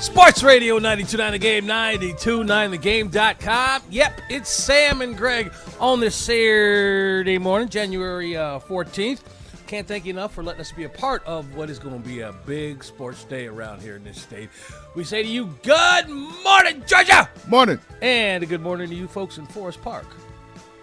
Sports 0.00 0.42
Radio 0.42 0.74
929 0.74 1.32
The 1.32 1.38
Game, 1.38 1.66
929thegame.com. 1.66 3.82
Yep, 3.90 4.20
it's 4.28 4.50
Sam 4.50 5.00
and 5.00 5.16
Greg 5.16 5.52
on 5.80 6.00
this 6.00 6.14
Saturday 6.14 7.38
morning, 7.38 7.68
January 7.68 8.36
uh, 8.36 8.60
14th. 8.60 9.20
Can't 9.66 9.88
thank 9.88 10.04
you 10.04 10.12
enough 10.12 10.34
for 10.34 10.44
letting 10.44 10.60
us 10.60 10.70
be 10.70 10.84
a 10.84 10.88
part 10.88 11.24
of 11.24 11.56
what 11.56 11.70
is 11.70 11.78
going 11.78 12.00
to 12.00 12.08
be 12.08 12.20
a 12.20 12.32
big 12.44 12.84
sports 12.84 13.24
day 13.24 13.46
around 13.46 13.80
here 13.80 13.96
in 13.96 14.04
this 14.04 14.20
state. 14.20 14.50
We 14.94 15.02
say 15.02 15.22
to 15.22 15.28
you, 15.28 15.46
good 15.62 16.08
morning, 16.08 16.84
Georgia! 16.86 17.28
Morning. 17.48 17.80
And 18.02 18.44
a 18.44 18.46
good 18.46 18.60
morning 18.60 18.90
to 18.90 18.94
you 18.94 19.08
folks 19.08 19.38
in 19.38 19.46
Forest 19.46 19.82
Park. 19.82 20.06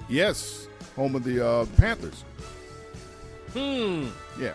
Yes, 0.09 0.67
home 0.95 1.15
of 1.15 1.23
the 1.23 1.45
uh, 1.45 1.65
Panthers. 1.77 2.23
Hmm. 3.53 4.07
Yeah, 4.39 4.53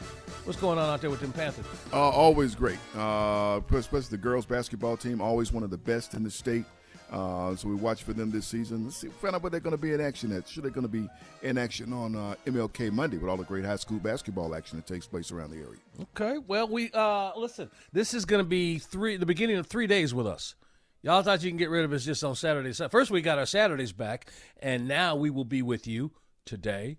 What's 0.49 0.59
going 0.59 0.79
on 0.79 0.89
out 0.89 1.03
there 1.03 1.11
with 1.11 1.21
them 1.21 1.31
Panthers? 1.31 1.67
uh, 1.93 1.97
always 1.99 2.55
great. 2.55 2.79
Uh, 2.97 3.61
especially 3.71 4.09
the 4.09 4.17
girls 4.17 4.47
basketball 4.47 4.97
team, 4.97 5.21
always 5.21 5.53
one 5.53 5.63
of 5.63 5.69
the 5.69 5.77
best 5.77 6.15
in 6.15 6.23
the 6.23 6.31
state. 6.31 6.65
Uh, 7.13 7.55
so 7.55 7.69
we 7.69 7.75
watch 7.75 8.03
for 8.03 8.15
them 8.15 8.31
this 8.31 8.47
season. 8.47 8.85
Let's 8.85 8.97
see, 8.97 9.09
find 9.09 9.35
out 9.35 9.43
what 9.43 9.53
they're 9.53 9.61
going 9.61 9.77
to 9.77 9.83
be 9.83 9.93
in 9.93 10.01
action 10.01 10.33
at. 10.33 10.49
Sure, 10.49 10.63
they're 10.63 10.71
going 10.71 10.87
to 10.87 10.89
be 10.89 11.07
in 11.43 11.59
action 11.59 11.93
on 11.93 12.17
uh, 12.17 12.35
MLK 12.47 12.91
Monday 12.91 13.19
with 13.19 13.29
all 13.29 13.37
the 13.37 13.45
great 13.45 13.63
high 13.63 13.77
school 13.77 13.99
basketball 13.99 14.55
action 14.55 14.79
that 14.79 14.87
takes 14.87 15.07
place 15.07 15.31
around 15.31 15.51
the 15.51 15.59
area. 15.59 15.81
Okay. 16.17 16.39
Well, 16.47 16.67
we 16.67 16.91
uh 16.95 17.33
listen. 17.37 17.71
This 17.93 18.15
is 18.15 18.25
going 18.25 18.43
to 18.43 18.49
be 18.49 18.79
three 18.79 19.19
the 19.19 19.27
beginning 19.27 19.59
of 19.59 19.67
three 19.67 19.87
days 19.87 20.15
with 20.15 20.27
us. 20.27 20.55
Y'all 21.03 21.23
thought 21.23 21.43
you 21.43 21.51
can 21.51 21.59
get 21.59 21.69
rid 21.69 21.85
of 21.85 21.93
us 21.93 22.07
just 22.07 22.25
on 22.25 22.35
Saturdays. 22.35 22.81
First, 22.91 23.11
we 23.11 23.21
got 23.21 23.39
our 23.39 23.45
Saturdays 23.45 23.93
back, 23.93 24.33
and 24.63 24.89
now 24.89 25.15
we 25.15 25.29
will 25.29 25.45
be 25.45 25.61
with 25.61 25.87
you 25.87 26.13
today, 26.47 26.97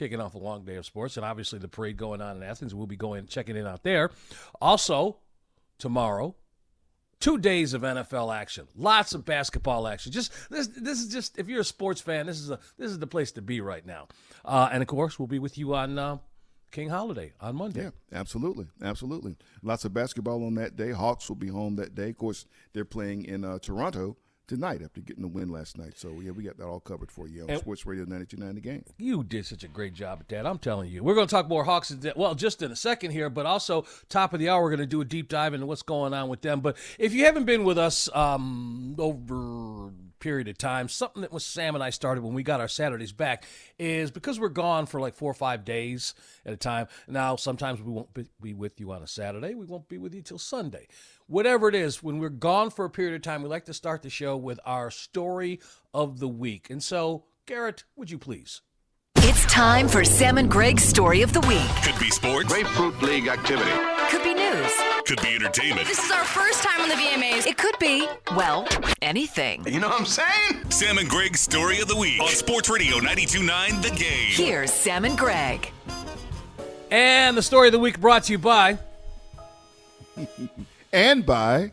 kicking 0.00 0.18
off 0.18 0.34
a 0.34 0.38
long 0.38 0.64
day 0.64 0.76
of 0.76 0.86
sports, 0.86 1.18
and 1.18 1.26
obviously 1.26 1.58
the 1.58 1.68
parade 1.68 1.98
going 1.98 2.22
on 2.22 2.38
in 2.38 2.42
Athens. 2.42 2.74
We'll 2.74 2.86
be 2.86 2.96
going 2.96 3.26
checking 3.26 3.54
in 3.54 3.66
out 3.66 3.82
there. 3.82 4.10
Also, 4.58 5.18
tomorrow, 5.78 6.34
two 7.20 7.36
days 7.36 7.74
of 7.74 7.82
NFL 7.82 8.34
action, 8.34 8.66
lots 8.74 9.12
of 9.12 9.26
basketball 9.26 9.86
action. 9.86 10.10
Just 10.10 10.32
this, 10.48 10.68
this 10.68 11.00
is 11.00 11.08
just 11.08 11.38
if 11.38 11.50
you're 11.50 11.60
a 11.60 11.64
sports 11.64 12.00
fan, 12.00 12.26
this 12.26 12.40
is 12.40 12.50
a 12.50 12.58
this 12.78 12.90
is 12.90 12.98
the 12.98 13.06
place 13.06 13.32
to 13.32 13.42
be 13.42 13.60
right 13.60 13.84
now. 13.84 14.08
Uh, 14.42 14.70
and 14.72 14.82
of 14.82 14.88
course, 14.88 15.18
we'll 15.18 15.28
be 15.28 15.38
with 15.38 15.58
you 15.58 15.74
on 15.74 15.98
uh, 15.98 16.16
King 16.70 16.88
Holiday 16.88 17.34
on 17.38 17.56
Monday. 17.56 17.82
Yeah, 17.82 17.90
absolutely, 18.10 18.68
absolutely. 18.82 19.36
Lots 19.62 19.84
of 19.84 19.92
basketball 19.92 20.46
on 20.46 20.54
that 20.54 20.76
day. 20.76 20.92
Hawks 20.92 21.28
will 21.28 21.36
be 21.36 21.48
home 21.48 21.76
that 21.76 21.94
day. 21.94 22.08
Of 22.08 22.16
course, 22.16 22.46
they're 22.72 22.86
playing 22.86 23.26
in 23.26 23.44
uh, 23.44 23.58
Toronto 23.58 24.16
tonight 24.50 24.82
after 24.82 25.00
getting 25.00 25.22
the 25.22 25.28
win 25.28 25.48
last 25.48 25.78
night. 25.78 25.94
So 25.96 26.20
yeah, 26.20 26.32
we 26.32 26.42
got 26.42 26.58
that 26.58 26.66
all 26.66 26.80
covered 26.80 27.10
for 27.10 27.26
you 27.28 27.44
on 27.44 27.50
And- 27.50 27.60
Sports 27.60 27.86
Radio 27.86 28.04
92.9 28.04 28.54
The 28.54 28.60
Game. 28.60 28.84
You 28.98 29.22
did 29.24 29.46
such 29.46 29.64
a 29.64 29.68
great 29.68 29.94
job 29.94 30.18
at 30.20 30.28
that. 30.28 30.46
I'm 30.46 30.58
telling 30.58 30.90
you. 30.90 31.02
We're 31.02 31.14
going 31.14 31.26
to 31.26 31.30
talk 31.30 31.48
more 31.48 31.64
Hawks, 31.64 31.90
in- 31.90 32.12
well, 32.16 32.34
just 32.34 32.60
in 32.62 32.70
a 32.72 32.76
second 32.76 33.12
here, 33.12 33.30
but 33.30 33.46
also 33.46 33.86
top 34.08 34.34
of 34.34 34.40
the 34.40 34.48
hour, 34.48 34.62
we're 34.62 34.70
going 34.70 34.80
to 34.80 34.86
do 34.86 35.00
a 35.00 35.04
deep 35.04 35.28
dive 35.28 35.54
into 35.54 35.66
what's 35.66 35.82
going 35.82 36.12
on 36.12 36.28
with 36.28 36.42
them. 36.42 36.60
But 36.60 36.76
if 36.98 37.12
you 37.14 37.24
haven't 37.24 37.44
been 37.44 37.64
with 37.64 37.78
us 37.78 38.08
um, 38.14 38.94
over 38.98 39.92
period 40.20 40.48
of 40.48 40.56
time, 40.58 40.88
something 40.88 41.22
that 41.22 41.32
was 41.32 41.44
Sam 41.44 41.74
and 41.74 41.82
I 41.82 41.90
started 41.90 42.22
when 42.22 42.34
we 42.34 42.42
got 42.42 42.60
our 42.60 42.68
Saturdays 42.68 43.12
back 43.12 43.44
is 43.78 44.10
because 44.10 44.38
we're 44.38 44.48
gone 44.48 44.86
for 44.86 45.00
like 45.00 45.14
four 45.14 45.30
or 45.30 45.34
five 45.34 45.64
days 45.64 46.14
at 46.46 46.52
a 46.52 46.56
time. 46.56 46.86
Now, 47.08 47.36
sometimes 47.36 47.82
we 47.82 47.90
won't 47.90 48.12
be- 48.14 48.28
be 48.40 48.54
with 48.54 48.78
you 48.78 48.92
on 48.92 49.02
a 49.02 49.06
Saturday. 49.06 49.54
We 49.54 49.66
won't 49.66 49.88
be 49.88 49.98
with 49.98 50.14
you 50.14 50.22
till 50.22 50.38
Sunday. 50.38 50.86
Whatever 51.26 51.68
it 51.68 51.74
is, 51.74 52.02
when 52.02 52.18
we're 52.18 52.28
gone 52.28 52.70
for 52.70 52.84
a 52.84 52.90
period 52.90 53.14
of 53.14 53.22
time, 53.22 53.42
we 53.42 53.48
like 53.48 53.64
to 53.64 53.74
start 53.74 54.02
the 54.02 54.10
show 54.10 54.36
with 54.36 54.60
our 54.64 54.90
story 54.90 55.60
of 55.92 56.20
the 56.20 56.28
week. 56.28 56.70
And 56.70 56.82
so, 56.82 57.24
Garrett, 57.46 57.84
would 57.96 58.10
you 58.10 58.18
please? 58.18 58.60
It's 59.16 59.44
time 59.46 59.88
for 59.88 60.04
Sam 60.04 60.38
and 60.38 60.50
Greg's 60.50 60.84
story 60.84 61.22
of 61.22 61.32
the 61.32 61.40
week. 61.40 61.68
Could 61.82 61.98
be 62.00 62.10
sports, 62.10 62.48
Grapefruit 62.48 63.00
League 63.02 63.28
activity. 63.28 63.99
Could 64.10 64.22
be 64.24 64.34
news. 64.34 64.72
could 65.06 65.22
be 65.22 65.34
entertainment. 65.36 65.86
This 65.86 66.02
is 66.04 66.10
our 66.10 66.24
first 66.24 66.62
time 66.64 66.80
on 66.82 66.88
the 66.88 66.94
VMAs. 66.96 67.46
It 67.46 67.56
could 67.56 67.78
be, 67.78 68.06
well, 68.36 68.66
anything. 69.02 69.64
You 69.66 69.78
know 69.80 69.88
what 69.88 70.00
I'm 70.00 70.06
saying? 70.06 70.70
Sam 70.70 70.98
and 70.98 71.08
Greg's 71.08 71.40
story 71.40 71.80
of 71.80 71.88
the 71.88 71.96
week 71.96 72.20
on 72.20 72.28
Sports 72.28 72.68
Radio 72.68 72.96
929 72.96 73.80
The 73.82 73.90
Game. 73.90 74.30
Here's 74.30 74.72
Sam 74.72 75.04
and 75.04 75.16
Greg. 75.16 75.70
And 76.90 77.36
the 77.36 77.42
story 77.42 77.68
of 77.68 77.72
the 77.72 77.78
week 77.78 78.00
brought 78.00 78.24
to 78.24 78.32
you 78.32 78.38
by 78.38 78.78
And 80.92 81.24
by, 81.24 81.70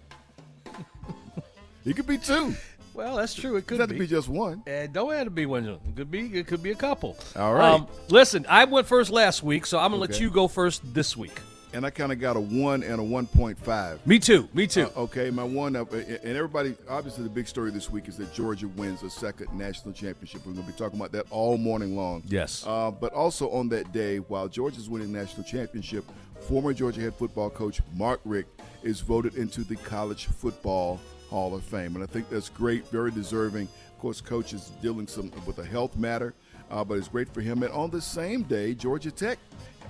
it 1.85 1.95
could 1.95 2.05
be 2.07 2.19
two. 2.19 2.53
Well, 2.93 3.15
that's 3.17 3.33
true. 3.33 3.55
It 3.55 3.59
It 3.59 3.67
could 3.67 3.77
doesn't 3.79 3.89
have 3.91 3.99
be. 3.99 4.05
to 4.05 4.09
be 4.11 4.15
just 4.15 4.27
one. 4.29 4.61
It 4.67 4.93
don't 4.93 5.11
have 5.11 5.25
to 5.25 5.29
be 5.31 5.45
one. 5.47 5.65
It 5.67 5.79
could 5.95 6.11
be. 6.11 6.21
It 6.37 6.45
could 6.47 6.61
be 6.61 6.69
a 6.71 6.75
couple. 6.75 7.17
Um, 7.35 7.41
All 7.41 7.53
right. 7.55 7.81
listen, 8.09 8.45
I 8.47 8.65
went 8.65 8.85
first 8.87 9.09
last 9.09 9.41
week, 9.43 9.65
so 9.65 9.79
I'm 9.79 9.89
gonna 9.91 10.01
let 10.01 10.19
you 10.19 10.29
go 10.29 10.47
first 10.47 10.81
this 10.93 11.17
week. 11.17 11.39
And 11.73 11.85
I 11.85 11.89
kind 11.89 12.11
of 12.11 12.19
got 12.19 12.37
a 12.37 12.39
one 12.39 12.81
and 12.81 12.99
a 12.99 13.03
1.5. 13.03 14.05
Me 14.05 14.19
too. 14.19 14.47
Me 14.53 14.65
too. 14.67 14.89
Uh, 14.95 15.01
okay, 15.01 15.29
my 15.29 15.43
one 15.43 15.75
up, 15.75 15.91
and 15.91 16.19
everybody, 16.23 16.75
obviously, 16.89 17.23
the 17.23 17.29
big 17.29 17.47
story 17.47 17.71
this 17.71 17.91
week 17.91 18.07
is 18.07 18.15
that 18.17 18.33
Georgia 18.33 18.67
wins 18.69 19.03
a 19.03 19.09
second 19.09 19.53
national 19.53 19.93
championship. 19.93 20.45
We're 20.45 20.53
going 20.53 20.65
to 20.65 20.71
be 20.71 20.77
talking 20.77 20.97
about 20.97 21.11
that 21.11 21.25
all 21.29 21.57
morning 21.57 21.95
long. 21.95 22.23
Yes. 22.25 22.63
Uh, 22.65 22.89
but 22.89 23.11
also 23.13 23.49
on 23.51 23.67
that 23.69 23.91
day, 23.91 24.17
while 24.17 24.47
Georgia's 24.47 24.89
winning 24.89 25.11
national 25.11 25.43
championship, 25.43 26.05
former 26.39 26.73
Georgia 26.73 27.01
head 27.01 27.13
football 27.13 27.49
coach 27.49 27.81
Mark 27.95 28.21
Richt 28.23 28.61
is 28.83 29.01
voted 29.01 29.35
into 29.35 29.63
the 29.63 29.75
College 29.75 30.27
Football 30.27 30.99
Hall 31.29 31.53
of 31.53 31.63
Fame, 31.63 31.95
and 31.95 32.03
I 32.03 32.07
think 32.07 32.29
that's 32.29 32.49
great, 32.49 32.87
very 32.87 33.11
deserving. 33.11 33.67
Of 33.91 33.99
course, 33.99 34.21
coach 34.21 34.53
is 34.53 34.71
dealing 34.81 35.07
some 35.07 35.31
with 35.45 35.59
a 35.59 35.65
health 35.65 35.97
matter, 35.97 36.33
uh, 36.71 36.83
but 36.83 36.97
it's 36.97 37.07
great 37.09 37.27
for 37.33 37.41
him. 37.41 37.63
And 37.63 37.71
on 37.73 37.89
the 37.89 38.01
same 38.01 38.43
day, 38.43 38.73
Georgia 38.73 39.11
Tech, 39.11 39.39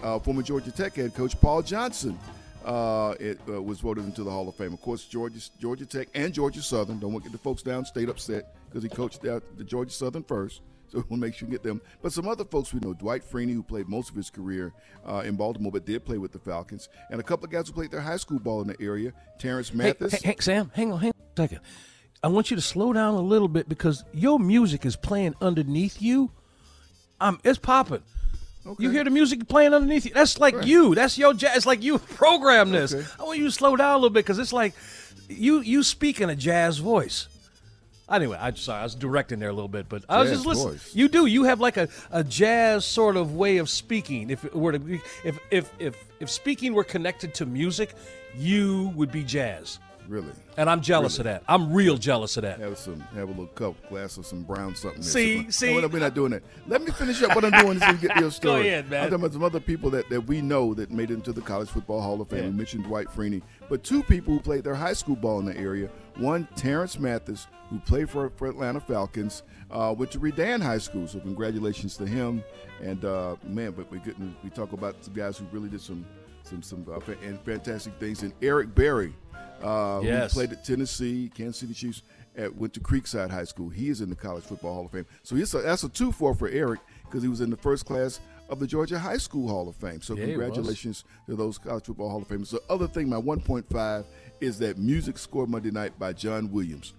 uh, 0.04 0.20
former 0.20 0.42
Georgia 0.42 0.72
Tech 0.72 0.96
head 0.96 1.14
coach 1.14 1.40
Paul 1.40 1.62
Johnson 1.62 2.18
uh, 2.68 3.16
it 3.20 3.40
uh, 3.48 3.62
was 3.62 3.80
voted 3.80 4.04
into 4.04 4.24
the 4.24 4.30
Hall 4.30 4.48
of 4.50 4.56
Fame. 4.56 4.74
Of 4.74 4.82
course, 4.82 5.06
Georgia, 5.06 5.40
Georgia 5.58 5.86
Tech 5.86 6.10
and 6.14 6.34
Georgia 6.34 6.62
Southern. 6.62 7.00
Don't 7.00 7.14
want 7.14 7.24
to 7.24 7.30
get 7.32 7.38
the 7.38 7.42
folks 7.42 7.64
downstate 7.64 8.10
upset 8.10 8.56
because 8.68 8.84
he 8.84 8.90
coached 8.90 9.26
out 9.26 9.42
the 9.58 9.64
Georgia 9.64 9.92
Southern 9.92 10.24
first. 10.24 10.62
So 10.90 11.04
we'll 11.10 11.20
make 11.20 11.34
sure 11.34 11.50
we 11.50 11.52
get 11.52 11.64
them. 11.64 11.82
But 12.02 12.14
some 12.14 12.30
other 12.30 12.46
folks 12.46 12.74
we 12.74 12.80
know, 12.80 12.94
Dwight 12.94 13.22
Freeney, 13.22 13.52
who 13.52 13.62
played 13.62 13.90
most 13.90 14.10
of 14.10 14.16
his 14.16 14.30
career 14.30 14.72
uh, 15.06 15.22
in 15.26 15.36
Baltimore, 15.36 15.70
but 15.70 15.86
did 15.86 16.06
play 16.06 16.18
with 16.18 16.32
the 16.32 16.40
Falcons, 16.40 16.88
and 17.12 17.20
a 17.20 17.24
couple 17.24 17.44
of 17.44 17.52
guys 17.52 17.68
who 17.68 17.74
played 17.74 17.92
their 17.92 18.00
high 18.00 18.16
school 18.16 18.40
ball 18.40 18.62
in 18.62 18.70
the 18.70 18.78
area. 18.80 19.12
Terrence 19.38 19.68
Hey, 19.68 19.76
Mathis. 19.76 20.14
hey, 20.14 20.30
hey, 20.30 20.36
Sam, 20.40 20.72
hang 20.74 20.94
on, 20.94 21.00
hang 21.02 21.10
on 21.10 21.14
a 21.36 21.42
second. 21.42 21.60
I 22.24 22.30
want 22.30 22.52
you 22.52 22.56
to 22.56 22.62
slow 22.62 22.94
down 22.94 23.16
a 23.16 23.20
little 23.20 23.50
bit 23.50 23.68
because 23.68 24.06
your 24.14 24.40
music 24.40 24.86
is 24.86 24.96
playing 24.96 25.36
underneath 25.42 26.02
you. 26.02 26.32
Um, 27.20 27.42
it's 27.44 27.60
popping. 27.60 28.04
You 28.80 28.90
hear 28.90 29.04
the 29.04 29.10
music 29.10 29.48
playing 29.48 29.74
underneath 29.74 30.06
you? 30.06 30.14
That's 30.14 30.40
like 30.40 30.66
you. 30.66 30.96
That's 30.96 31.18
your 31.18 31.34
jazz. 31.34 31.58
It's 31.58 31.66
like 31.66 31.84
you 31.84 31.98
program 32.16 32.72
this. 32.72 32.94
Okay. 32.94 33.06
I 33.20 33.24
want 33.24 33.38
you 33.38 33.46
to 33.46 33.52
slow 33.52 33.76
down 33.76 33.92
a 33.92 33.98
little 33.98 34.10
bit 34.10 34.26
because 34.26 34.40
it's 34.40 34.54
like 34.54 34.74
you 35.30 35.60
you 35.62 35.84
speak 35.84 36.22
in 36.22 36.30
a 36.30 36.36
jazz 36.36 36.78
voice. 36.78 37.28
Anyway, 38.10 38.38
I'm 38.40 38.56
sorry, 38.56 38.80
I 38.80 38.84
was 38.84 38.96
directing 38.96 39.40
there 39.40 39.50
a 39.50 39.54
little 39.54 39.68
bit, 39.68 39.90
but 39.90 40.06
I 40.08 40.22
was 40.22 40.30
Jazz 40.30 40.38
just 40.38 40.48
listening. 40.48 40.74
voice. 40.76 40.96
You 40.96 41.10
do. 41.10 41.26
You 41.26 41.44
have 41.44 41.60
like 41.60 41.76
a, 41.76 41.90
a 42.10 42.24
jazz 42.24 42.86
sort 42.86 43.18
of 43.18 43.36
way 43.36 43.58
of 43.58 43.70
speaking. 43.70 44.30
If 44.30 44.46
it 44.46 44.56
were 44.56 44.72
to 44.72 44.80
be, 44.80 45.02
if 45.26 45.38
if 45.52 45.70
if 45.78 45.96
if 46.22 46.30
speaking 46.30 46.74
were 46.74 46.86
connected 46.86 47.34
to 47.36 47.46
music, 47.46 47.94
you 48.38 48.94
would 48.96 49.12
be 49.12 49.24
jazz. 49.24 49.80
Really? 50.08 50.32
And 50.56 50.70
I'm 50.70 50.82
jealous 50.82 51.18
Really? 51.20 51.32
of 51.32 51.42
that. 51.42 51.52
I'm 51.52 51.74
real 51.74 51.98
jealous 51.98 52.38
of 52.38 52.44
that. 52.44 52.60
Have 52.60 52.78
some, 52.78 53.00
have 53.14 53.24
a 53.28 53.32
little 53.32 53.48
cup, 53.48 53.76
glass 53.90 54.18
of 54.18 54.26
some 54.26 54.44
brown 54.44 54.76
something. 54.76 55.02
See, 55.02 55.44
Some- 55.44 55.52
see? 55.52 55.82
No, 55.82 55.88
we're 55.88 56.00
not 56.00 56.14
doing 56.16 56.32
that. 56.32 56.44
Let 56.68 56.82
me 56.82 56.92
finish 56.92 57.22
up 57.24 57.36
what 57.36 57.44
I'm 57.44 57.52
doing 57.66 57.80
so 57.80 57.88
you 57.90 57.98
get 57.98 58.18
your 58.18 58.32
story. 58.42 58.68
ahead, 58.70 58.90
man. 58.90 59.04
I'm 59.04 59.10
talking 59.10 59.26
about 59.26 59.34
some 59.34 59.44
other 59.44 59.60
people 59.60 59.90
that, 59.92 60.10
that 60.10 60.22
we 60.22 60.42
know 60.42 60.74
that 60.76 60.92
made 60.92 61.12
it 61.12 61.16
into 61.16 61.34
the 61.34 61.42
College 61.42 61.70
Football 61.70 62.02
Hall 62.02 62.22
of 62.22 62.30
Fame. 62.30 62.40
Yeah. 62.44 62.50
We 62.50 62.56
mentioned 62.56 62.84
Dwight 62.86 63.08
Freeney, 63.08 63.42
but 63.70 63.84
two 63.84 64.02
people 64.04 64.34
who 64.34 64.40
played 64.40 64.64
their 64.64 64.76
high 64.76 64.94
school 64.94 65.16
ball 65.16 65.40
in 65.40 65.46
the 65.46 65.58
area. 65.58 65.90
One, 66.16 66.48
Terrence 66.56 66.98
Mathis, 66.98 67.48
who 67.70 67.80
played 67.80 68.10
for, 68.10 68.30
for 68.38 68.48
Atlanta 68.48 68.80
Falcons, 68.80 69.44
uh, 69.70 69.94
went 69.96 70.10
to 70.12 70.20
Redan 70.20 70.62
High 70.62 70.78
School. 70.80 71.06
So 71.08 71.20
congratulations 71.20 71.98
to 71.98 72.08
him. 72.08 72.44
And 72.82 73.04
uh, 73.06 73.36
man, 73.44 73.72
but 73.72 73.92
we 73.92 74.00
couldn't. 74.00 74.36
We 74.44 74.50
talk 74.52 74.72
about 74.72 75.04
some 75.04 75.14
guys 75.14 75.38
who 75.38 75.46
really 75.52 75.70
did 75.70 75.82
some 75.82 76.06
some 76.44 76.64
some 76.64 76.86
uh, 76.90 77.00
and 77.24 77.40
fantastic 77.42 77.94
things. 78.00 78.24
And 78.24 78.34
Eric 78.42 78.74
Berry, 78.74 79.14
uh, 79.64 80.02
Yes. 80.04 80.34
who 80.34 80.40
played 80.40 80.52
at 80.54 80.64
Tennessee, 80.66 81.32
Kansas 81.36 81.58
City 81.58 81.74
Chiefs, 81.74 82.02
at, 82.36 82.56
went 82.56 82.74
to 82.76 82.80
Creekside 82.80 83.30
High 83.32 83.44
School. 83.46 83.70
He 83.70 83.90
is 83.90 84.02
in 84.02 84.10
the 84.10 84.16
College 84.16 84.44
Football 84.44 84.74
Hall 84.76 84.86
of 84.86 84.92
Fame. 84.92 85.06
So 85.24 85.36
he's 85.36 85.54
a, 85.54 85.60
that's 85.62 85.84
a 85.84 85.90
two 85.90 86.12
four 86.12 86.36
for 86.36 86.48
Eric 86.50 86.80
because 87.06 87.24
he 87.24 87.30
was 87.30 87.42
in 87.42 87.50
the 87.50 87.58
first 87.58 87.86
class 87.86 88.20
of 88.50 88.60
the 88.60 88.68
Georgia 88.68 88.98
High 89.00 89.18
School 89.18 89.48
Hall 89.50 89.68
of 89.68 89.76
Fame. 89.76 90.02
So 90.02 90.16
Yeah, 90.16 90.26
congratulations 90.26 91.04
to 91.28 91.36
those 91.36 91.58
College 91.58 91.86
Football 91.86 92.10
Hall 92.10 92.22
of 92.22 92.28
Famers. 92.28 92.52
The 92.52 92.62
other 92.70 92.88
thing, 92.88 93.10
my 93.10 93.18
1.5 93.18 94.06
is 94.40 94.60
that 94.60 94.78
music 94.78 95.18
score 95.18 95.48
Monday 95.48 95.72
night 95.72 95.98
by 96.00 96.14
John 96.14 96.52
Williams. 96.52 96.94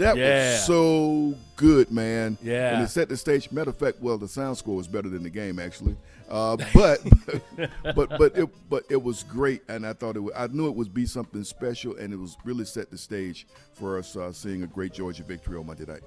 That 0.00 0.16
Yeah. 0.16 0.52
was 0.54 0.64
so 0.66 1.34
good, 1.56 1.90
man. 1.90 2.38
Yeah. 2.42 2.74
And 2.74 2.82
it 2.82 2.88
set 2.88 3.10
the 3.10 3.16
stage. 3.18 3.52
Matter 3.52 3.68
of 3.70 3.76
fact, 3.76 4.00
well, 4.00 4.16
the 4.16 4.28
sound 4.28 4.56
score 4.56 4.74
was 4.74 4.88
better 4.88 5.10
than 5.10 5.22
the 5.22 5.28
game 5.30 5.58
actually, 5.58 5.94
uh, 6.30 6.56
but 6.74 7.00
but 7.94 8.08
but 8.18 8.36
it 8.36 8.48
but 8.70 8.84
it 8.88 9.02
was 9.02 9.24
great, 9.24 9.62
and 9.68 9.86
I 9.86 9.92
thought 9.92 10.16
it. 10.16 10.20
Would, 10.20 10.34
I 10.34 10.46
knew 10.46 10.68
it 10.68 10.74
would 10.74 10.94
be 10.94 11.04
something 11.04 11.44
special, 11.44 11.96
and 11.96 12.14
it 12.14 12.16
was 12.18 12.38
really 12.44 12.64
set 12.64 12.90
the 12.90 12.96
stage 12.96 13.46
for 13.74 13.98
us 13.98 14.16
uh, 14.16 14.32
seeing 14.32 14.62
a 14.62 14.66
great 14.66 14.94
Georgia 14.94 15.22
victory 15.22 15.58
on 15.58 15.66
Monday 15.66 15.84
night. 15.84 16.02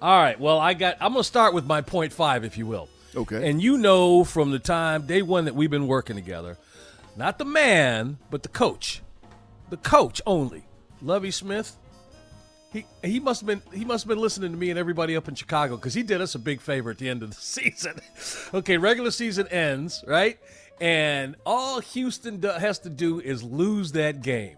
All 0.00 0.18
right. 0.20 0.40
Well, 0.40 0.58
I 0.58 0.72
got. 0.74 0.96
I'm 1.00 1.12
going 1.12 1.20
to 1.22 1.28
start 1.28 1.52
with 1.52 1.66
my 1.66 1.82
point 1.82 2.12
five, 2.14 2.44
if 2.44 2.56
you 2.56 2.66
will. 2.66 2.88
Okay. 3.14 3.48
And 3.48 3.62
you 3.62 3.76
know 3.76 4.24
from 4.24 4.52
the 4.52 4.58
time 4.58 5.06
day 5.06 5.20
one 5.20 5.44
that 5.44 5.54
we've 5.54 5.70
been 5.70 5.86
working 5.86 6.16
together, 6.16 6.56
not 7.14 7.38
the 7.38 7.44
man, 7.44 8.16
but 8.30 8.42
the 8.42 8.48
coach, 8.48 9.02
the 9.68 9.76
coach 9.76 10.22
only, 10.26 10.64
Lovie 11.02 11.30
Smith. 11.30 11.76
He 12.72 12.86
he 13.04 13.20
must 13.20 13.42
have 13.42 13.46
been 13.46 13.62
he 13.72 13.84
must 13.84 14.04
have 14.04 14.08
been 14.08 14.18
listening 14.18 14.50
to 14.50 14.56
me 14.56 14.70
and 14.70 14.78
everybody 14.78 15.14
up 15.14 15.28
in 15.28 15.34
Chicago 15.34 15.76
because 15.76 15.92
he 15.92 16.02
did 16.02 16.22
us 16.22 16.34
a 16.34 16.38
big 16.38 16.60
favor 16.60 16.90
at 16.90 16.98
the 16.98 17.08
end 17.08 17.22
of 17.22 17.30
the 17.30 17.36
season. 17.40 18.00
okay, 18.54 18.78
regular 18.78 19.10
season 19.10 19.46
ends 19.48 20.02
right, 20.06 20.38
and 20.80 21.36
all 21.44 21.80
Houston 21.80 22.38
do, 22.40 22.48
has 22.48 22.78
to 22.80 22.88
do 22.90 23.20
is 23.20 23.42
lose 23.42 23.92
that 23.92 24.22
game. 24.22 24.56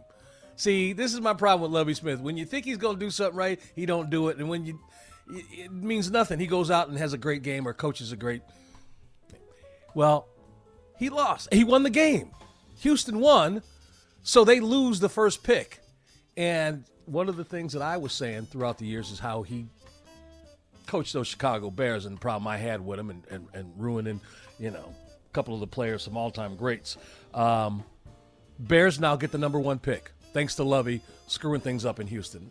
See, 0.57 0.93
this 0.93 1.13
is 1.13 1.21
my 1.21 1.35
problem 1.35 1.63
with 1.63 1.75
Lovie 1.77 1.95
Smith. 1.95 2.21
When 2.21 2.37
you 2.37 2.45
think 2.45 2.65
he's 2.65 2.77
going 2.77 2.97
to 2.97 3.01
do 3.05 3.11
something 3.11 3.37
right, 3.37 3.61
he 3.75 3.85
don't 3.85 4.11
do 4.11 4.29
it, 4.29 4.39
and 4.39 4.49
when 4.49 4.65
you 4.65 4.79
it 5.31 5.45
it 5.51 5.73
means 5.73 6.11
nothing. 6.11 6.39
He 6.39 6.47
goes 6.47 6.71
out 6.71 6.89
and 6.89 6.97
has 6.99 7.13
a 7.15 7.19
great 7.19 7.43
game 7.43 7.67
or 7.67 7.73
coaches 7.73 8.13
a 8.13 8.17
great. 8.17 8.43
Well, 9.95 10.29
he 10.99 11.09
lost. 11.09 11.53
He 11.53 11.65
won 11.65 11.83
the 11.83 11.91
game. 11.91 12.31
Houston 12.81 13.19
won, 13.19 13.63
so 14.23 14.45
they 14.45 14.61
lose 14.61 15.01
the 15.01 15.09
first 15.09 15.43
pick. 15.43 15.81
And 16.37 16.85
one 17.07 17.29
of 17.29 17.37
the 17.37 17.45
things 17.45 17.73
that 17.73 17.83
I 17.83 17.97
was 17.97 18.13
saying 18.13 18.47
throughout 18.47 18.79
the 18.79 18.87
years 18.87 19.11
is 19.11 19.19
how 19.19 19.43
he 19.43 19.67
coached 20.87 21.13
those 21.13 21.29
Chicago 21.29 21.71
Bears 21.71 22.07
and 22.07 22.17
the 22.17 22.21
problem 22.21 22.47
I 22.47 22.57
had 22.57 22.85
with 22.85 22.99
him 22.99 23.11
and, 23.11 23.23
and, 23.31 23.47
and 23.55 23.73
ruining, 23.77 24.21
you 24.59 24.71
know, 24.71 24.95
a 25.29 25.33
couple 25.33 25.55
of 25.55 25.61
the 25.61 25.67
players, 25.67 26.03
some 26.03 26.17
all 26.17 26.31
time 26.31 26.57
greats. 26.57 26.97
Um, 27.33 27.85
Bears 28.59 29.01
now 29.01 29.17
get 29.17 29.33
the 29.33 29.39
number 29.39 29.59
one 29.59 29.79
pick, 29.79 30.13
thanks 30.33 30.55
to 30.57 30.65
Lovie 30.65 31.01
screwing 31.27 31.61
things 31.61 31.85
up 31.85 32.01
in 32.01 32.07
Houston 32.07 32.51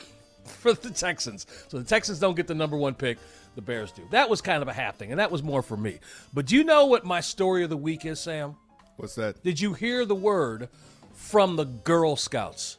for 0.44 0.72
the 0.72 0.90
Texans. 0.90 1.46
So 1.68 1.78
the 1.78 1.84
Texans 1.84 2.18
don't 2.18 2.34
get 2.34 2.46
the 2.46 2.54
number 2.54 2.76
one 2.76 2.94
pick, 2.94 3.18
the 3.54 3.62
Bears 3.62 3.92
do. 3.92 4.02
That 4.10 4.28
was 4.28 4.40
kind 4.40 4.62
of 4.62 4.68
a 4.68 4.72
half 4.72 4.96
thing, 4.96 5.10
and 5.10 5.20
that 5.20 5.30
was 5.30 5.42
more 5.42 5.62
for 5.62 5.76
me. 5.76 6.00
But 6.32 6.46
do 6.46 6.56
you 6.56 6.64
know 6.64 6.86
what 6.86 7.04
my 7.04 7.20
story 7.20 7.62
of 7.62 7.70
the 7.70 7.76
week 7.76 8.04
is, 8.04 8.18
Sam? 8.18 8.56
What's 8.96 9.14
that? 9.16 9.42
Did 9.42 9.60
you 9.60 9.72
hear 9.72 10.04
the 10.04 10.14
word 10.14 10.68
from 11.12 11.56
the 11.56 11.64
Girl 11.64 12.16
Scouts? 12.16 12.78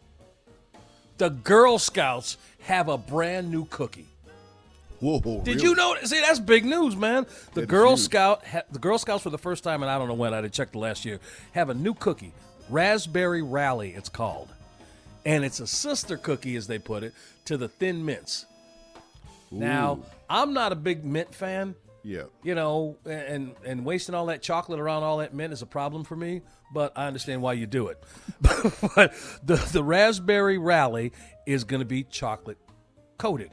The 1.17 1.29
Girl 1.29 1.77
Scouts 1.77 2.37
have 2.61 2.89
a 2.89 2.97
brand 2.97 3.51
new 3.51 3.65
cookie. 3.65 4.07
Whoa! 4.99 5.19
Did 5.19 5.55
really? 5.55 5.61
you 5.61 5.75
know? 5.75 5.95
See, 6.03 6.19
that's 6.21 6.39
big 6.39 6.65
news, 6.65 6.95
man. 6.95 7.25
The 7.53 7.65
Girl 7.65 7.91
huge. 7.91 7.99
Scout, 8.01 8.45
ha- 8.45 8.63
the 8.71 8.79
Girl 8.79 8.97
Scouts 8.97 9.23
for 9.23 9.29
the 9.29 9.37
first 9.37 9.63
time, 9.63 9.81
and 9.83 9.89
I 9.89 9.97
don't 9.97 10.07
know 10.07 10.13
when. 10.13 10.33
I 10.33 10.41
did 10.41 10.53
check 10.53 10.71
the 10.71 10.79
last 10.79 11.05
year. 11.05 11.19
Have 11.51 11.69
a 11.69 11.73
new 11.73 11.93
cookie, 11.93 12.33
Raspberry 12.69 13.41
Rally. 13.41 13.91
It's 13.91 14.09
called, 14.09 14.49
and 15.25 15.43
it's 15.43 15.59
a 15.59 15.67
sister 15.67 16.17
cookie, 16.17 16.55
as 16.55 16.67
they 16.67 16.79
put 16.79 17.03
it, 17.03 17.13
to 17.45 17.57
the 17.57 17.67
Thin 17.67 18.05
Mints. 18.05 18.45
Now, 19.51 19.99
I'm 20.29 20.53
not 20.53 20.71
a 20.71 20.75
big 20.75 21.05
mint 21.05 21.33
fan. 21.33 21.75
Yeah. 22.05 22.25
You 22.43 22.53
know, 22.53 22.97
and 23.05 23.55
and 23.65 23.83
wasting 23.83 24.13
all 24.13 24.27
that 24.27 24.43
chocolate 24.43 24.79
around 24.79 25.01
all 25.01 25.17
that 25.17 25.33
mint 25.33 25.51
is 25.51 25.63
a 25.63 25.65
problem 25.65 26.03
for 26.03 26.15
me. 26.15 26.41
But 26.71 26.93
I 26.95 27.07
understand 27.07 27.41
why 27.41 27.53
you 27.53 27.65
do 27.65 27.87
it. 27.87 28.03
but 28.41 29.13
the 29.43 29.55
the 29.73 29.83
Raspberry 29.83 30.59
Rally 30.59 31.13
is 31.47 31.63
going 31.63 31.79
to 31.79 31.85
be 31.85 32.03
chocolate 32.03 32.59
coated 33.17 33.51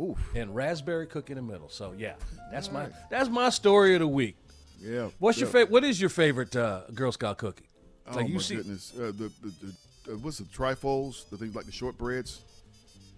Oof. 0.00 0.18
and 0.34 0.54
raspberry 0.54 1.06
cookie 1.06 1.32
in 1.32 1.36
the 1.36 1.42
middle. 1.42 1.68
So 1.68 1.94
yeah, 1.98 2.14
that's 2.50 2.72
my 2.72 2.88
that's 3.10 3.28
my 3.28 3.50
story 3.50 3.92
of 3.94 4.00
the 4.00 4.08
week. 4.08 4.36
Yeah. 4.80 5.10
What's 5.18 5.38
your 5.38 5.48
favorite? 5.48 5.70
What 5.70 5.84
is 5.84 6.00
your 6.00 6.10
favorite 6.10 6.56
uh, 6.56 6.82
Girl 6.94 7.12
Scout 7.12 7.36
cookie? 7.36 7.68
Oh 8.06 8.16
Like 8.16 8.28
you 8.28 8.34
my 8.36 8.40
see- 8.40 8.56
goodness! 8.56 8.92
Uh, 8.96 9.06
the, 9.06 9.30
the, 9.42 9.52
the 10.06 10.12
uh, 10.12 10.16
what's 10.18 10.38
the 10.38 10.44
trifles? 10.46 11.26
The 11.30 11.36
things 11.36 11.54
like 11.54 11.66
the 11.66 11.72
shortbreads, 11.72 12.40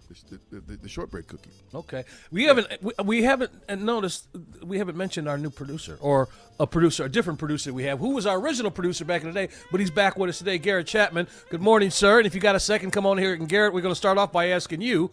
the, 0.07 0.39
the, 0.59 0.77
the, 0.77 0.89
shortbread 0.89 1.27
cookie. 1.27 1.49
Okay, 1.73 2.03
we 2.31 2.43
haven't 2.45 2.67
we, 2.81 2.93
we 3.03 3.23
haven't 3.23 3.51
uh, 3.67 3.75
noticed 3.75 4.27
we 4.63 4.77
haven't 4.77 4.97
mentioned 4.97 5.27
our 5.27 5.37
new 5.37 5.49
producer 5.49 5.97
or 5.99 6.29
a 6.59 6.67
producer, 6.67 7.05
a 7.05 7.09
different 7.09 7.39
producer 7.39 7.73
we 7.73 7.83
have, 7.83 7.99
who 7.99 8.11
was 8.11 8.25
our 8.25 8.39
original 8.39 8.71
producer 8.71 9.05
back 9.05 9.21
in 9.21 9.27
the 9.27 9.33
day, 9.33 9.53
but 9.71 9.79
he's 9.79 9.91
back 9.91 10.17
with 10.17 10.29
us 10.29 10.37
today, 10.37 10.57
Garrett 10.57 10.87
Chapman. 10.87 11.27
Good 11.49 11.61
morning, 11.61 11.89
sir. 11.89 12.17
And 12.17 12.27
if 12.27 12.33
you 12.33 12.41
got 12.41 12.55
a 12.55 12.59
second, 12.59 12.91
come 12.91 13.05
on 13.05 13.17
here. 13.17 13.33
And 13.33 13.47
Garrett, 13.47 13.73
we're 13.73 13.81
going 13.81 13.93
to 13.93 13.97
start 13.97 14.17
off 14.17 14.31
by 14.31 14.47
asking 14.47 14.81
you, 14.81 15.11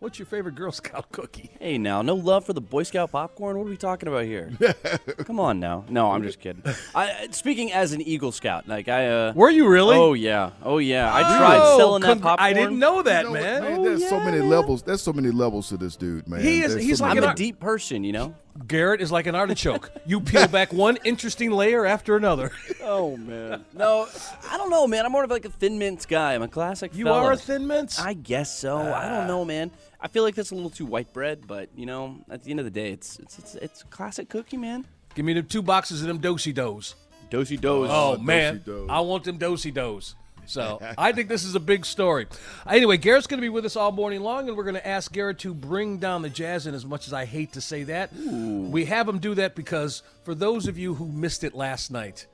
what's 0.00 0.18
your 0.18 0.26
favorite 0.26 0.54
Girl 0.54 0.72
Scout 0.72 1.10
cookie? 1.12 1.50
Hey, 1.58 1.78
now, 1.78 2.02
no 2.02 2.14
love 2.14 2.44
for 2.44 2.52
the 2.52 2.60
Boy 2.60 2.82
Scout 2.82 3.10
popcorn? 3.12 3.56
What 3.58 3.66
are 3.66 3.70
we 3.70 3.76
talking 3.76 4.08
about 4.08 4.24
here? 4.24 4.50
Come 5.24 5.40
on 5.40 5.60
now. 5.60 5.84
No, 5.88 6.10
I'm 6.10 6.22
just 6.22 6.40
kidding. 6.40 6.62
I 6.94 7.28
speaking 7.30 7.72
as 7.72 7.92
an 7.92 8.00
Eagle 8.02 8.32
Scout, 8.32 8.68
like 8.68 8.88
I. 8.88 9.06
Uh, 9.08 9.32
Were 9.34 9.50
you 9.50 9.68
really? 9.68 9.96
Oh 9.96 10.12
yeah, 10.14 10.50
oh 10.62 10.78
yeah. 10.78 11.12
I 11.14 11.22
tried 11.22 11.58
Oh, 11.62 11.78
selling 11.78 12.02
that 12.02 12.18
congr- 12.18 12.22
popcorn. 12.22 12.48
I 12.50 12.52
didn't 12.52 12.78
know 12.78 13.02
that, 13.02 13.24
You 13.24 13.34
know 13.34 13.40
what, 13.40 13.62
man. 13.62 13.82
There's 13.82 14.08
so 14.08 14.20
many 14.20 14.40
levels. 14.40 14.82
There's 14.82 15.02
so 15.02 15.12
many 15.12 15.30
levels 15.30 15.68
to 15.68 15.76
this 15.76 15.96
dude, 15.96 16.26
man. 16.28 16.40
He 16.40 16.60
is- 16.62 16.72
There's 16.74 16.84
he's 16.84 16.98
so 16.98 17.04
like 17.04 17.10
I'm 17.12 17.16
many 17.16 17.26
an 17.26 17.32
a 17.32 17.36
deep 17.36 17.60
person, 17.60 18.04
you 18.04 18.12
know. 18.12 18.34
Garrett 18.66 19.00
is 19.00 19.12
like 19.12 19.26
an 19.26 19.34
artichoke. 19.34 19.90
you 20.06 20.20
peel 20.20 20.48
back 20.48 20.72
one 20.72 20.98
interesting 21.04 21.50
layer 21.50 21.86
after 21.86 22.16
another. 22.16 22.50
Oh 22.82 23.16
man. 23.16 23.64
No, 23.74 24.08
I 24.50 24.56
don't 24.56 24.70
know, 24.70 24.86
man. 24.86 25.04
I'm 25.04 25.12
more 25.12 25.24
of 25.24 25.30
like 25.30 25.44
a 25.44 25.50
thin 25.50 25.78
mints 25.78 26.06
guy. 26.06 26.34
I'm 26.34 26.42
a 26.42 26.48
classic. 26.48 26.94
You 26.94 27.04
fella. 27.04 27.24
are 27.24 27.32
a 27.32 27.36
thin 27.36 27.66
mints. 27.66 28.00
I 28.00 28.14
guess 28.14 28.58
so. 28.58 28.78
I 28.78 29.08
don't 29.08 29.24
ah. 29.24 29.26
know, 29.26 29.44
man. 29.44 29.70
I 30.00 30.08
feel 30.08 30.22
like 30.22 30.34
that's 30.34 30.50
a 30.50 30.54
little 30.54 30.70
too 30.70 30.86
white 30.86 31.12
bread, 31.12 31.46
but 31.46 31.68
you 31.76 31.86
know, 31.86 32.16
at 32.30 32.42
the 32.42 32.50
end 32.50 32.60
of 32.60 32.64
the 32.64 32.70
day, 32.70 32.90
it's 32.90 33.18
it's 33.18 33.38
it's, 33.38 33.54
it's 33.56 33.82
classic 33.84 34.28
cookie, 34.28 34.56
man. 34.56 34.86
Give 35.14 35.24
me 35.24 35.32
them 35.32 35.46
two 35.46 35.62
boxes 35.62 36.00
of 36.02 36.08
them 36.08 36.18
dosey 36.18 36.54
dos. 36.54 36.94
Dosey 37.30 37.60
dos. 37.60 37.88
Oh, 37.90 38.14
Oh, 38.14 38.18
man, 38.18 38.62
do-si-dos. 38.64 38.88
I 38.88 39.00
want 39.00 39.24
them 39.24 39.38
dosey 39.38 39.72
dos. 39.72 40.14
So 40.48 40.80
I 40.98 41.12
think 41.12 41.28
this 41.28 41.44
is 41.44 41.54
a 41.54 41.60
big 41.60 41.84
story. 41.84 42.26
Anyway, 42.66 42.96
Garrett's 42.96 43.26
going 43.26 43.38
to 43.38 43.44
be 43.44 43.48
with 43.48 43.64
us 43.64 43.76
all 43.76 43.92
morning 43.92 44.20
long, 44.20 44.48
and 44.48 44.56
we're 44.56 44.64
going 44.64 44.74
to 44.74 44.86
ask 44.86 45.12
Garrett 45.12 45.38
to 45.40 45.54
bring 45.54 45.98
down 45.98 46.22
the 46.22 46.30
jazz. 46.30 46.66
And 46.66 46.74
as 46.74 46.84
much 46.84 47.06
as 47.06 47.12
I 47.12 47.24
hate 47.24 47.52
to 47.52 47.60
say 47.60 47.84
that, 47.84 48.12
we 48.14 48.86
have 48.86 49.08
him 49.08 49.18
do 49.18 49.34
that 49.34 49.54
because 49.54 50.02
for 50.24 50.34
those 50.34 50.66
of 50.66 50.78
you 50.78 50.94
who 50.94 51.06
missed 51.06 51.44
it 51.44 51.54
last 51.54 51.90
night, 51.90 52.26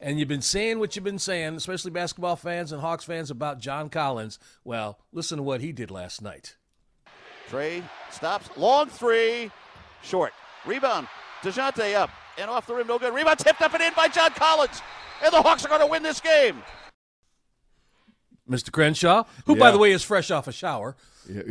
and 0.00 0.18
you've 0.18 0.28
been 0.28 0.42
saying 0.42 0.78
what 0.78 0.94
you've 0.94 1.04
been 1.04 1.18
saying, 1.18 1.56
especially 1.56 1.90
basketball 1.90 2.36
fans 2.36 2.70
and 2.70 2.80
Hawks 2.80 3.04
fans 3.04 3.30
about 3.30 3.58
John 3.58 3.88
Collins, 3.88 4.38
well, 4.62 4.98
listen 5.12 5.38
to 5.38 5.42
what 5.42 5.60
he 5.62 5.72
did 5.72 5.90
last 5.90 6.20
night. 6.20 6.56
Trae 7.48 7.82
stops. 8.10 8.48
Long 8.56 8.88
three. 8.88 9.50
Short. 10.02 10.32
Rebound. 10.64 11.08
DeJounte 11.42 11.94
up. 11.94 12.10
And 12.38 12.50
off 12.50 12.66
the 12.66 12.74
rim. 12.74 12.86
No 12.86 12.98
good. 12.98 13.14
Rebound 13.14 13.38
tipped 13.38 13.62
up 13.62 13.72
and 13.72 13.82
in 13.82 13.92
by 13.94 14.08
John 14.08 14.30
Collins. 14.32 14.82
And 15.24 15.32
the 15.32 15.40
Hawks 15.40 15.64
are 15.64 15.68
going 15.68 15.80
to 15.80 15.86
win 15.86 16.02
this 16.02 16.20
game. 16.20 16.62
Mr. 18.48 18.70
Crenshaw, 18.70 19.24
who, 19.44 19.56
by 19.56 19.70
the 19.70 19.78
way, 19.78 19.92
is 19.92 20.02
fresh 20.02 20.30
off 20.30 20.46
a 20.46 20.52
shower. 20.52 20.96
Yeah, 21.28 21.42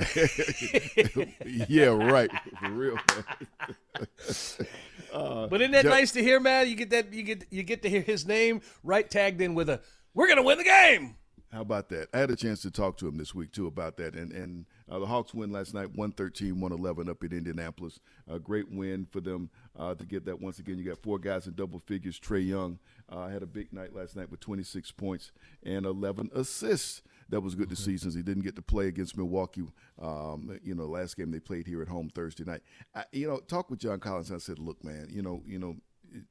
yeah 1.67 1.85
right. 1.87 2.31
For 2.61 2.71
real, 2.71 2.95
man. 2.95 4.67
But 5.15 5.61
isn't 5.61 5.71
that 5.71 5.85
nice 5.85 6.11
to 6.13 6.21
hear, 6.21 6.41
man? 6.41 6.67
You 6.67 6.75
get 6.75 6.89
that 6.89 7.13
you 7.13 7.23
get 7.23 7.45
you 7.49 7.63
get 7.63 7.81
to 7.83 7.89
hear 7.89 8.01
his 8.01 8.25
name 8.25 8.61
right 8.83 9.09
tagged 9.09 9.39
in 9.41 9.55
with 9.55 9.69
a 9.69 9.79
"We're 10.13 10.27
gonna 10.27 10.43
win 10.43 10.57
the 10.57 10.65
game." 10.65 11.15
How 11.55 11.61
about 11.61 11.87
that? 11.89 12.09
I 12.13 12.17
had 12.17 12.31
a 12.31 12.35
chance 12.35 12.61
to 12.63 12.71
talk 12.71 12.97
to 12.97 13.07
him 13.07 13.17
this 13.17 13.33
week 13.33 13.53
too 13.53 13.65
about 13.67 13.95
that, 13.95 14.13
and 14.13 14.33
and 14.33 14.65
uh, 14.89 14.99
the 14.99 15.05
Hawks 15.05 15.33
win 15.33 15.53
last 15.53 15.73
night, 15.73 15.95
113-111 15.95 17.09
up 17.09 17.23
in 17.23 17.31
Indianapolis. 17.31 18.01
A 18.27 18.39
great 18.39 18.69
win 18.69 19.07
for 19.09 19.21
them 19.21 19.49
uh, 19.79 19.95
to 19.95 20.05
get 20.05 20.25
that. 20.25 20.41
Once 20.41 20.59
again, 20.59 20.77
you 20.77 20.83
got 20.83 21.01
four 21.01 21.17
guys 21.17 21.47
in 21.47 21.53
double 21.53 21.79
figures. 21.79 22.19
Trae 22.19 22.45
Young 22.45 22.77
uh, 23.09 23.27
had 23.27 23.43
a 23.43 23.47
big 23.47 23.71
night 23.71 23.93
last 23.93 24.15
night 24.15 24.29
with 24.29 24.39
26 24.39 24.91
points 24.91 25.31
and 25.63 25.85
11 25.85 26.31
assists. 26.33 27.01
That 27.29 27.41
was 27.41 27.55
good 27.55 27.69
to 27.69 27.75
see 27.75 27.97
since 27.97 28.13
he 28.13 28.21
didn't 28.21 28.43
get 28.43 28.55
to 28.55 28.62
play 28.62 28.88
against 28.88 29.17
Milwaukee. 29.17 29.63
Um, 30.00 30.59
you 30.63 30.75
know, 30.75 30.85
last 30.85 31.17
game 31.17 31.31
they 31.31 31.39
played 31.39 31.65
here 31.65 31.81
at 31.81 31.88
home 31.88 32.09
Thursday 32.13 32.43
night. 32.43 32.62
I, 32.93 33.03
you 33.12 33.27
know, 33.27 33.39
talk 33.39 33.69
with 33.69 33.79
John 33.79 34.00
Collins. 34.00 34.29
And 34.29 34.38
I 34.38 34.39
said, 34.39 34.59
look, 34.59 34.83
man, 34.83 35.07
you 35.09 35.24
know, 35.24 35.41
you 35.45 35.57
know, 35.57 35.75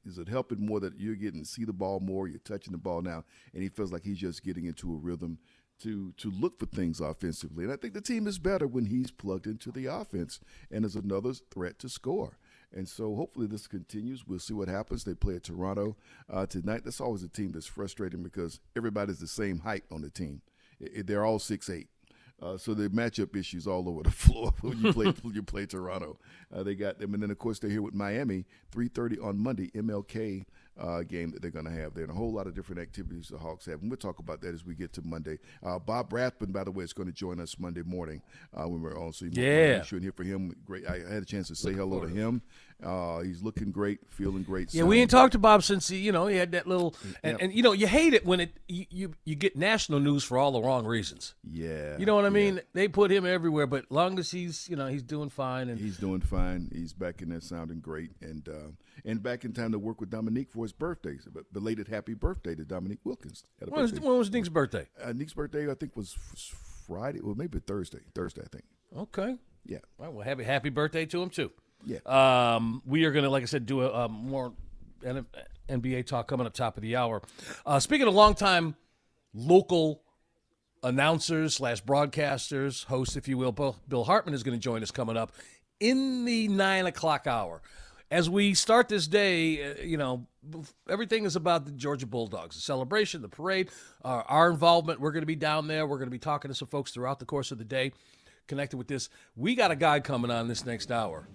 is 0.05 0.17
it 0.17 0.29
helping 0.29 0.65
more 0.65 0.79
that 0.79 0.99
you're 0.99 1.15
getting 1.15 1.41
to 1.41 1.45
see 1.45 1.65
the 1.65 1.73
ball 1.73 1.99
more, 1.99 2.27
you're 2.27 2.39
touching 2.39 2.71
the 2.71 2.77
ball 2.77 3.01
now, 3.01 3.23
and 3.53 3.61
he 3.61 3.69
feels 3.69 3.91
like 3.91 4.03
he's 4.03 4.17
just 4.17 4.43
getting 4.43 4.65
into 4.65 4.93
a 4.93 4.97
rhythm 4.97 5.37
to 5.79 6.13
to 6.17 6.31
look 6.31 6.57
for 6.59 6.65
things 6.65 7.01
offensively. 7.01 7.65
And 7.65 7.73
I 7.73 7.75
think 7.75 7.93
the 7.93 8.01
team 8.01 8.27
is 8.27 8.39
better 8.39 8.67
when 8.67 8.85
he's 8.85 9.11
plugged 9.11 9.47
into 9.47 9.71
the 9.71 9.87
offense 9.87 10.39
and 10.71 10.85
is 10.85 10.95
another 10.95 11.33
threat 11.33 11.79
to 11.79 11.89
score. 11.89 12.37
And 12.75 12.87
so 12.87 13.15
hopefully 13.15 13.47
this 13.47 13.67
continues. 13.67 14.27
We'll 14.27 14.39
see 14.39 14.53
what 14.53 14.67
happens. 14.67 15.03
They 15.03 15.15
play 15.15 15.35
at 15.35 15.43
Toronto 15.43 15.95
uh, 16.29 16.45
tonight. 16.45 16.81
That's 16.83 17.01
always 17.01 17.23
a 17.23 17.29
team 17.29 17.51
that's 17.53 17.65
frustrating 17.65 18.21
because 18.21 18.59
everybody's 18.75 19.19
the 19.19 19.27
same 19.27 19.59
height 19.59 19.85
on 19.91 20.01
the 20.01 20.09
team. 20.09 20.41
It, 20.79 21.07
they're 21.07 21.25
all 21.25 21.39
six 21.39 21.69
eight. 21.69 21.87
Uh, 22.41 22.57
so 22.57 22.73
the 22.73 22.89
matchup 22.89 23.33
issues 23.33 23.65
all 23.65 23.87
over 23.87 24.03
the 24.03 24.11
floor 24.11 24.53
when 24.61 24.77
you 24.81 24.91
play 24.91 25.05
when 25.21 25.33
you 25.33 25.41
play 25.41 25.65
Toronto. 25.65 26.19
Uh, 26.53 26.63
they 26.63 26.75
got 26.75 26.99
them, 26.99 27.13
and 27.13 27.23
then 27.23 27.31
of 27.31 27.39
course 27.39 27.59
they're 27.59 27.69
here 27.69 27.81
with 27.81 27.93
Miami, 27.93 28.45
three 28.71 28.89
thirty 28.89 29.17
on 29.19 29.37
Monday, 29.37 29.71
MLK 29.71 30.45
uh, 30.79 31.03
game 31.03 31.31
that 31.31 31.41
they're 31.41 31.51
going 31.51 31.65
to 31.65 31.71
have 31.71 31.93
there, 31.93 32.03
and 32.03 32.11
a 32.11 32.15
whole 32.15 32.33
lot 32.33 32.47
of 32.47 32.53
different 32.53 32.81
activities 32.81 33.29
the 33.29 33.37
Hawks 33.37 33.65
have. 33.65 33.81
And 33.81 33.89
we'll 33.89 33.97
talk 33.97 34.19
about 34.19 34.41
that 34.41 34.53
as 34.53 34.65
we 34.65 34.75
get 34.75 34.91
to 34.93 35.01
Monday. 35.03 35.39
Uh, 35.63 35.79
Bob 35.79 36.11
Rathbun, 36.11 36.51
by 36.51 36.63
the 36.63 36.71
way, 36.71 36.83
is 36.83 36.93
going 36.93 37.07
to 37.07 37.13
join 37.13 37.39
us 37.39 37.57
Monday 37.57 37.83
morning 37.83 38.21
uh, 38.53 38.67
when 38.67 38.81
we're 38.81 38.99
on. 38.99 39.13
So 39.13 39.25
you 39.25 39.31
yeah, 39.33 39.81
sure 39.83 39.99
hear 39.99 40.11
for 40.11 40.23
him. 40.23 40.53
Great. 40.65 40.85
I 40.87 40.97
had 40.97 41.23
a 41.23 41.25
chance 41.25 41.47
to 41.47 41.55
say 41.55 41.69
Looking 41.69 41.79
hello 41.79 41.99
to 42.01 42.07
him. 42.07 42.41
Uh, 42.83 43.21
he's 43.21 43.41
looking 43.41 43.71
great, 43.71 43.99
feeling 44.09 44.43
great. 44.43 44.73
Yeah, 44.73 44.83
we 44.83 44.99
ain't 44.99 45.09
talked 45.09 45.31
to 45.31 45.39
Bob 45.39 45.63
since 45.63 45.87
he, 45.87 45.97
you 45.97 46.11
know 46.11 46.27
he 46.27 46.35
had 46.35 46.51
that 46.51 46.67
little, 46.67 46.93
and, 47.23 47.39
and 47.41 47.53
you 47.53 47.63
know 47.63 47.71
you 47.71 47.87
hate 47.87 48.13
it 48.13 48.25
when 48.25 48.41
it 48.41 48.51
you, 48.67 48.85
you, 48.89 49.13
you 49.23 49.35
get 49.35 49.55
national 49.55 50.01
news 50.01 50.25
for 50.25 50.37
all 50.37 50.51
the 50.51 50.61
wrong 50.61 50.85
reasons. 50.85 51.35
Yeah, 51.49 51.97
you 51.97 52.05
know 52.05 52.15
what 52.15 52.25
I 52.25 52.29
mean. 52.29 52.55
Yeah. 52.55 52.61
They 52.73 52.87
put 52.89 53.11
him 53.11 53.25
everywhere, 53.25 53.65
but 53.65 53.85
long 53.89 54.19
as 54.19 54.29
he's 54.29 54.67
you 54.69 54.75
know 54.75 54.87
he's 54.87 55.03
doing 55.03 55.29
fine 55.29 55.69
and 55.69 55.79
he's 55.79 55.97
doing 55.97 56.19
fine. 56.19 56.69
He's 56.73 56.91
back 56.91 57.21
in 57.21 57.29
there 57.29 57.39
sounding 57.39 57.79
great, 57.79 58.11
and 58.21 58.47
uh, 58.49 58.71
and 59.05 59.23
back 59.23 59.45
in 59.45 59.53
time 59.53 59.71
to 59.71 59.79
work 59.79 60.01
with 60.01 60.09
Dominique 60.09 60.51
for 60.51 60.63
his 60.63 60.73
birthday. 60.73 61.17
So, 61.17 61.31
belated 61.53 61.87
happy 61.87 62.13
birthday 62.13 62.55
to 62.55 62.65
Dominique 62.65 62.99
Wilkins. 63.05 63.45
When 63.59 63.81
was, 63.81 63.93
when 63.93 64.17
was, 64.17 64.29
Nick's 64.29 64.49
birthday? 64.49 64.87
Uh, 65.01 65.13
Nick's 65.13 65.33
birthday 65.33 65.71
I 65.71 65.75
think 65.75 65.95
was 65.95 66.17
Friday, 66.87 67.21
well 67.21 67.35
maybe 67.35 67.59
Thursday. 67.59 68.01
Thursday 68.13 68.41
I 68.41 68.47
think. 68.51 68.65
Okay. 68.95 69.37
Yeah. 69.65 69.79
Well, 69.97 70.19
happy 70.19 70.43
happy 70.43 70.69
birthday 70.69 71.05
to 71.05 71.23
him 71.23 71.29
too. 71.29 71.51
Yeah. 71.85 71.99
Um, 72.55 72.81
we 72.85 73.05
are 73.05 73.11
going 73.11 73.23
to, 73.23 73.29
like 73.29 73.43
I 73.43 73.45
said, 73.45 73.65
do 73.65 73.81
a, 73.81 74.05
a 74.05 74.09
more 74.09 74.53
NBA 75.69 76.05
talk 76.07 76.27
coming 76.27 76.47
up 76.47 76.53
top 76.53 76.77
of 76.77 76.83
the 76.83 76.95
hour. 76.95 77.21
Uh, 77.65 77.79
speaking 77.79 78.07
of 78.07 78.13
longtime 78.13 78.75
local 79.33 80.01
announcers 80.83 81.55
slash 81.55 81.83
broadcasters, 81.83 82.85
hosts, 82.85 83.15
if 83.15 83.27
you 83.27 83.37
will, 83.37 83.51
Bill, 83.51 84.03
Hartman 84.03 84.33
is 84.33 84.43
going 84.43 84.57
to 84.57 84.61
join 84.61 84.81
us 84.81 84.91
coming 84.91 85.17
up 85.17 85.31
in 85.79 86.25
the 86.25 86.47
nine 86.47 86.85
o'clock 86.85 87.27
hour. 87.27 87.61
As 88.11 88.29
we 88.29 88.53
start 88.53 88.87
this 88.87 89.07
day, 89.07 89.71
uh, 89.71 89.81
you 89.81 89.97
know, 89.97 90.27
everything 90.87 91.25
is 91.25 91.35
about 91.35 91.65
the 91.65 91.71
Georgia 91.71 92.05
Bulldogs, 92.05 92.55
the 92.55 92.61
celebration, 92.61 93.21
the 93.21 93.29
parade, 93.29 93.69
our 94.03 94.49
involvement. 94.51 94.99
We're 94.99 95.11
going 95.11 95.23
to 95.23 95.27
be 95.27 95.35
down 95.35 95.67
there. 95.67 95.87
We're 95.87 95.97
going 95.97 96.07
to 96.07 96.11
be 96.11 96.19
talking 96.19 96.49
to 96.49 96.55
some 96.55 96.67
folks 96.67 96.91
throughout 96.91 97.19
the 97.19 97.25
course 97.25 97.51
of 97.51 97.57
the 97.57 97.65
day 97.65 97.91
connected 98.47 98.77
with 98.77 98.87
this. 98.87 99.09
We 99.35 99.55
got 99.55 99.71
a 99.71 99.75
guy 99.75 99.99
coming 100.01 100.29
on 100.29 100.47
this 100.47 100.65
next 100.65 100.91
hour 100.91 101.27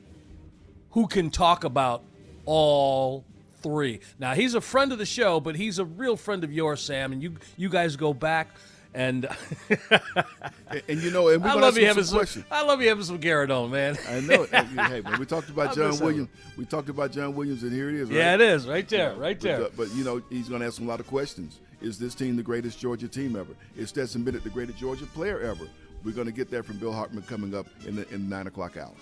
who 0.92 1.06
can 1.06 1.30
talk 1.30 1.64
about 1.64 2.02
all 2.44 3.24
three. 3.62 4.00
Now 4.18 4.34
he's 4.34 4.54
a 4.54 4.60
friend 4.60 4.92
of 4.92 4.98
the 4.98 5.06
show, 5.06 5.40
but 5.40 5.56
he's 5.56 5.78
a 5.78 5.84
real 5.84 6.16
friend 6.16 6.44
of 6.44 6.52
yours, 6.52 6.80
Sam, 6.80 7.12
and 7.12 7.22
you 7.22 7.36
you 7.56 7.68
guys 7.68 7.96
go 7.96 8.12
back. 8.12 8.48
And, 8.92 9.28
and, 9.88 10.82
and 10.88 11.00
you 11.00 11.12
know, 11.12 11.28
and 11.28 11.44
I 11.44 11.54
love 11.54 11.78
you 11.78 11.86
having 11.86 12.02
some, 12.02 12.26
some 12.26 12.44
I 12.50 12.64
love 12.64 12.82
you 12.82 12.88
having 12.88 13.04
some 13.04 13.18
Garrett 13.18 13.50
man. 13.70 13.96
I 14.08 14.18
know. 14.18 14.46
hey, 14.46 15.00
man, 15.00 15.16
we 15.16 15.26
talked 15.26 15.48
about 15.48 15.74
John 15.76 15.96
Williams. 16.00 16.28
We 16.56 16.64
talked 16.64 16.88
about 16.88 17.12
John 17.12 17.36
Williams, 17.36 17.62
and 17.62 17.72
here 17.72 17.88
it 17.88 17.94
is. 17.94 18.08
Right? 18.08 18.16
Yeah, 18.16 18.34
it 18.34 18.40
is 18.40 18.66
right 18.66 18.88
there, 18.88 19.14
right 19.14 19.38
there. 19.38 19.60
But, 19.60 19.76
but 19.76 19.94
you 19.94 20.02
know, 20.02 20.20
he's 20.28 20.48
going 20.48 20.60
to 20.62 20.66
ask 20.66 20.80
a 20.80 20.84
lot 20.84 20.98
of 20.98 21.06
questions. 21.06 21.60
Is 21.80 22.00
this 22.00 22.16
team 22.16 22.36
the 22.36 22.42
greatest 22.42 22.80
Georgia 22.80 23.06
team 23.06 23.36
ever? 23.36 23.52
Is 23.76 23.90
Stetson 23.90 24.24
Bennett 24.24 24.42
the 24.42 24.50
greatest 24.50 24.78
Georgia 24.78 25.06
player 25.06 25.40
ever? 25.40 25.68
We're 26.02 26.14
going 26.14 26.26
to 26.26 26.32
get 26.32 26.50
that 26.50 26.64
from 26.64 26.78
Bill 26.78 26.92
Hartman 26.92 27.22
coming 27.22 27.54
up 27.54 27.66
in 27.86 27.94
the 27.94 28.08
in 28.12 28.28
the 28.28 28.36
nine 28.36 28.48
o'clock 28.48 28.76
hour. 28.76 28.92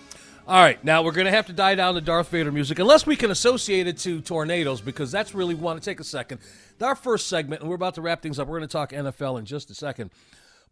All 0.49 0.59
right, 0.59 0.83
now 0.83 1.03
we're 1.03 1.11
going 1.11 1.25
to 1.25 1.31
have 1.31 1.45
to 1.45 1.53
die 1.53 1.75
down 1.75 1.93
the 1.93 2.01
Darth 2.01 2.29
Vader 2.29 2.51
music, 2.51 2.79
unless 2.79 3.05
we 3.05 3.15
can 3.15 3.29
associate 3.29 3.85
it 3.85 3.99
to 3.99 4.19
tornadoes, 4.19 4.81
because 4.81 5.11
that's 5.11 5.35
really 5.35 5.53
want 5.53 5.79
to 5.79 5.85
take 5.87 5.99
a 5.99 6.03
second. 6.03 6.41
Our 6.81 6.95
first 6.95 7.27
segment, 7.27 7.61
and 7.61 7.69
we're 7.69 7.75
about 7.75 7.93
to 7.95 8.01
wrap 8.01 8.23
things 8.23 8.39
up. 8.39 8.47
We're 8.47 8.57
going 8.57 8.67
to 8.67 8.71
talk 8.71 8.89
NFL 8.89 9.37
in 9.37 9.45
just 9.45 9.69
a 9.69 9.75
second, 9.75 10.09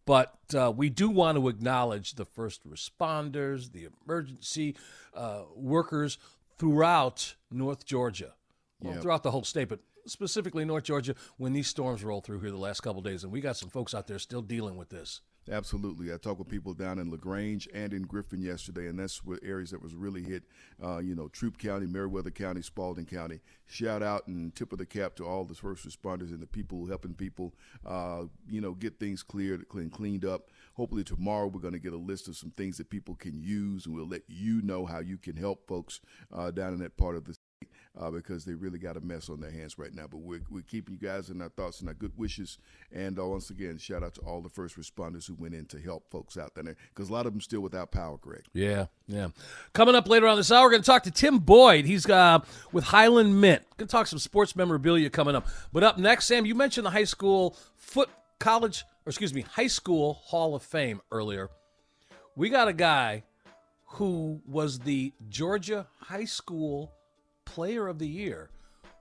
but 0.07 0.34
uh, 0.55 0.74
we 0.75 0.89
do 0.89 1.12
want 1.12 1.38
to 1.38 1.48
acknowledge 1.48 2.15
the 2.15 2.25
first 2.25 2.67
responders, 2.67 3.72
the 3.72 3.88
emergency 4.03 4.75
uh, 5.13 5.43
workers 5.55 6.17
throughout 6.57 7.36
North 7.51 7.86
Georgia, 7.86 8.34
well, 8.79 8.93
yep. 8.93 9.03
throughout 9.03 9.22
the 9.22 9.29
whole 9.29 9.43
state, 9.43 9.69
but 9.69 9.81
specifically 10.07 10.65
North 10.65 10.86
Georgia 10.86 11.13
when 11.38 11.53
these 11.53 11.67
storms 11.67 12.03
rolled 12.03 12.24
through 12.24 12.39
here 12.39 12.50
the 12.50 12.57
last 12.57 12.81
couple 12.81 13.03
days, 13.03 13.24
and 13.24 13.31
we 13.31 13.41
got 13.41 13.55
some 13.55 13.69
folks 13.69 13.93
out 13.93 14.07
there 14.07 14.17
still 14.17 14.41
dealing 14.41 14.75
with 14.75 14.89
this. 14.89 15.22
Absolutely. 15.50 16.13
I 16.13 16.18
talked 16.18 16.39
with 16.39 16.50
people 16.50 16.74
down 16.74 17.00
in 17.00 17.10
LaGrange 17.10 17.70
and 17.74 17.94
in 17.94 18.01
Griffin 18.04 18.42
yesterday, 18.42 18.88
and 18.88 19.00
that's 19.00 19.24
where 19.24 19.39
areas 19.42 19.72
that 19.72 19.82
was 19.82 19.96
really 19.96 20.22
hit. 20.22 20.44
Uh, 20.84 20.98
you 20.98 21.16
know, 21.16 21.30
Troup 21.30 21.58
County, 21.58 21.86
Meriwether 21.86 22.32
County, 22.32 22.62
Spalding 22.62 23.06
County. 23.06 23.39
Shout 23.66 24.04
out 24.04 24.27
and 24.27 24.54
tip 24.54 24.74
of 24.74 24.77
the 24.77 24.86
cap 24.86 25.16
to 25.16 25.25
all 25.25 25.46
the 25.46 25.56
first 25.56 25.88
responders 25.88 26.32
and 26.32 26.42
the 26.42 26.48
people 26.48 26.86
helping 26.88 27.13
people, 27.13 27.54
uh, 27.86 28.24
you 28.50 28.60
know, 28.60 28.74
get 28.74 29.00
things 29.00 29.24
cleared, 29.24 29.70
clean, 29.70 29.89
cleaned 29.89 30.25
up. 30.25 30.50
Hopefully 30.74 31.04
tomorrow 31.06 31.48
we're 31.48 31.62
going 31.62 31.74
to 31.74 31.80
get 31.80 31.94
a 31.94 31.98
list 31.98 32.27
of 32.27 32.36
some 32.36 32.51
things 32.51 32.77
that 32.77 32.89
people 32.89 33.16
can 33.16 33.39
use, 33.42 33.86
and 33.86 33.96
we'll 33.96 34.08
let 34.08 34.24
you 34.27 34.62
know 34.62 34.86
how 34.86 35.00
you 35.00 35.18
can 35.18 35.38
help 35.38 35.66
folks 35.66 36.01
uh, 36.34 36.51
down 36.51 36.74
in 36.74 36.80
that 36.80 36.98
part 36.98 37.16
of 37.16 37.24
the 37.24 37.37
uh, 38.00 38.12
because 38.12 38.46
they 38.46 38.54
really 38.54 38.80
got 38.80 38.98
a 38.98 39.01
mess 39.01 39.30
on 39.30 39.39
their 39.39 39.51
hands 39.51 39.77
right 39.77 39.94
now. 39.94 40.06
But 40.10 40.18
we're, 40.18 40.42
we're 40.50 40.62
keeping 40.62 40.98
you 41.00 41.08
guys 41.08 41.30
in 41.30 41.42
our 41.42 41.50
thoughts 41.50 41.80
and 41.80 41.89
our 41.89 41.96
good 41.96 42.12
wishes. 42.18 42.58
And 42.92 43.18
uh, 43.20 43.25
once 43.25 43.50
again, 43.50 43.77
shout 43.77 44.04
out 44.04 44.13
to 44.16 44.22
all 44.22 44.42
the 44.42 44.50
first 44.50 44.77
responders 44.77 45.27
who 45.27 45.36
went 45.36 45.54
in 45.54 45.66
to 45.68 45.80
help 45.80 46.10
folks 46.10 46.38
out 46.38 46.54
there 46.56 46.75
because 46.94 47.10
a 47.10 47.13
lot 47.13 47.25
of 47.25 47.34
them 47.34 47.42
still 47.42 47.62
without 47.62 47.92
power, 47.92 48.18
Greg. 48.18 48.44
Yeah, 48.54 48.88
yeah. 49.08 49.30
Coming 49.74 49.96
up 49.96 50.08
later 50.08 50.27
on 50.27 50.38
this 50.38 50.51
hour, 50.51 50.66
we're 50.66 50.72
going 50.72 50.84
to 50.84 50.86
talk 50.86 51.04
to 51.04 51.12
Tim 51.12 51.39
Boyd. 51.39 51.86
He's 51.86 52.08
uh, 52.10 52.39
with 52.72 52.86
Highland 52.86 53.39
Mint. 53.39 53.63
Going 53.77 53.88
to 53.88 53.92
talk 53.92 54.08
some 54.08 54.20
sports 54.20 54.56
memorabilia 54.56 55.10
coming 55.10 55.36
up. 55.36 55.48
But 55.74 55.84
up 55.84 55.98
next, 55.98 56.27
Sam, 56.27 56.46
you 56.46 56.56
mentioned 56.56 56.86
the 56.86 56.92
high 56.92 57.04
school 57.04 57.56
foot 57.75 58.10
college, 58.39 58.86
or 59.06 59.10
excuse 59.10 59.34
me, 59.34 59.42
high 59.42 59.68
school 59.68 60.13
Hall 60.13 60.56
of 60.56 60.63
Fame 60.63 61.01
earlier. 61.12 61.50
We 62.36 62.50
got 62.50 62.68
a 62.68 62.74
guy 62.74 63.24
who 63.92 64.42
was 64.46 64.80
the 64.80 65.13
Georgia 65.30 65.88
High 66.01 66.25
School 66.25 66.92
player 67.48 67.88
of 67.88 67.98
the 67.98 68.08
year 68.08 68.50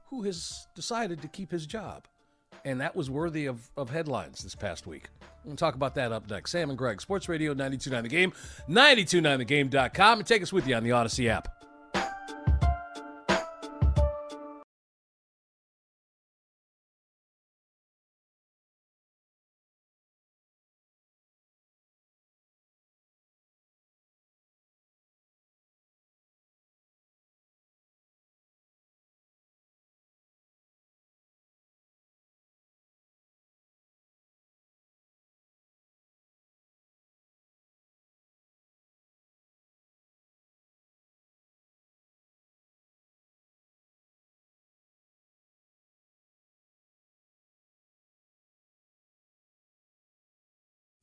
who 0.09 0.23
has 0.23 0.67
decided 0.75 1.21
to 1.23 1.29
keep 1.29 1.51
his 1.51 1.67
job. 1.67 2.05
And 2.65 2.81
that 2.81 2.97
was 2.97 3.11
worthy 3.11 3.47
of, 3.47 3.69
of 3.77 3.91
headlines 3.91 4.43
this 4.43 4.55
past 4.55 4.87
week. 4.87 5.09
We'll 5.45 5.57
talk 5.57 5.75
about 5.75 5.95
that 5.97 6.13
up 6.13 6.29
next. 6.29 6.53
Sam 6.53 6.71
and 6.71 6.79
Greg, 6.79 7.01
Sports 7.01 7.29
Radio 7.29 7.53
929 7.53 8.03
The 8.03 8.09
Game, 8.09 8.33
929thegame.com, 8.69 10.19
and 10.19 10.27
take 10.27 10.43
us 10.43 10.53
with 10.53 10.67
you 10.67 10.75
on 10.75 10.83
the 10.83 10.91
Audacy 10.91 11.29
app. 11.29 11.66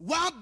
Girl. 0.06 0.34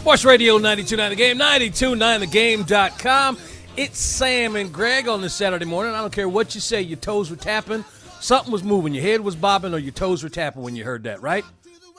Sports 0.00 0.24
Radio 0.24 0.54
929 0.54 1.10
The 1.10 1.16
Game, 1.16 1.38
929thegame.com. 1.38 3.38
It's 3.76 3.98
Sam 3.98 4.56
and 4.56 4.72
Greg 4.72 5.06
on 5.06 5.20
this 5.20 5.34
Saturday 5.34 5.66
morning. 5.66 5.94
I 5.94 6.00
don't 6.00 6.12
care 6.12 6.28
what 6.28 6.54
you 6.54 6.60
say, 6.60 6.80
your 6.80 6.98
toes 6.98 7.30
were 7.30 7.36
tapping 7.36 7.84
Something 8.20 8.52
was 8.52 8.64
moving. 8.64 8.94
Your 8.94 9.02
head 9.02 9.20
was 9.20 9.36
bobbing 9.36 9.74
or 9.74 9.78
your 9.78 9.92
toes 9.92 10.22
were 10.22 10.28
tapping 10.28 10.62
when 10.62 10.76
you 10.76 10.84
heard 10.84 11.04
that, 11.04 11.22
right? 11.22 11.44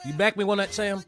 You 0.04 0.12
back 0.14 0.36
me 0.36 0.44
on 0.44 0.58
that, 0.58 0.72
Sam? 0.72 1.02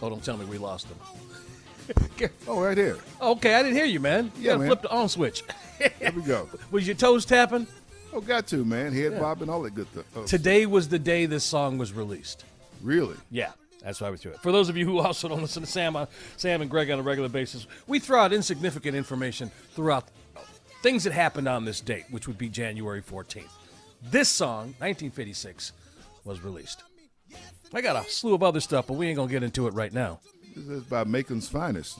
Oh, 0.00 0.08
don't 0.08 0.22
tell 0.22 0.36
me 0.36 0.44
we 0.44 0.58
lost 0.58 0.86
him. 0.86 2.30
oh, 2.46 2.62
right 2.62 2.76
here. 2.76 2.98
Okay, 3.20 3.54
I 3.54 3.62
didn't 3.62 3.76
hear 3.76 3.86
you, 3.86 4.00
man. 4.00 4.30
You 4.36 4.42
yeah, 4.42 4.52
gotta 4.54 4.66
flip 4.66 4.82
the 4.82 4.90
on 4.90 5.08
switch. 5.08 5.42
there 5.78 6.12
we 6.14 6.22
go. 6.22 6.48
Was 6.70 6.86
your 6.86 6.96
toes 6.96 7.24
tapping? 7.24 7.66
Oh, 8.12 8.20
got 8.20 8.46
to 8.48 8.64
man, 8.64 8.92
head 8.92 9.12
yeah. 9.12 9.18
bob 9.18 9.42
and 9.42 9.50
all 9.50 9.62
that 9.62 9.74
good 9.74 9.88
stuff. 9.88 10.04
Oh. 10.16 10.24
Today 10.24 10.64
was 10.64 10.88
the 10.88 10.98
day 10.98 11.26
this 11.26 11.44
song 11.44 11.76
was 11.76 11.92
released. 11.92 12.44
Really? 12.82 13.16
Yeah. 13.30 13.52
That's 13.82 14.00
why 14.00 14.10
we 14.10 14.16
threw 14.16 14.32
it. 14.32 14.40
For 14.40 14.50
those 14.50 14.68
of 14.68 14.76
you 14.76 14.86
who 14.86 14.98
also 14.98 15.28
don't 15.28 15.42
listen 15.42 15.62
to 15.62 15.68
Sam, 15.68 15.94
uh, 15.94 16.06
Sam 16.36 16.62
and 16.62 16.70
Greg 16.70 16.90
on 16.90 16.98
a 16.98 17.02
regular 17.02 17.28
basis, 17.28 17.66
we 17.86 17.98
throw 17.98 18.20
out 18.20 18.32
insignificant 18.32 18.96
information 18.96 19.50
throughout 19.74 20.08
things 20.82 21.04
that 21.04 21.12
happened 21.12 21.48
on 21.48 21.64
this 21.64 21.80
date, 21.80 22.04
which 22.10 22.26
would 22.28 22.38
be 22.38 22.48
January 22.48 23.02
14th. 23.02 23.48
This 24.02 24.28
song, 24.28 24.74
1956, 24.78 25.72
was 26.24 26.40
released. 26.40 26.84
I 27.72 27.80
got 27.80 27.96
a 27.96 28.08
slew 28.08 28.34
of 28.34 28.42
other 28.42 28.60
stuff, 28.60 28.86
but 28.86 28.94
we 28.94 29.08
ain't 29.08 29.16
gonna 29.16 29.30
get 29.30 29.42
into 29.42 29.66
it 29.66 29.74
right 29.74 29.92
now. 29.92 30.20
This 30.56 30.68
is 30.68 30.82
by 30.84 31.04
Macon's 31.04 31.48
finest. 31.48 31.98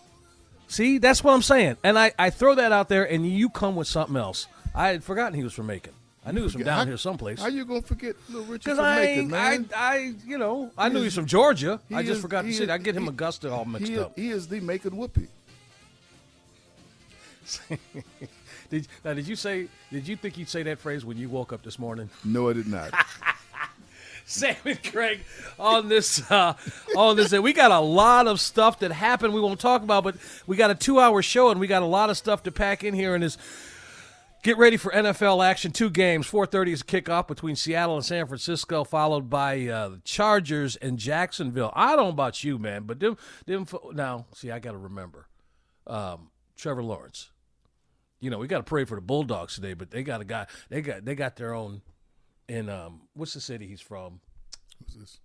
See, 0.68 0.98
that's 0.98 1.24
what 1.24 1.32
I'm 1.32 1.42
saying, 1.42 1.76
and 1.82 1.98
I, 1.98 2.12
I 2.18 2.30
throw 2.30 2.54
that 2.54 2.72
out 2.72 2.88
there, 2.88 3.04
and 3.04 3.26
you 3.26 3.48
come 3.48 3.74
with 3.74 3.88
something 3.88 4.16
else. 4.16 4.46
I 4.74 4.88
had 4.88 5.02
forgotten 5.02 5.34
he 5.34 5.42
was 5.42 5.54
from 5.54 5.66
Macon. 5.66 5.94
I 6.24 6.32
knew 6.32 6.40
he 6.40 6.44
was 6.44 6.52
from 6.52 6.62
down 6.62 6.78
how, 6.80 6.84
here 6.84 6.96
someplace. 6.98 7.40
How 7.40 7.48
you 7.48 7.64
gonna 7.64 7.82
forget 7.82 8.16
Little 8.28 8.44
Richard 8.44 8.76
from 8.76 8.84
I, 8.84 8.96
Macon, 8.96 9.28
man? 9.28 9.70
I, 9.74 9.94
I, 9.94 10.14
you 10.26 10.36
know, 10.36 10.70
I 10.76 10.88
he 10.88 10.92
knew 10.92 10.98
is, 10.98 11.02
he 11.02 11.06
was 11.06 11.14
from 11.14 11.26
Georgia. 11.26 11.80
I 11.90 12.02
just 12.02 12.16
is, 12.16 12.22
forgot 12.22 12.42
to 12.42 12.52
say. 12.52 12.68
I 12.68 12.78
get 12.78 12.94
him 12.94 13.04
he, 13.04 13.08
Augusta 13.08 13.50
all 13.50 13.64
mixed 13.64 13.88
he 13.88 13.98
up. 13.98 14.12
He 14.16 14.28
is 14.28 14.46
the 14.46 14.60
Macon 14.60 14.92
Whoopi. 14.92 15.28
did 18.70 18.88
now? 19.04 19.14
Did 19.14 19.26
you 19.26 19.36
say? 19.36 19.68
Did 19.90 20.06
you 20.06 20.16
think 20.16 20.38
you'd 20.38 20.48
say 20.48 20.62
that 20.64 20.78
phrase 20.78 21.04
when 21.04 21.16
you 21.16 21.28
woke 21.28 21.52
up 21.52 21.62
this 21.62 21.78
morning? 21.78 22.10
No, 22.24 22.48
I 22.48 22.52
did 22.52 22.66
not. 22.66 22.92
Sam 24.24 24.56
and 24.66 24.82
Greg 24.92 25.20
on 25.58 25.88
this 25.88 26.30
uh, 26.30 26.54
on 26.96 27.16
this. 27.16 27.32
We 27.32 27.52
got 27.54 27.70
a 27.70 27.80
lot 27.80 28.26
of 28.26 28.40
stuff 28.40 28.80
that 28.80 28.92
happened. 28.92 29.32
We 29.32 29.40
won't 29.40 29.58
talk 29.58 29.82
about, 29.82 30.04
but 30.04 30.16
we 30.46 30.56
got 30.56 30.70
a 30.70 30.74
two-hour 30.74 31.22
show 31.22 31.50
and 31.50 31.58
we 31.58 31.66
got 31.66 31.82
a 31.82 31.86
lot 31.86 32.10
of 32.10 32.16
stuff 32.18 32.42
to 32.42 32.52
pack 32.52 32.84
in 32.84 32.92
here 32.92 33.14
And 33.14 33.24
this 33.24 33.38
Get 34.44 34.56
ready 34.56 34.76
for 34.76 34.92
NFL 34.92 35.44
action. 35.44 35.72
Two 35.72 35.90
games. 35.90 36.30
4:30 36.30 36.72
is 36.72 36.80
a 36.82 36.84
kickoff 36.84 37.26
between 37.26 37.56
Seattle 37.56 37.96
and 37.96 38.04
San 38.04 38.26
Francisco, 38.26 38.84
followed 38.84 39.28
by 39.28 39.66
uh, 39.66 39.88
the 39.88 39.98
Chargers 40.04 40.76
and 40.76 40.96
Jacksonville. 40.96 41.72
I 41.74 41.96
don't 41.96 42.04
know 42.04 42.10
about 42.10 42.44
you, 42.44 42.56
man, 42.56 42.84
but 42.84 43.00
them, 43.00 43.16
them 43.46 43.66
now. 43.94 44.26
See, 44.34 44.52
I 44.52 44.60
got 44.60 44.72
to 44.72 44.78
remember 44.78 45.26
um, 45.88 46.30
Trevor 46.56 46.84
Lawrence. 46.84 47.30
You 48.20 48.30
know, 48.30 48.38
we 48.38 48.48
got 48.48 48.58
to 48.58 48.64
pray 48.64 48.84
for 48.84 48.94
the 48.94 49.00
Bulldogs 49.00 49.54
today, 49.54 49.74
but 49.74 49.90
they 49.90 50.02
got 50.02 50.20
a 50.20 50.24
guy. 50.24 50.46
They 50.68 50.80
got 50.80 51.04
they 51.04 51.14
got 51.14 51.36
their 51.36 51.54
own 51.54 51.82
in 52.48 52.68
um, 52.68 53.02
what's 53.14 53.34
the 53.34 53.40
city 53.40 53.66
he's 53.66 53.80
from? 53.80 54.20
Who's 54.84 54.94
this? 54.94 55.20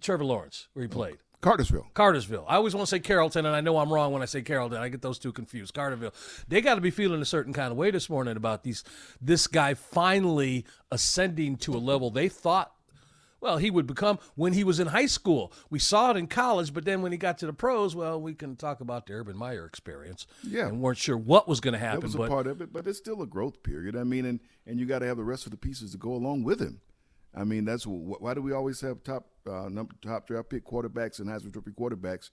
Trevor 0.00 0.24
Lawrence, 0.24 0.68
where 0.72 0.84
he 0.84 0.90
oh, 0.90 0.94
played. 0.94 1.18
Cartersville. 1.42 1.88
Cartersville. 1.92 2.44
I 2.48 2.54
always 2.54 2.72
want 2.72 2.86
to 2.86 2.90
say 2.90 3.00
Carrollton, 3.00 3.44
and 3.44 3.54
I 3.54 3.60
know 3.60 3.76
I'm 3.78 3.92
wrong 3.92 4.12
when 4.12 4.22
I 4.22 4.26
say 4.26 4.42
Carrollton. 4.42 4.78
I 4.78 4.88
get 4.88 5.02
those 5.02 5.18
two 5.18 5.32
confused. 5.32 5.74
Cartersville. 5.74 6.14
They 6.46 6.60
got 6.60 6.76
to 6.76 6.80
be 6.80 6.92
feeling 6.92 7.20
a 7.20 7.24
certain 7.24 7.52
kind 7.52 7.72
of 7.72 7.76
way 7.76 7.90
this 7.90 8.08
morning 8.08 8.36
about 8.36 8.62
these 8.62 8.84
this 9.20 9.48
guy 9.48 9.74
finally 9.74 10.64
ascending 10.92 11.56
to 11.58 11.74
a 11.74 11.78
level 11.78 12.10
they 12.10 12.28
thought 12.28 12.72
well, 13.42 13.58
he 13.58 13.70
would 13.70 13.88
become 13.88 14.20
when 14.36 14.52
he 14.52 14.62
was 14.62 14.78
in 14.78 14.86
high 14.86 15.06
school. 15.06 15.52
We 15.68 15.80
saw 15.80 16.12
it 16.12 16.16
in 16.16 16.28
college, 16.28 16.72
but 16.72 16.84
then 16.84 17.02
when 17.02 17.10
he 17.10 17.18
got 17.18 17.38
to 17.38 17.46
the 17.46 17.52
pros, 17.52 17.94
well, 17.94 18.20
we 18.20 18.34
can 18.34 18.54
talk 18.54 18.80
about 18.80 19.06
the 19.06 19.14
Urban 19.14 19.36
Meyer 19.36 19.66
experience. 19.66 20.28
Yeah, 20.46 20.68
and 20.68 20.80
weren't 20.80 20.98
sure 20.98 21.18
what 21.18 21.48
was 21.48 21.60
going 21.60 21.72
to 21.72 21.80
happen. 21.80 22.00
That 22.00 22.06
was 22.06 22.14
a 22.14 22.18
but, 22.18 22.28
part 22.30 22.46
of 22.46 22.62
it, 22.62 22.72
but 22.72 22.86
it's 22.86 22.98
still 22.98 23.20
a 23.20 23.26
growth 23.26 23.62
period. 23.64 23.96
I 23.96 24.04
mean, 24.04 24.24
and 24.26 24.40
and 24.64 24.78
you 24.78 24.86
got 24.86 25.00
to 25.00 25.06
have 25.06 25.16
the 25.16 25.24
rest 25.24 25.44
of 25.44 25.50
the 25.50 25.58
pieces 25.58 25.90
to 25.90 25.98
go 25.98 26.14
along 26.14 26.44
with 26.44 26.60
him. 26.60 26.80
I 27.34 27.42
mean, 27.42 27.64
that's 27.64 27.84
why 27.84 28.34
do 28.34 28.42
we 28.42 28.52
always 28.52 28.80
have 28.82 29.02
top 29.02 29.26
uh, 29.46 29.68
number, 29.68 29.94
top 30.02 30.28
draft 30.28 30.48
pick 30.48 30.64
quarterbacks 30.64 31.18
and 31.18 31.28
Heisman 31.28 31.52
Trophy 31.52 31.72
quarterbacks 31.72 32.30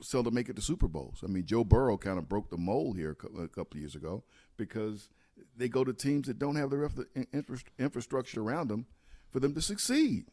seldom 0.00 0.34
make 0.34 0.48
it 0.48 0.56
to 0.56 0.62
Super 0.62 0.88
Bowls? 0.88 1.20
I 1.22 1.28
mean, 1.28 1.46
Joe 1.46 1.62
Burrow 1.62 1.96
kind 1.96 2.18
of 2.18 2.28
broke 2.28 2.50
the 2.50 2.58
mold 2.58 2.96
here 2.96 3.10
a 3.12 3.48
couple 3.48 3.74
of 3.74 3.80
years 3.80 3.94
ago 3.94 4.24
because 4.56 5.10
they 5.56 5.68
go 5.68 5.84
to 5.84 5.92
teams 5.92 6.26
that 6.26 6.40
don't 6.40 6.56
have 6.56 6.70
the 6.70 6.78
rest 6.78 6.98
of 6.98 7.06
the 7.14 7.62
infrastructure 7.78 8.40
around 8.40 8.68
them 8.68 8.86
for 9.30 9.40
them 9.40 9.54
to 9.54 9.60
succeed. 9.60 10.26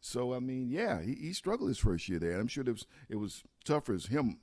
So 0.00 0.34
I 0.34 0.40
mean, 0.40 0.68
yeah, 0.68 1.02
he, 1.02 1.14
he 1.14 1.32
struggled 1.32 1.68
his 1.68 1.78
first 1.78 2.08
year 2.08 2.18
there. 2.18 2.38
I'm 2.38 2.48
sure 2.48 2.64
it 2.64 2.70
was 2.70 2.86
it 3.08 3.16
was 3.16 3.42
tougher 3.64 3.94
as 3.94 4.06
him. 4.06 4.38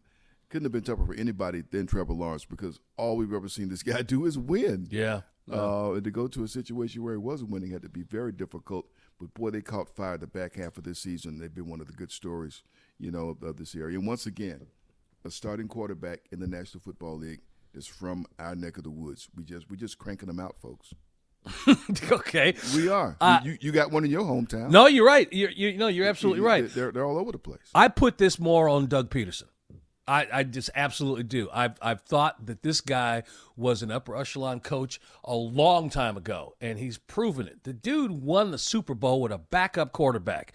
Couldn't 0.50 0.66
have 0.66 0.72
been 0.72 0.84
tougher 0.84 1.06
for 1.06 1.16
anybody 1.16 1.64
than 1.70 1.88
Trevor 1.88 2.14
Lawrence 2.14 2.46
because 2.46 2.80
all 2.98 3.18
we've 3.18 3.34
ever 3.34 3.50
seen 3.50 3.70
this 3.70 3.84
guy 3.84 4.02
do 4.02 4.26
is 4.26 4.38
win. 4.38 4.88
Yeah, 4.92 5.22
uh, 5.52 6.00
to 6.00 6.12
go 6.12 6.28
to 6.28 6.44
a 6.44 6.48
situation 6.48 7.04
where 7.04 7.14
he 7.14 7.20
wasn't 7.20 7.52
winning 7.52 7.72
had 7.72 7.84
to 7.84 7.90
be 7.90 8.04
very 8.04 8.32
difficult. 8.32 8.88
But 9.20 9.34
boy, 9.34 9.52
they 9.52 9.62
caught 9.62 9.90
fire 9.90 10.18
the 10.18 10.28
back 10.28 10.56
half 10.56 10.78
of 10.78 10.84
this 10.84 11.00
season. 11.00 11.40
They've 11.40 11.54
been 11.54 11.70
one 11.70 11.82
of 11.82 11.88
the 11.88 11.94
good 11.94 12.12
stories, 12.12 12.64
you 13.00 13.12
know, 13.12 13.30
of, 13.30 13.44
of 13.44 13.58
this 13.58 13.76
area. 13.76 13.98
And 13.98 14.08
once 14.08 14.26
again, 14.26 14.68
a 15.24 15.32
starting 15.32 15.68
quarterback 15.68 16.22
in 16.32 16.40
the 16.40 16.48
National 16.48 16.82
Football 16.82 17.18
League 17.18 17.42
is 17.74 17.88
from 17.88 18.26
our 18.40 18.56
neck 18.56 18.78
of 18.78 18.84
the 18.84 18.90
woods. 18.90 19.28
We 19.36 19.44
just 19.44 19.70
we 19.70 19.78
just 19.78 19.98
cranking 19.98 20.28
them 20.28 20.40
out, 20.40 20.60
folks. 20.60 20.94
okay, 22.12 22.56
we 22.76 22.90
are. 22.90 23.16
Uh, 23.22 23.40
you, 23.44 23.58
you, 23.62 23.72
got 23.72 23.92
one 23.92 24.04
in 24.04 24.12
your 24.12 24.24
hometown. 24.24 24.70
No, 24.70 24.88
you're 24.88 25.06
right. 25.06 25.32
You're, 25.32 25.52
you 25.52 25.78
no, 25.78 25.88
you're 25.88 26.08
absolutely 26.08 26.42
right. 26.42 26.68
They're, 26.74 26.92
they're 26.92 27.06
all 27.06 27.18
over 27.18 27.32
the 27.32 27.38
place. 27.38 27.60
I 27.74 27.88
put 27.88 28.18
this 28.18 28.40
more 28.40 28.68
on 28.68 28.88
Doug 28.88 29.10
Pederson. 29.10 29.44
I, 30.08 30.28
I 30.32 30.44
just 30.44 30.70
absolutely 30.76 31.24
do. 31.24 31.50
I've, 31.52 31.78
I've 31.82 32.02
thought 32.02 32.46
that 32.46 32.62
this 32.62 32.82
guy 32.82 33.24
was 33.56 33.82
an 33.82 33.92
upper 33.92 34.16
echelon 34.16 34.60
coach 34.60 35.00
a 35.24 35.36
long 35.36 35.90
time 35.90 36.16
ago, 36.16 36.56
and 36.62 36.78
he's 36.78 36.98
proven 36.98 37.48
it. 37.48 37.64
The 37.64 37.74
dude 37.74 38.12
won 38.12 38.52
the 38.52 38.58
Super 38.58 38.94
Bowl 38.94 39.22
with 39.22 39.32
a 39.32 39.40
backup 39.40 39.94
quarterback, 39.94 40.54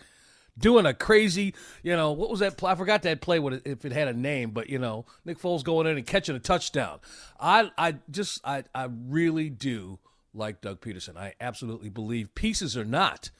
doing 0.56 0.86
a 0.86 0.94
crazy, 0.94 1.54
you 1.82 1.96
know, 1.96 2.12
what 2.12 2.30
was 2.30 2.40
that 2.40 2.56
play? 2.56 2.70
I 2.70 2.74
forgot 2.76 3.02
that 3.02 3.20
play 3.20 3.40
what 3.40 3.62
if 3.64 3.84
it 3.84 3.92
had 3.92 4.06
a 4.06 4.12
name, 4.12 4.50
but 4.50 4.68
you 4.68 4.78
know, 4.78 5.06
Nick 5.24 5.38
Foles 5.40 5.64
going 5.64 5.86
in 5.88 5.96
and 5.96 6.06
catching 6.06 6.36
a 6.36 6.40
touchdown. 6.40 7.00
I 7.40 7.70
I 7.76 7.96
just 8.10 8.40
I 8.44 8.64
I 8.72 8.88
really 8.88 9.50
do 9.50 9.98
like 10.34 10.60
Doug 10.60 10.80
Pederson. 10.80 11.16
I 11.16 11.34
absolutely 11.40 11.88
believe 11.88 12.34
pieces 12.34 12.76
or 12.76 12.84
not, 12.84 13.30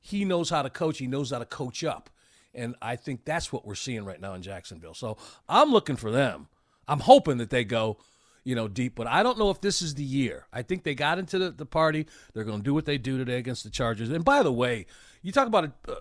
he 0.00 0.24
knows 0.24 0.50
how 0.50 0.62
to 0.62 0.70
coach. 0.70 0.98
He 0.98 1.06
knows 1.06 1.30
how 1.30 1.38
to 1.38 1.44
coach 1.44 1.84
up. 1.84 2.10
And 2.54 2.76
I 2.80 2.96
think 2.96 3.24
that's 3.24 3.52
what 3.52 3.66
we're 3.66 3.74
seeing 3.74 4.04
right 4.04 4.20
now 4.20 4.34
in 4.34 4.42
Jacksonville. 4.42 4.94
So 4.94 5.16
I'm 5.48 5.70
looking 5.70 5.96
for 5.96 6.10
them. 6.10 6.48
I'm 6.86 7.00
hoping 7.00 7.38
that 7.38 7.50
they 7.50 7.64
go, 7.64 7.98
you 8.44 8.54
know, 8.54 8.68
deep, 8.68 8.94
but 8.94 9.06
I 9.06 9.22
don't 9.22 9.38
know 9.38 9.50
if 9.50 9.60
this 9.60 9.80
is 9.80 9.94
the 9.94 10.04
year. 10.04 10.46
I 10.52 10.62
think 10.62 10.84
they 10.84 10.94
got 10.94 11.18
into 11.18 11.38
the, 11.38 11.50
the 11.50 11.66
party. 11.66 12.06
They're 12.32 12.44
going 12.44 12.58
to 12.58 12.64
do 12.64 12.74
what 12.74 12.84
they 12.84 12.98
do 12.98 13.16
today 13.16 13.38
against 13.38 13.64
the 13.64 13.70
Chargers. 13.70 14.10
And 14.10 14.24
by 14.24 14.42
the 14.42 14.52
way, 14.52 14.86
you 15.22 15.32
talk 15.32 15.46
about 15.46 15.72
a, 15.88 15.96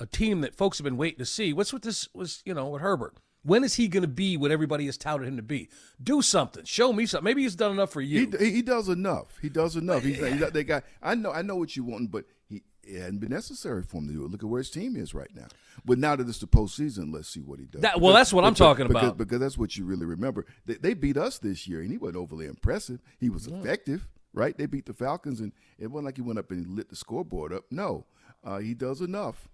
a 0.00 0.06
team 0.06 0.40
that 0.40 0.54
folks 0.54 0.78
have 0.78 0.84
been 0.84 0.96
waiting 0.96 1.18
to 1.18 1.26
see. 1.26 1.52
What's 1.52 1.72
with 1.72 1.82
this 1.82 2.08
was, 2.14 2.42
you 2.46 2.54
know, 2.54 2.68
with 2.68 2.80
Herbert? 2.80 3.16
When 3.44 3.64
is 3.64 3.74
he 3.74 3.88
going 3.88 4.02
to 4.02 4.08
be 4.08 4.36
what 4.36 4.50
everybody 4.50 4.86
has 4.86 4.96
touted 4.96 5.26
him 5.26 5.36
to 5.36 5.42
be? 5.42 5.68
Do 6.02 6.22
something. 6.22 6.64
Show 6.64 6.92
me 6.92 7.06
something. 7.06 7.24
Maybe 7.24 7.42
he's 7.42 7.56
done 7.56 7.72
enough 7.72 7.90
for 7.90 8.00
you. 8.00 8.30
He, 8.38 8.50
he 8.52 8.62
does 8.62 8.88
enough. 8.88 9.38
He 9.40 9.48
does 9.48 9.76
enough. 9.76 10.04
He's, 10.04 10.18
he's 10.18 10.50
they 10.52 10.64
got. 10.64 10.84
I 11.02 11.14
know. 11.14 11.32
I 11.32 11.42
know 11.42 11.56
what 11.56 11.76
you 11.76 11.84
want, 11.84 12.10
but 12.10 12.24
he 12.48 12.62
it 12.84 13.00
hadn't 13.00 13.18
been 13.18 13.30
necessary 13.30 13.82
for 13.82 13.98
him 13.98 14.08
to 14.08 14.12
do 14.12 14.24
it. 14.24 14.30
Look 14.30 14.42
at 14.42 14.48
where 14.48 14.58
his 14.58 14.70
team 14.70 14.96
is 14.96 15.14
right 15.14 15.30
now. 15.34 15.46
But 15.84 15.98
now 15.98 16.16
that 16.16 16.28
it's 16.28 16.38
the 16.38 16.46
postseason, 16.46 17.12
let's 17.12 17.28
see 17.28 17.40
what 17.40 17.58
he 17.58 17.66
does. 17.66 17.82
That, 17.82 18.00
well, 18.00 18.12
that's 18.12 18.32
what 18.32 18.44
I'm 18.44 18.54
talking 18.54 18.88
because, 18.88 19.02
about. 19.02 19.18
Because 19.18 19.40
that's 19.40 19.58
what 19.58 19.76
you 19.76 19.84
really 19.84 20.06
remember. 20.06 20.46
They, 20.66 20.74
they, 20.74 20.94
beat 20.94 21.16
us 21.16 21.38
this 21.38 21.66
year, 21.66 21.80
and 21.80 21.90
he 21.90 21.98
wasn't 21.98 22.18
overly 22.18 22.46
impressive. 22.46 23.00
He 23.18 23.30
was 23.30 23.46
yeah. 23.46 23.56
effective, 23.58 24.08
right? 24.32 24.56
They 24.56 24.66
beat 24.66 24.86
the 24.86 24.92
Falcons, 24.92 25.40
and 25.40 25.52
it 25.78 25.88
wasn't 25.88 26.06
like 26.06 26.16
he 26.16 26.22
went 26.22 26.38
up 26.38 26.50
and 26.50 26.76
lit 26.76 26.88
the 26.90 26.96
scoreboard 26.96 27.52
up. 27.52 27.64
No, 27.70 28.06
uh, 28.44 28.58
he 28.58 28.74
does 28.74 29.00
enough. 29.00 29.48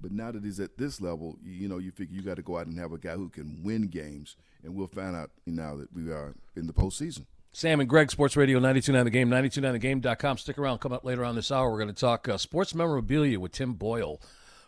But 0.00 0.12
now 0.12 0.30
that 0.32 0.44
he's 0.44 0.60
at 0.60 0.76
this 0.78 1.00
level, 1.00 1.38
you, 1.42 1.52
you 1.52 1.68
know, 1.68 1.78
you 1.78 1.90
figure 1.90 2.16
you 2.16 2.22
got 2.22 2.36
to 2.36 2.42
go 2.42 2.58
out 2.58 2.66
and 2.66 2.78
have 2.78 2.92
a 2.92 2.98
guy 2.98 3.14
who 3.14 3.28
can 3.28 3.62
win 3.62 3.88
games, 3.88 4.36
and 4.62 4.74
we'll 4.74 4.86
find 4.86 5.16
out 5.16 5.30
now 5.46 5.76
that 5.76 5.92
we 5.92 6.10
are 6.10 6.34
in 6.56 6.66
the 6.66 6.72
postseason. 6.72 7.26
Sam 7.52 7.80
and 7.80 7.88
Greg, 7.88 8.10
Sports 8.10 8.36
Radio 8.36 8.58
929 8.58 9.04
The 9.04 9.10
Game, 9.10 9.30
929thegame.com. 9.30 10.38
Stick 10.38 10.58
around. 10.58 10.78
Come 10.78 10.92
up 10.92 11.04
later 11.04 11.24
on 11.24 11.34
this 11.34 11.50
hour. 11.50 11.70
We're 11.70 11.78
going 11.78 11.92
to 11.92 12.00
talk 12.00 12.28
uh, 12.28 12.36
sports 12.36 12.74
memorabilia 12.74 13.40
with 13.40 13.52
Tim 13.52 13.72
Boyle 13.72 14.20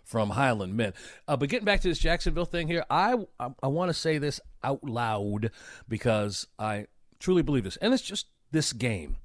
from 0.02 0.30
Highland 0.30 0.76
Mint. 0.76 0.96
Uh, 1.28 1.36
but 1.36 1.48
getting 1.48 1.64
back 1.64 1.80
to 1.82 1.88
this 1.88 1.98
Jacksonville 1.98 2.46
thing 2.46 2.66
here, 2.66 2.84
I, 2.90 3.14
I, 3.38 3.50
I 3.62 3.68
want 3.68 3.90
to 3.90 3.94
say 3.94 4.18
this 4.18 4.40
out 4.64 4.82
loud 4.82 5.50
because 5.88 6.46
I 6.58 6.86
truly 7.20 7.42
believe 7.42 7.64
this. 7.64 7.76
And 7.76 7.94
it's 7.94 8.02
just 8.02 8.26
this 8.50 8.72
game. 8.72 9.16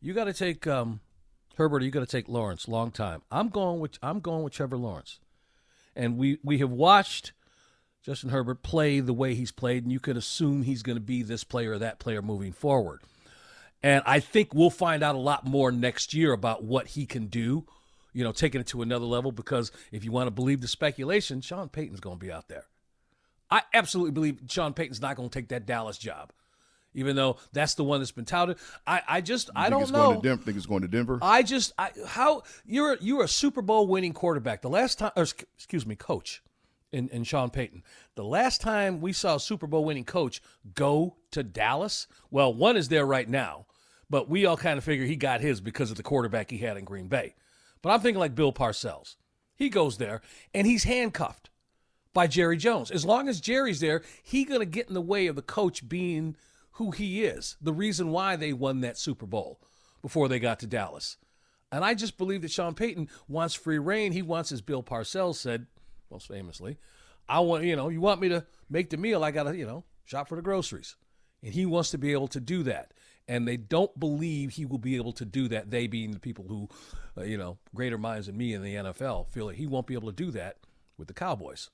You 0.00 0.12
got 0.12 0.24
to 0.24 0.32
take 0.32 0.66
um, 0.66 1.00
Herbert, 1.56 1.82
or 1.82 1.84
you 1.86 1.90
got 1.90 2.00
to 2.00 2.06
take 2.06 2.28
Lawrence. 2.28 2.68
Long 2.68 2.92
time. 2.92 3.22
I'm 3.32 3.48
going 3.48 3.80
with 3.80 3.98
I'm 4.00 4.20
going 4.20 4.44
with 4.44 4.52
Trevor 4.52 4.76
Lawrence. 4.76 5.18
And 5.98 6.16
we, 6.16 6.38
we 6.44 6.58
have 6.58 6.70
watched 6.70 7.32
Justin 8.04 8.30
Herbert 8.30 8.62
play 8.62 9.00
the 9.00 9.12
way 9.12 9.34
he's 9.34 9.50
played, 9.50 9.82
and 9.82 9.92
you 9.92 9.98
can 9.98 10.16
assume 10.16 10.62
he's 10.62 10.84
going 10.84 10.96
to 10.96 11.02
be 11.02 11.22
this 11.22 11.42
player 11.42 11.72
or 11.72 11.78
that 11.80 11.98
player 11.98 12.22
moving 12.22 12.52
forward. 12.52 13.02
And 13.82 14.02
I 14.06 14.20
think 14.20 14.54
we'll 14.54 14.70
find 14.70 15.02
out 15.02 15.16
a 15.16 15.18
lot 15.18 15.44
more 15.44 15.72
next 15.72 16.14
year 16.14 16.32
about 16.32 16.62
what 16.62 16.86
he 16.86 17.04
can 17.04 17.26
do, 17.26 17.66
you 18.12 18.22
know, 18.22 18.32
taking 18.32 18.60
it 18.60 18.68
to 18.68 18.82
another 18.82 19.04
level. 19.04 19.32
Because 19.32 19.72
if 19.90 20.04
you 20.04 20.12
want 20.12 20.28
to 20.28 20.30
believe 20.30 20.60
the 20.60 20.68
speculation, 20.68 21.40
Sean 21.40 21.68
Payton's 21.68 22.00
going 22.00 22.18
to 22.18 22.24
be 22.24 22.32
out 22.32 22.48
there. 22.48 22.64
I 23.50 23.62
absolutely 23.74 24.12
believe 24.12 24.40
Sean 24.48 24.74
Payton's 24.74 25.02
not 25.02 25.16
going 25.16 25.28
to 25.28 25.36
take 25.36 25.48
that 25.48 25.66
Dallas 25.66 25.98
job, 25.98 26.32
even 26.98 27.16
though 27.16 27.38
that's 27.52 27.74
the 27.74 27.84
one 27.84 28.00
that's 28.00 28.12
been 28.12 28.24
touted. 28.24 28.58
I, 28.86 29.02
I 29.08 29.20
just, 29.20 29.48
you 29.48 29.54
I 29.56 29.70
don't 29.70 29.90
know. 29.90 30.10
Going 30.10 30.20
Denver, 30.22 30.42
think 30.42 30.56
it's 30.56 30.66
going 30.66 30.82
to 30.82 30.88
Denver? 30.88 31.18
I 31.22 31.42
just, 31.42 31.72
I, 31.78 31.90
how 32.06 32.42
you're 32.66 32.96
you're 33.00 33.24
a 33.24 33.28
Super 33.28 33.62
Bowl 33.62 33.86
winning 33.86 34.12
quarterback. 34.12 34.62
The 34.62 34.68
last 34.68 34.98
time, 34.98 35.12
or, 35.16 35.22
excuse 35.22 35.86
me, 35.86 35.94
coach 35.94 36.42
in, 36.92 37.08
in 37.10 37.24
Sean 37.24 37.50
Payton. 37.50 37.82
The 38.14 38.24
last 38.24 38.60
time 38.60 39.00
we 39.00 39.12
saw 39.12 39.36
a 39.36 39.40
Super 39.40 39.66
Bowl 39.66 39.84
winning 39.84 40.04
coach 40.04 40.42
go 40.74 41.16
to 41.30 41.42
Dallas, 41.42 42.06
well, 42.30 42.52
one 42.52 42.76
is 42.76 42.88
there 42.88 43.06
right 43.06 43.28
now, 43.28 43.66
But 44.10 44.28
we 44.28 44.46
all 44.46 44.56
kind 44.56 44.78
of 44.78 44.84
figure 44.84 45.04
he 45.04 45.16
got 45.16 45.40
his 45.40 45.60
because 45.60 45.90
of 45.90 45.96
the 45.96 46.02
quarterback 46.02 46.50
he 46.50 46.58
had 46.58 46.76
in 46.76 46.84
Green 46.84 47.08
Bay. 47.08 47.34
But 47.82 47.90
I'm 47.90 48.00
thinking 48.00 48.20
like 48.20 48.34
Bill 48.34 48.52
Parcells. 48.52 49.16
He 49.54 49.68
goes 49.68 49.98
there 49.98 50.22
and 50.54 50.66
he's 50.66 50.84
handcuffed 50.84 51.50
by 52.14 52.26
Jerry 52.26 52.56
Jones. 52.56 52.90
As 52.90 53.04
long 53.04 53.28
as 53.28 53.40
Jerry's 53.40 53.80
there, 53.80 54.02
he 54.22 54.44
going 54.44 54.60
to 54.60 54.66
get 54.66 54.88
in 54.88 54.94
the 54.94 55.00
way 55.00 55.26
of 55.26 55.36
the 55.36 55.42
coach 55.42 55.88
being 55.88 56.36
who 56.78 56.92
he 56.92 57.24
is. 57.24 57.56
The 57.60 57.72
reason 57.72 58.10
why 58.10 58.36
they 58.36 58.52
won 58.52 58.80
that 58.80 58.96
Super 58.96 59.26
Bowl 59.26 59.60
before 60.00 60.28
they 60.28 60.38
got 60.38 60.60
to 60.60 60.66
Dallas. 60.66 61.16
And 61.72 61.84
I 61.84 61.94
just 61.94 62.16
believe 62.16 62.42
that 62.42 62.52
Sean 62.52 62.74
Payton 62.74 63.08
wants 63.26 63.54
free 63.54 63.78
reign. 63.78 64.12
He 64.12 64.22
wants, 64.22 64.52
as 64.52 64.62
Bill 64.62 64.82
Parcells 64.82 65.34
said, 65.34 65.66
most 66.10 66.28
famously, 66.28 66.78
I 67.28 67.40
want, 67.40 67.64
you 67.64 67.74
know, 67.74 67.88
you 67.88 68.00
want 68.00 68.20
me 68.20 68.28
to 68.30 68.46
make 68.70 68.90
the 68.90 68.96
meal, 68.96 69.24
I 69.24 69.32
got 69.32 69.42
to, 69.42 69.56
you 69.56 69.66
know, 69.66 69.84
shop 70.04 70.28
for 70.28 70.36
the 70.36 70.42
groceries. 70.42 70.94
And 71.42 71.52
he 71.52 71.66
wants 71.66 71.90
to 71.90 71.98
be 71.98 72.12
able 72.12 72.28
to 72.28 72.40
do 72.40 72.62
that. 72.62 72.94
And 73.26 73.46
they 73.46 73.56
don't 73.56 73.98
believe 73.98 74.52
he 74.52 74.64
will 74.64 74.78
be 74.78 74.96
able 74.96 75.12
to 75.14 75.24
do 75.24 75.48
that. 75.48 75.70
They 75.70 75.88
being 75.88 76.12
the 76.12 76.20
people 76.20 76.46
who, 76.48 76.68
uh, 77.20 77.24
you 77.24 77.36
know, 77.36 77.58
greater 77.74 77.98
minds 77.98 78.28
than 78.28 78.36
me 78.36 78.54
in 78.54 78.62
the 78.62 78.76
NFL 78.76 79.28
feel 79.28 79.48
that 79.48 79.56
he 79.56 79.66
won't 79.66 79.86
be 79.86 79.94
able 79.94 80.08
to 80.10 80.16
do 80.16 80.30
that 80.30 80.58
with 80.96 81.08
the 81.08 81.14
Cowboys. 81.14 81.70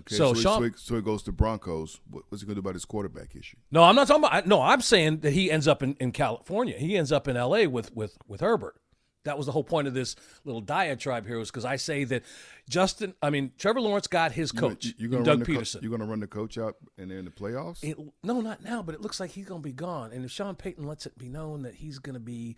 Okay, 0.00 0.14
so, 0.16 0.34
so, 0.34 0.40
Sean, 0.40 0.74
so, 0.76 0.94
he 0.96 1.02
goes 1.02 1.22
to 1.24 1.32
Broncos. 1.32 2.00
What, 2.10 2.24
what's 2.28 2.42
he 2.42 2.46
going 2.46 2.56
to 2.56 2.62
do 2.62 2.64
about 2.64 2.74
his 2.74 2.84
quarterback 2.84 3.36
issue? 3.36 3.56
no, 3.70 3.82
I'm 3.82 3.94
not 3.94 4.06
talking 4.06 4.24
about. 4.24 4.46
No, 4.46 4.62
I'm 4.62 4.80
saying 4.80 5.20
that 5.20 5.32
he 5.32 5.50
ends 5.50 5.68
up 5.68 5.82
in, 5.82 5.94
in 6.00 6.12
California. 6.12 6.76
He 6.78 6.96
ends 6.96 7.12
up 7.12 7.28
in 7.28 7.36
L.A. 7.36 7.66
with 7.66 7.94
with 7.94 8.16
with 8.26 8.40
Herbert. 8.40 8.76
That 9.24 9.38
was 9.38 9.46
the 9.46 9.52
whole 9.52 9.64
point 9.64 9.88
of 9.88 9.94
this 9.94 10.16
little 10.44 10.60
diatribe 10.60 11.26
here, 11.26 11.38
was 11.38 11.50
because 11.50 11.64
I 11.64 11.76
say 11.76 12.04
that 12.04 12.24
Justin, 12.68 13.14
I 13.22 13.30
mean 13.30 13.52
Trevor 13.56 13.80
Lawrence 13.80 14.06
got 14.06 14.32
his 14.32 14.52
coach, 14.52 14.84
you, 14.84 14.92
you 14.98 15.08
gonna 15.08 15.24
Doug 15.24 15.44
Pederson. 15.44 15.74
Co- 15.74 15.78
you're 15.80 15.90
going 15.90 16.00
to 16.00 16.06
run 16.06 16.20
the 16.20 16.26
coach 16.26 16.58
out 16.58 16.76
and 16.98 17.10
in 17.10 17.24
the 17.24 17.30
playoffs. 17.30 17.82
It, 17.82 17.98
no, 18.22 18.42
not 18.42 18.62
now, 18.62 18.82
but 18.82 18.94
it 18.94 19.00
looks 19.00 19.20
like 19.20 19.30
he's 19.30 19.46
going 19.46 19.62
to 19.62 19.66
be 19.66 19.72
gone. 19.72 20.12
And 20.12 20.26
if 20.26 20.30
Sean 20.30 20.54
Payton 20.54 20.86
lets 20.86 21.06
it 21.06 21.16
be 21.16 21.30
known 21.30 21.62
that 21.62 21.74
he's 21.74 21.98
going 21.98 22.14
to 22.14 22.20
be 22.20 22.56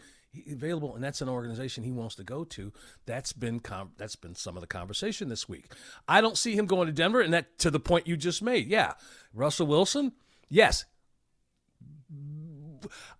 available, 0.50 0.94
and 0.94 1.02
that's 1.02 1.20
an 1.20 1.28
organization 1.28 1.84
he 1.84 1.92
wants 1.92 2.14
to 2.16 2.24
go 2.24 2.44
to, 2.44 2.72
that's 3.06 3.32
been 3.32 3.60
com- 3.60 3.92
that's 3.96 4.16
been 4.16 4.34
some 4.34 4.56
of 4.56 4.60
the 4.60 4.66
conversation 4.66 5.28
this 5.28 5.48
week. 5.48 5.72
I 6.08 6.20
don't 6.20 6.38
see 6.38 6.56
him 6.56 6.66
going 6.66 6.86
to 6.86 6.92
Denver, 6.92 7.20
and 7.20 7.32
that 7.34 7.58
to 7.60 7.70
the 7.70 7.80
point 7.80 8.06
you 8.06 8.16
just 8.16 8.42
made. 8.42 8.66
Yeah, 8.68 8.94
Russell 9.34 9.66
Wilson, 9.66 10.12
yes. 10.48 10.84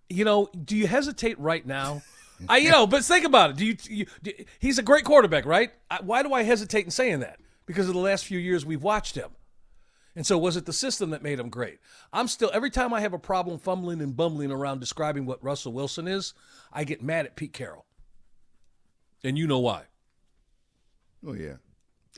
You 0.09 0.25
know, 0.25 0.49
do 0.65 0.77
you 0.77 0.87
hesitate 0.87 1.39
right 1.39 1.65
now? 1.67 2.03
I, 2.49 2.59
you 2.59 2.71
know, 2.71 2.87
but 2.87 3.05
think 3.05 3.25
about 3.25 3.51
it. 3.51 3.57
Do 3.57 3.67
you? 3.67 3.77
you 3.89 4.07
do, 4.23 4.33
he's 4.59 4.79
a 4.79 4.83
great 4.83 5.05
quarterback, 5.05 5.47
right? 5.47 5.71
I, 5.91 6.01
why 6.03 6.23
do 6.23 6.33
I 6.33 6.43
hesitate 6.43 6.85
in 6.85 6.91
saying 6.91 7.21
that? 7.21 7.41
Because 7.65 7.89
of 7.89 7.95
the 7.95 8.01
last 8.01 8.27
few 8.27 8.39
years 8.39 8.65
we've 8.65 8.83
watched 8.83 9.15
him. 9.15 9.31
And 10.17 10.27
so, 10.27 10.39
was 10.39 10.57
it 10.57 10.65
the 10.65 10.73
system 10.73 11.11
that 11.11 11.23
made 11.23 11.39
him 11.39 11.51
great? 11.51 11.79
I'm 12.11 12.27
still, 12.27 12.51
every 12.55 12.71
time 12.71 12.95
I 12.95 13.03
have 13.03 13.13
a 13.13 13.19
problem 13.19 13.59
fumbling 13.59 14.01
and 14.01 14.17
bumbling 14.17 14.51
around 14.51 14.81
describing 14.81 15.27
what 15.27 15.45
Russell 15.45 15.75
Wilson 15.75 16.09
is, 16.09 16.33
I 16.73 16.85
get 16.85 17.03
mad 17.03 17.27
at 17.27 17.37
Pete 17.37 17.53
Carroll. 17.53 17.85
And 19.23 19.37
you 19.37 19.47
know 19.47 19.59
why. 19.59 19.83
Oh 21.27 21.35
yeah, 21.35 21.57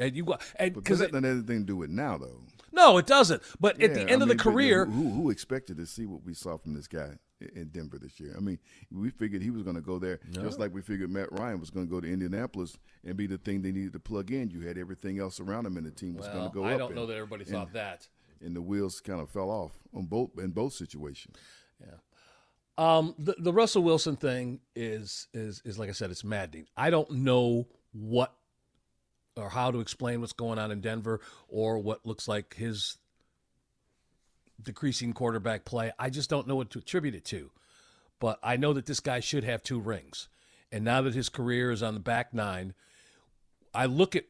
And 0.01 0.15
you 0.17 0.25
but 0.25 0.41
because 0.57 0.99
that 1.01 1.13
doesn't 1.13 1.25
have 1.25 1.33
anything 1.39 1.61
to 1.61 1.65
do 1.67 1.77
with 1.77 1.91
now 1.91 2.19
though. 2.19 2.41
no, 2.73 2.99
it 2.99 3.07
doesn't. 3.07 3.43
But 3.61 3.81
at 3.83 3.95
the 3.95 4.03
end 4.03 4.23
I 4.23 4.25
of 4.25 4.29
the 4.29 4.37
career, 4.37 4.85
who, 4.87 5.11
who 5.11 5.31
expected 5.31 5.77
to 5.79 5.87
see 5.87 6.07
what 6.07 6.25
we 6.25 6.35
saw 6.35 6.57
from 6.57 6.75
this 6.75 6.87
guy 6.87 7.13
in 7.55 7.69
Denver 7.69 7.99
this 7.99 8.19
year? 8.19 8.35
I 8.37 8.41
mean, 8.41 8.59
we 8.91 9.11
figured 9.11 9.43
he 9.43 9.51
was 9.51 9.63
going 9.63 9.77
to 9.77 9.83
go 9.83 9.99
there, 9.99 10.21
just 10.33 10.59
like 10.59 10.73
we 10.75 10.83
figured 10.83 11.11
Matt 11.11 11.33
Ryan 11.33 11.61
was 11.61 11.71
going 11.71 11.87
to 11.87 11.91
go 11.91 12.01
to 12.01 12.07
Indianapolis 12.11 12.77
and 13.05 13.17
be 13.17 13.27
the 13.27 13.39
thing 13.39 13.63
they 13.63 13.73
needed 13.73 13.93
to 13.95 14.01
plug 14.01 14.31
in. 14.31 14.51
You 14.51 14.61
had 14.61 14.77
everything 14.79 15.19
else 15.19 15.41
around 15.41 15.67
him, 15.67 15.77
and 15.77 15.87
the 15.87 15.91
team 15.91 16.15
was 16.15 16.27
going 16.29 16.49
to 16.49 16.55
go 16.55 16.65
I 16.65 16.77
don't 16.77 16.89
and- 16.89 16.95
know 16.97 17.07
that 17.07 17.15
everybody 17.17 17.43
and- 17.45 17.53
thought 17.53 17.73
that. 17.73 18.07
and 18.41 18.55
the 18.55 18.63
wheels 18.63 19.01
kind 19.01 19.21
of 19.21 19.31
fell 19.31 19.51
off 19.51 19.73
on 19.95 20.07
both 20.07 20.31
in 20.39 20.51
both 20.51 20.73
situations. 20.75 21.37
Um, 22.77 23.17
the, 23.19 23.35
the 23.39 23.53
Russell 23.53 23.83
Wilson 23.83 24.15
thing 24.15 24.61
is 24.77 25.27
is 25.35 25.61
is 25.65 25.79
like 25.81 25.89
I 25.89 25.93
said, 25.93 26.13
it's 26.13 26.23
maddening. 26.23 26.67
I 26.77 26.91
don't 26.91 27.11
know 27.11 27.67
what 27.93 28.33
or 29.39 29.51
how 29.51 29.71
to 29.71 29.81
explain 29.81 30.21
what's 30.21 30.33
going 30.33 30.59
on 30.59 30.71
in 30.71 30.81
Denver 30.81 31.21
or 31.49 31.79
what 31.79 32.05
looks 32.05 32.27
like 32.29 32.55
his 32.55 32.99
decreasing 34.63 35.13
quarterback 35.13 35.65
play. 35.65 35.93
I 35.99 36.11
just 36.11 36.29
don't 36.29 36.49
know 36.49 36.57
what 36.57 36.71
to 36.71 36.81
attribute 36.81 37.15
it 37.15 37.25
to. 37.27 37.51
But 38.21 38.41
I 38.43 38.57
know 38.57 38.73
that 38.73 38.87
this 38.87 39.01
guy 39.01 39.21
should 39.21 39.45
have 39.45 39.63
two 39.63 39.79
rings. 39.79 40.29
And 40.73 40.85
now 40.85 41.03
that 41.03 41.15
his 41.15 41.29
career 41.29 41.71
is 41.71 41.83
on 41.83 41.95
the 41.95 42.01
back 42.01 42.35
nine, 42.35 42.75
I 43.73 43.87
look 43.87 44.17
at 44.17 44.25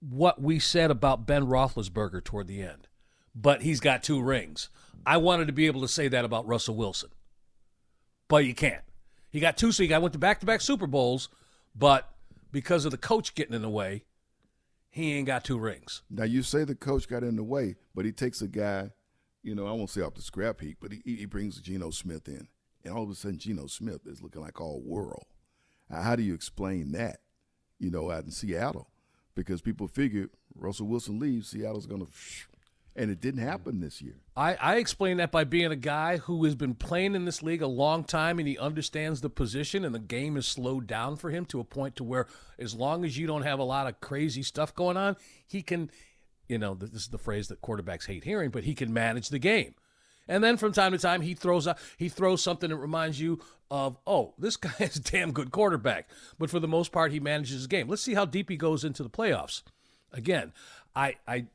what 0.00 0.40
we 0.40 0.60
said 0.60 0.92
about 0.92 1.26
Ben 1.26 1.46
Roethlisberger 1.46 2.22
toward 2.22 2.46
the 2.46 2.62
end. 2.62 2.86
But 3.34 3.62
he's 3.62 3.80
got 3.80 4.02
two 4.02 4.22
rings. 4.22 4.70
I 5.04 5.16
wanted 5.18 5.46
to 5.46 5.52
be 5.52 5.66
able 5.66 5.80
to 5.82 5.88
say 5.88 6.08
that 6.08 6.24
about 6.24 6.46
Russell 6.46 6.74
Wilson, 6.74 7.10
but 8.28 8.44
you 8.44 8.54
can't. 8.54 8.82
He 9.30 9.40
got 9.40 9.56
two, 9.56 9.70
so 9.70 9.82
he 9.82 9.88
got 9.88 10.02
went 10.02 10.14
to 10.14 10.18
back-to-back 10.18 10.60
Super 10.60 10.86
Bowls, 10.86 11.28
but 11.74 12.08
because 12.52 12.84
of 12.84 12.90
the 12.90 12.98
coach 12.98 13.34
getting 13.34 13.54
in 13.54 13.62
the 13.62 13.68
way, 13.68 14.04
he 14.90 15.12
ain't 15.12 15.26
got 15.26 15.44
two 15.44 15.58
rings. 15.58 16.02
Now 16.08 16.24
you 16.24 16.42
say 16.42 16.64
the 16.64 16.74
coach 16.74 17.08
got 17.08 17.22
in 17.22 17.36
the 17.36 17.44
way, 17.44 17.76
but 17.94 18.04
he 18.04 18.12
takes 18.12 18.40
a 18.40 18.48
guy, 18.48 18.90
you 19.42 19.54
know, 19.54 19.66
I 19.66 19.72
won't 19.72 19.90
say 19.90 20.00
off 20.00 20.14
the 20.14 20.22
scrap 20.22 20.60
heap, 20.60 20.78
but 20.80 20.92
he, 20.92 21.02
he 21.04 21.26
brings 21.26 21.60
Geno 21.60 21.90
Smith 21.90 22.28
in, 22.28 22.48
and 22.84 22.94
all 22.94 23.02
of 23.02 23.10
a 23.10 23.14
sudden 23.14 23.38
Geno 23.38 23.66
Smith 23.66 24.06
is 24.06 24.22
looking 24.22 24.42
like 24.42 24.60
all 24.60 24.80
world. 24.84 25.26
How 25.90 26.16
do 26.16 26.22
you 26.22 26.34
explain 26.34 26.92
that, 26.92 27.18
you 27.78 27.90
know, 27.90 28.10
out 28.10 28.24
in 28.24 28.30
Seattle? 28.30 28.90
Because 29.34 29.60
people 29.60 29.86
figure 29.86 30.30
Russell 30.54 30.86
Wilson 30.86 31.18
leaves, 31.18 31.48
Seattle's 31.48 31.86
going 31.86 32.04
to, 32.04 32.12
and 32.96 33.10
it 33.10 33.20
didn't 33.20 33.40
mm-hmm. 33.40 33.48
happen 33.48 33.80
this 33.80 34.00
year. 34.00 34.16
I, 34.36 34.54
I 34.54 34.76
explain 34.76 35.18
that 35.18 35.30
by 35.30 35.44
being 35.44 35.70
a 35.70 35.76
guy 35.76 36.16
who 36.16 36.44
has 36.44 36.54
been 36.54 36.74
playing 36.74 37.14
in 37.14 37.24
this 37.24 37.42
league 37.42 37.62
a 37.62 37.66
long 37.66 38.04
time 38.04 38.38
and 38.38 38.48
he 38.48 38.58
understands 38.58 39.20
the 39.20 39.30
position 39.30 39.84
and 39.84 39.94
the 39.94 40.00
game 40.00 40.36
is 40.36 40.46
slowed 40.46 40.86
down 40.86 41.16
for 41.16 41.30
him 41.30 41.44
to 41.46 41.60
a 41.60 41.64
point 41.64 41.96
to 41.96 42.04
where 42.04 42.26
as 42.58 42.74
long 42.74 43.04
as 43.04 43.16
you 43.16 43.26
don't 43.26 43.42
have 43.42 43.58
a 43.58 43.64
lot 43.64 43.86
of 43.86 44.00
crazy 44.00 44.42
stuff 44.42 44.74
going 44.74 44.96
on, 44.96 45.16
he 45.46 45.62
can, 45.62 45.90
you 46.48 46.58
know, 46.58 46.74
this 46.74 46.90
is 46.92 47.08
the 47.08 47.18
phrase 47.18 47.48
that 47.48 47.60
quarterbacks 47.60 48.06
hate 48.06 48.24
hearing, 48.24 48.50
but 48.50 48.64
he 48.64 48.74
can 48.74 48.92
manage 48.92 49.28
the 49.28 49.38
game. 49.38 49.74
And 50.28 50.42
then 50.42 50.56
from 50.56 50.72
time 50.72 50.92
to 50.92 50.98
time 50.98 51.20
he 51.20 51.34
throws 51.34 51.66
a, 51.66 51.76
he 51.96 52.08
throws 52.08 52.42
something 52.42 52.70
that 52.70 52.76
reminds 52.76 53.20
you 53.20 53.40
of, 53.70 53.96
oh, 54.06 54.34
this 54.38 54.56
guy 54.56 54.74
is 54.80 54.96
a 54.96 55.02
damn 55.02 55.32
good 55.32 55.50
quarterback. 55.50 56.08
But 56.38 56.50
for 56.50 56.60
the 56.60 56.68
most 56.68 56.92
part, 56.92 57.12
he 57.12 57.20
manages 57.20 57.62
the 57.62 57.68
game. 57.68 57.88
Let's 57.88 58.02
see 58.02 58.14
how 58.14 58.24
deep 58.24 58.48
he 58.48 58.56
goes 58.56 58.84
into 58.84 59.02
the 59.02 59.10
playoffs. 59.10 59.62
Again, 60.12 60.52
I 60.94 61.16
I 61.28 61.46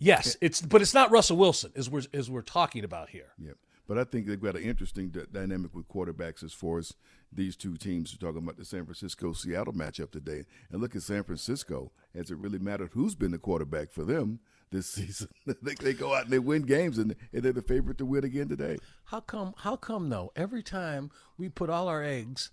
yes, 0.00 0.36
it's 0.40 0.60
but 0.60 0.82
it's 0.82 0.94
not 0.94 1.10
Russell 1.12 1.36
Wilson 1.36 1.72
as 1.76 1.88
we're 1.88 2.02
as 2.12 2.28
we're 2.28 2.42
talking 2.42 2.82
about 2.84 3.10
here. 3.10 3.32
Yep. 3.38 3.56
But 3.86 3.98
I 3.98 4.04
think 4.04 4.26
they've 4.26 4.40
got 4.40 4.54
an 4.54 4.62
interesting 4.62 5.08
d- 5.08 5.22
dynamic 5.32 5.74
with 5.74 5.88
quarterbacks 5.88 6.44
as 6.44 6.52
far 6.52 6.78
as 6.78 6.94
these 7.32 7.56
two 7.56 7.76
teams 7.76 8.14
are 8.14 8.18
talking 8.18 8.38
about 8.42 8.56
the 8.56 8.64
San 8.64 8.84
Francisco 8.84 9.32
Seattle 9.32 9.72
matchup 9.72 10.12
today. 10.12 10.44
And 10.70 10.80
look 10.80 10.94
at 10.94 11.02
San 11.02 11.24
Francisco. 11.24 11.90
Has 12.14 12.30
it 12.30 12.38
really 12.38 12.60
mattered 12.60 12.90
who's 12.92 13.16
been 13.16 13.32
the 13.32 13.38
quarterback 13.38 13.90
for 13.90 14.04
them 14.04 14.38
this 14.70 14.86
season? 14.90 15.26
they, 15.60 15.74
they 15.74 15.92
go 15.92 16.14
out 16.14 16.22
and 16.24 16.32
they 16.32 16.38
win 16.38 16.62
games, 16.62 16.98
and, 16.98 17.16
and 17.32 17.42
they're 17.42 17.52
the 17.52 17.62
favorite 17.62 17.98
to 17.98 18.06
win 18.06 18.24
again 18.24 18.48
today. 18.48 18.78
How 19.06 19.20
come 19.20 19.54
how 19.58 19.74
come 19.74 20.08
though? 20.08 20.30
Every 20.36 20.62
time 20.62 21.10
we 21.36 21.48
put 21.48 21.68
all 21.68 21.88
our 21.88 22.04
eggs 22.04 22.50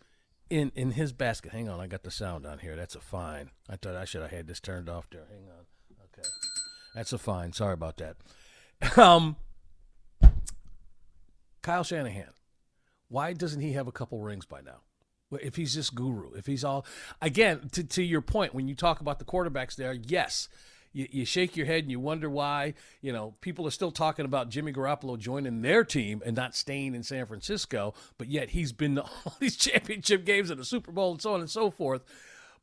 in 0.49 0.71
in 0.75 0.91
his 0.91 1.13
basket. 1.13 1.51
Hang 1.51 1.69
on, 1.69 1.79
I 1.79 1.88
got 1.88 2.03
the 2.03 2.12
sound 2.12 2.45
on 2.45 2.60
here. 2.60 2.75
That's 2.75 2.95
a 2.95 2.99
fine. 2.99 3.51
I 3.69 3.75
thought 3.75 3.95
I 3.95 4.05
should 4.05 4.21
have 4.21 4.31
had 4.31 4.47
this 4.47 4.60
turned 4.60 4.89
off 4.89 5.07
there. 5.12 5.25
Hang 5.29 5.47
on. 5.49 5.65
Okay. 6.17 6.27
That's 6.97 7.13
a 7.13 7.19
fine. 7.19 7.53
Sorry 7.53 7.73
about 7.73 7.97
that. 7.97 8.17
Um 8.97 9.36
Kyle 11.62 11.83
Shanahan. 11.83 12.31
Why 13.07 13.33
doesn't 13.33 13.62
he 13.62 13.73
have 13.73 13.88
a 13.88 13.91
couple 13.91 14.19
rings 14.19 14.45
by 14.45 14.62
now? 14.62 14.81
If 15.31 15.57
he's 15.57 15.75
this 15.75 15.91
guru, 15.91 16.33
if 16.33 16.47
he's 16.47 16.63
all 16.63 16.88
again 17.21 17.69
to 17.73 17.83
to 17.83 18.01
your 18.01 18.21
point 18.21 18.55
when 18.55 18.67
you 18.67 18.73
talk 18.73 18.99
about 18.99 19.19
the 19.19 19.25
quarterbacks 19.25 19.75
there, 19.75 19.93
yes, 19.93 20.49
you, 20.91 21.07
you 21.12 21.25
shake 21.25 21.55
your 21.55 21.67
head 21.67 21.83
and 21.83 21.91
you 21.91 21.99
wonder 21.99 22.31
why 22.31 22.73
you 23.01 23.13
know 23.13 23.36
people 23.41 23.67
are 23.67 23.71
still 23.71 23.91
talking 23.91 24.25
about 24.25 24.49
Jimmy 24.49 24.73
Garoppolo 24.73 25.19
joining 25.19 25.62
their 25.62 25.83
team 25.83 26.23
and 26.25 26.36
not 26.36 26.55
staying 26.55 26.95
in 26.95 27.03
San 27.03 27.27
Francisco, 27.27 27.93
but 28.17 28.27
yet 28.27 28.51
he's 28.51 28.71
been 28.71 28.95
to 28.95 29.03
all 29.25 29.36
these 29.39 29.55
championship 29.55 30.25
games 30.25 30.49
and 30.49 30.60
the 30.60 30.65
Super 30.65 30.91
Bowl 30.91 31.12
and 31.12 31.21
so 31.21 31.36
on 31.36 31.41
and 31.41 31.49
so 31.49 31.69
forth. 31.69 32.03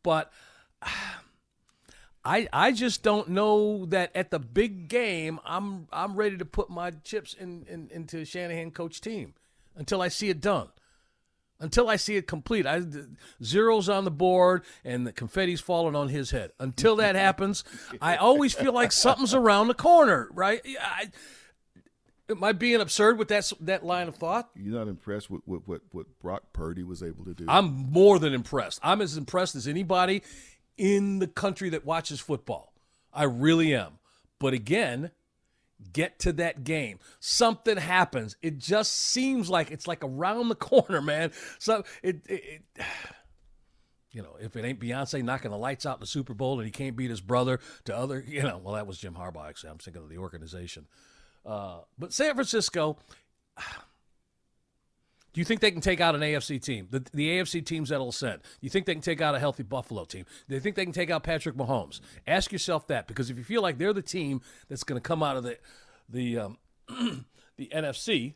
But 0.03 0.33
I 2.25 2.49
I 2.53 2.73
just 2.73 3.03
don't 3.03 3.29
know 3.29 3.87
that 3.87 4.15
at 4.15 4.31
the 4.31 4.39
big 4.39 4.89
game 4.89 5.41
I'm 5.45 5.89
I'm 5.93 6.17
ready 6.17 6.37
to 6.39 6.45
put 6.45 6.71
my 6.71 6.91
chips 6.91 7.35
in, 7.35 7.67
in 7.69 7.91
into 7.93 8.25
Shanahan 8.25 8.71
coach 8.71 9.01
team 9.01 9.35
until 9.77 10.01
I 10.01 10.09
see 10.09 10.31
it 10.31 10.41
done. 10.41 10.69
Until 11.61 11.89
I 11.89 11.97
see 11.97 12.17
it 12.17 12.27
complete, 12.27 12.67
I 12.67 12.83
zeros 13.43 13.89
on 13.89 14.05
the 14.05 14.11
board 14.11 14.65
and 14.85 15.07
the 15.07 15.13
confetti's 15.13 15.61
falling 15.61 15.95
on 15.95 16.09
his 16.09 16.33
head. 16.33 16.51
Until 16.59 16.97
that 16.97 17.15
happens, 17.15 17.63
I 18.03 18.17
always 18.17 18.53
feel 18.53 18.73
like 18.73 18.91
something's 18.91 19.35
around 19.35 19.69
the 19.69 19.75
corner, 19.75 20.29
right? 20.33 20.61
I, 20.81 21.11
am 22.29 22.43
I 22.43 22.53
being 22.53 22.81
absurd 22.81 23.19
with 23.19 23.29
that 23.29 23.51
that 23.61 23.87
line 23.87 24.09
of 24.09 24.17
thought? 24.17 24.51
You're 24.57 24.77
not 24.79 24.89
impressed 24.89 25.31
with, 25.31 25.43
with 25.47 25.63
what, 25.67 25.83
what 25.93 26.07
Brock 26.21 26.53
Purdy 26.53 26.83
was 26.83 27.03
able 27.03 27.25
to 27.25 27.35
do? 27.35 27.47
I'm 27.49 27.91
more 27.91 28.19
than 28.19 28.35
impressed. 28.35 28.81
I'm 28.83 29.01
as 29.01 29.17
impressed 29.17 29.55
as 29.55 29.69
anybody 29.69 30.23
in 30.77 31.19
the 31.19 31.27
country 31.27 31.71
that 31.71 31.85
watches 31.85 32.21
football. 32.21 32.73
I 33.13 33.25
really 33.25 33.75
am. 33.75 33.99
But 34.39 34.55
again, 34.55 35.11
get 35.93 36.19
to 36.21 36.33
that 36.35 36.65
game. 36.65 36.99
Something 37.21 37.77
happens. 37.77 38.37
It 38.43 38.59
just 38.59 38.93
seems 38.93 39.49
like 39.49 39.71
it's 39.71 39.87
like 39.87 40.03
around 40.03 40.49
the 40.49 40.55
corner, 40.55 41.01
man. 41.01 41.33
So 41.59 41.85
it, 42.03 42.27
it, 42.29 42.63
it 42.77 42.85
you 44.13 44.23
know, 44.23 44.37
if 44.41 44.55
it 44.57 44.65
ain't 44.65 44.79
Beyonce 44.79 45.23
knocking 45.25 45.51
the 45.51 45.59
lights 45.59 45.85
out 45.85 45.97
in 45.97 46.01
the 46.01 46.07
Super 46.07 46.35
Bowl 46.35 46.59
and 46.61 46.65
he 46.65 46.71
can't 46.71 46.95
beat 46.97 47.11
his 47.11 47.21
brother 47.21 47.59
to 47.85 47.97
other, 47.97 48.25
you 48.27 48.43
know, 48.43 48.59
well, 48.63 48.75
that 48.75 48.87
was 48.87 48.99
Jim 48.99 49.15
Harbaugh. 49.15 49.49
Actually, 49.49 49.71
I'm 49.71 49.79
thinking 49.79 50.03
of 50.03 50.09
the 50.09 50.19
organization. 50.19 50.87
Uh, 51.45 51.81
but 51.99 52.13
San 52.13 52.35
Francisco, 52.35 52.99
do 55.35 55.41
you 55.41 55.45
think 55.45 55.61
they 55.61 55.73
can 55.73 55.81
take 55.81 56.01
out 56.01 56.15
an 56.15 56.21
AFC 56.21 56.63
team? 56.63 56.87
The, 56.91 57.05
the 57.13 57.29
AFC 57.29 57.67
teams 57.67 57.89
that'll 57.89 58.11
ascend. 58.11 58.41
Do 58.43 58.49
you 58.61 58.71
think 58.71 58.87
they 58.87 58.95
can 58.95 59.03
take 59.03 59.21
out 59.21 59.35
a 59.35 59.41
healthy 59.41 59.65
Buffalo 59.65 60.05
team? 60.05 60.25
Do 60.49 60.55
you 60.55 60.61
think 60.61 60.77
they 60.77 60.85
can 60.85 60.95
take 60.95 61.11
out 61.11 61.25
Patrick 61.25 61.57
Mahomes? 61.57 62.01
Ask 62.25 62.53
yourself 62.53 62.87
that 62.87 63.09
because 63.09 63.31
if 63.31 63.37
you 63.37 63.43
feel 63.43 63.61
like 63.61 63.77
they're 63.77 63.93
the 63.93 64.01
team 64.01 64.43
that's 64.69 64.85
going 64.85 65.01
to 65.01 65.07
come 65.07 65.23
out 65.25 65.37
of 65.37 65.43
the 65.43 65.59
the 66.09 66.39
um, 66.39 66.59
the 67.57 67.69
NFC, 67.75 68.35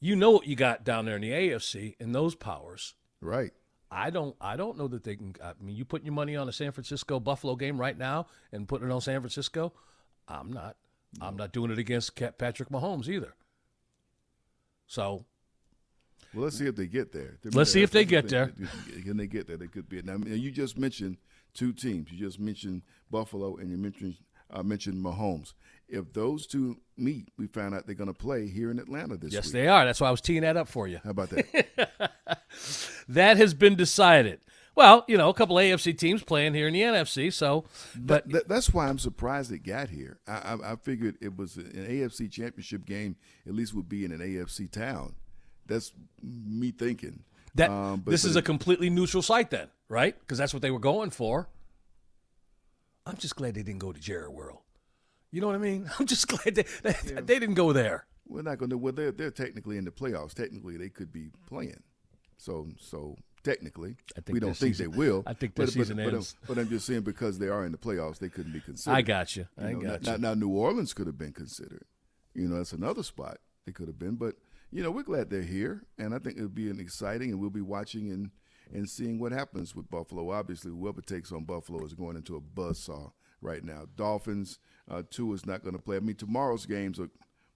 you 0.00 0.16
know 0.16 0.32
what 0.32 0.48
you 0.48 0.56
got 0.56 0.82
down 0.82 1.04
there 1.04 1.14
in 1.14 1.22
the 1.22 1.30
AFC 1.30 1.94
and 2.00 2.12
those 2.12 2.34
powers. 2.34 2.94
Right. 3.20 3.52
I 3.88 4.10
don't. 4.10 4.34
I 4.40 4.56
don't 4.56 4.76
know 4.76 4.88
that 4.88 5.04
they 5.04 5.14
can. 5.14 5.36
I 5.42 5.52
mean, 5.60 5.76
you 5.76 5.84
putting 5.84 6.06
your 6.06 6.14
money 6.14 6.34
on 6.34 6.48
a 6.48 6.52
San 6.52 6.72
Francisco 6.72 7.20
Buffalo 7.20 7.54
game 7.54 7.80
right 7.80 7.96
now 7.96 8.26
and 8.50 8.66
putting 8.66 8.90
it 8.90 8.92
on 8.92 9.00
San 9.00 9.20
Francisco. 9.20 9.72
I'm 10.26 10.52
not. 10.52 10.76
No. 11.20 11.26
I'm 11.26 11.36
not 11.36 11.52
doing 11.52 11.70
it 11.70 11.78
against 11.78 12.16
Patrick 12.16 12.68
Mahomes 12.68 13.08
either. 13.08 13.36
So 14.88 15.24
well, 16.36 16.44
let's 16.44 16.58
see 16.58 16.66
if 16.66 16.76
they 16.76 16.86
get 16.86 17.12
there. 17.12 17.38
Let's 17.44 17.72
see 17.72 17.82
if 17.82 17.90
they 17.90 18.04
get 18.04 18.28
there. 18.28 18.52
Can 19.02 19.16
they 19.16 19.26
get 19.26 19.46
there? 19.46 19.56
They 19.56 19.68
could 19.68 19.88
be. 19.88 20.02
Now, 20.02 20.16
you 20.16 20.50
just 20.50 20.78
mentioned 20.78 21.16
two 21.54 21.72
teams. 21.72 22.12
You 22.12 22.18
just 22.18 22.38
mentioned 22.38 22.82
Buffalo, 23.10 23.56
and 23.56 23.70
you 23.70 23.78
mentioned 23.78 24.16
uh, 24.50 24.62
mentioned 24.62 25.02
Mahomes. 25.02 25.54
If 25.88 26.12
those 26.12 26.46
two 26.46 26.78
meet, 26.96 27.30
we 27.38 27.46
found 27.46 27.74
out 27.74 27.86
they're 27.86 27.94
going 27.94 28.12
to 28.12 28.14
play 28.14 28.48
here 28.48 28.70
in 28.70 28.78
Atlanta 28.78 29.16
this 29.16 29.32
yes, 29.32 29.46
week. 29.46 29.46
Yes, 29.46 29.52
they 29.52 29.68
are. 29.68 29.84
That's 29.84 30.00
why 30.00 30.08
I 30.08 30.10
was 30.10 30.20
teeing 30.20 30.42
that 30.42 30.56
up 30.56 30.68
for 30.68 30.86
you. 30.86 31.00
How 31.02 31.10
about 31.10 31.30
that? 31.30 32.42
that 33.08 33.36
has 33.36 33.54
been 33.54 33.76
decided. 33.76 34.40
Well, 34.74 35.06
you 35.08 35.16
know, 35.16 35.30
a 35.30 35.34
couple 35.34 35.56
AFC 35.56 35.96
teams 35.96 36.22
playing 36.22 36.52
here 36.52 36.68
in 36.68 36.74
the 36.74 36.82
NFC, 36.82 37.32
so 37.32 37.64
but 37.96 38.24
that, 38.24 38.32
that, 38.32 38.48
that's 38.48 38.74
why 38.74 38.88
I'm 38.88 38.98
surprised 38.98 39.50
it 39.50 39.60
got 39.60 39.88
here. 39.88 40.18
I, 40.28 40.32
I, 40.32 40.72
I 40.72 40.76
figured 40.76 41.16
it 41.22 41.34
was 41.34 41.56
an 41.56 41.86
AFC 41.88 42.30
championship 42.30 42.84
game. 42.84 43.16
At 43.46 43.54
least 43.54 43.72
would 43.72 43.88
be 43.88 44.04
in 44.04 44.12
an 44.12 44.20
AFC 44.20 44.70
town. 44.70 45.14
That's 45.66 45.92
me 46.22 46.70
thinking. 46.70 47.22
That 47.54 47.70
um, 47.70 48.00
but, 48.00 48.10
this 48.10 48.22
but 48.22 48.30
is 48.30 48.36
it, 48.36 48.40
a 48.40 48.42
completely 48.42 48.90
neutral 48.90 49.22
site 49.22 49.50
then, 49.50 49.68
right? 49.88 50.18
Because 50.18 50.38
that's 50.38 50.52
what 50.52 50.62
they 50.62 50.70
were 50.70 50.78
going 50.78 51.10
for. 51.10 51.48
I'm 53.06 53.16
just 53.16 53.36
glad 53.36 53.54
they 53.54 53.62
didn't 53.62 53.78
go 53.78 53.92
to 53.92 54.00
Jerry 54.00 54.28
World. 54.28 54.58
You 55.30 55.40
know 55.40 55.46
what 55.46 55.56
I 55.56 55.60
mean? 55.60 55.90
I'm 55.98 56.06
just 56.06 56.28
glad 56.28 56.54
they 56.54 56.64
they, 56.82 56.94
yeah. 57.06 57.20
they 57.20 57.38
didn't 57.38 57.54
go 57.54 57.72
there. 57.72 58.06
We're 58.28 58.42
not 58.42 58.58
going 58.58 58.70
to. 58.70 58.78
Well, 58.78 58.92
they're 58.92 59.12
they're 59.12 59.30
technically 59.30 59.78
in 59.78 59.84
the 59.84 59.90
playoffs. 59.90 60.34
Technically, 60.34 60.76
they 60.76 60.88
could 60.88 61.12
be 61.12 61.30
playing. 61.48 61.82
So 62.36 62.68
so 62.78 63.16
technically, 63.46 63.96
we 64.28 64.40
don't 64.40 64.56
think 64.56 64.74
season, 64.74 64.90
they 64.90 64.96
will. 64.96 65.22
I 65.26 65.32
think 65.32 65.54
this 65.54 65.70
but, 65.70 65.80
season 65.80 65.96
but, 65.96 66.12
ends. 66.12 66.34
But, 66.40 66.56
but, 66.56 66.60
I'm 66.60 66.68
just 66.68 66.86
saying 66.86 67.02
because 67.02 67.38
they 67.38 67.48
are 67.48 67.64
in 67.64 67.72
the 67.72 67.78
playoffs, 67.78 68.18
they 68.18 68.28
couldn't 68.28 68.52
be 68.52 68.60
considered. 68.60 68.96
I 68.96 69.02
got 69.02 69.36
you. 69.36 69.46
I 69.58 69.72
know, 69.72 69.80
got 69.80 70.02
now, 70.02 70.12
you. 70.12 70.18
Now, 70.18 70.34
New 70.34 70.48
Orleans 70.48 70.92
could 70.92 71.06
have 71.06 71.16
been 71.16 71.32
considered. 71.32 71.84
You 72.34 72.48
know, 72.48 72.56
that's 72.56 72.72
another 72.72 73.02
spot 73.02 73.38
they 73.64 73.72
could 73.72 73.86
have 73.86 73.98
been. 73.98 74.16
But 74.16 74.34
you 74.76 74.82
know, 74.82 74.90
we're 74.90 75.02
glad 75.02 75.30
they're 75.30 75.40
here, 75.40 75.86
and 75.96 76.14
I 76.14 76.18
think 76.18 76.36
it'll 76.36 76.50
be 76.50 76.68
an 76.68 76.78
exciting, 76.78 77.30
and 77.30 77.40
we'll 77.40 77.48
be 77.48 77.62
watching 77.62 78.10
and 78.10 78.30
and 78.74 78.86
seeing 78.86 79.18
what 79.18 79.32
happens 79.32 79.74
with 79.74 79.88
Buffalo. 79.88 80.30
Obviously, 80.30 80.70
whoever 80.70 81.00
takes 81.00 81.32
on 81.32 81.44
Buffalo 81.44 81.82
is 81.86 81.94
going 81.94 82.14
into 82.14 82.36
a 82.36 82.40
buzzsaw 82.42 83.10
right 83.40 83.64
now. 83.64 83.86
Dolphins, 83.96 84.58
uh, 84.90 85.02
two 85.08 85.32
is 85.32 85.46
not 85.46 85.62
going 85.62 85.74
to 85.74 85.80
play. 85.80 85.96
I 85.96 86.00
mean, 86.00 86.16
tomorrow's 86.16 86.66
games 86.66 87.00
are 87.00 87.08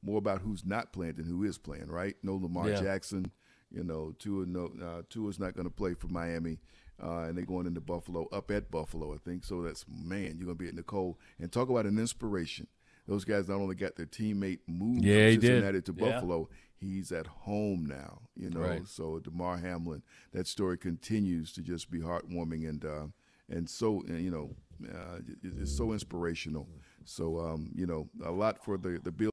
more 0.03 0.17
about 0.17 0.41
who's 0.41 0.65
not 0.65 0.95
playing 0.95 1.17
than 1.17 1.27
who 1.27 1.45
is 1.45 1.59
playing, 1.59 1.89
right? 1.89 2.15
No 2.23 2.37
Lamar 2.37 2.71
yeah. 2.71 2.81
Jackson, 2.81 3.31
you 3.71 3.85
know, 3.85 4.15
Tua, 4.19 4.47
no, 4.47 4.71
uh, 4.83 5.03
Tua's 5.11 5.39
not 5.39 5.55
going 5.55 5.67
to 5.67 5.75
play 5.75 5.93
for 5.93 6.09
Miami. 6.09 6.59
Uh, 7.03 7.25
and 7.25 7.37
they're 7.37 7.45
going 7.45 7.67
into 7.67 7.83
Buffalo, 7.83 8.29
up 8.33 8.51
at 8.51 8.71
Buffalo, 8.71 9.13
I 9.13 9.19
think. 9.19 9.45
So 9.45 9.61
that's, 9.61 9.85
man, 9.87 10.37
you're 10.39 10.47
going 10.47 10.57
to 10.57 10.65
be 10.65 10.69
at 10.69 10.75
Nicole. 10.75 11.19
And 11.39 11.53
talk 11.53 11.69
about 11.69 11.85
an 11.85 11.99
inspiration. 11.99 12.67
Those 13.07 13.25
guys 13.25 13.49
not 13.49 13.57
only 13.57 13.75
got 13.75 13.97
their 13.97 14.07
teammate 14.07 14.61
moved 14.69 15.05
yeah, 15.05 15.33
from 15.33 15.41
Cincinnati 15.41 15.79
did. 15.79 15.87
to 15.87 15.93
Buffalo, 15.93 16.49
he's 16.81 17.13
at 17.13 17.27
home 17.27 17.87
now. 17.87 18.21
You 18.35 18.51
know, 18.51 18.61
right. 18.61 18.87
so 18.87 19.19
Damar 19.19 19.59
Hamlin, 19.59 20.03
that 20.33 20.47
story 20.47 20.79
continues 20.79 21.53
to 21.53 21.63
just 21.63 21.91
be 21.91 22.01
heartwarming 22.01 22.69
and 22.69 22.85
uh, 22.85 23.07
and 23.49 23.69
so 23.69 24.03
you 24.07 24.31
know, 24.31 24.51
uh, 24.89 25.19
it's 25.43 25.77
so 25.77 25.93
inspirational. 25.93 26.69
So 27.05 27.39
um, 27.39 27.71
you 27.75 27.87
know, 27.87 28.09
a 28.25 28.31
lot 28.31 28.65
for 28.65 28.79
the 28.79 28.99
the 29.03 29.13
bill 29.13 29.31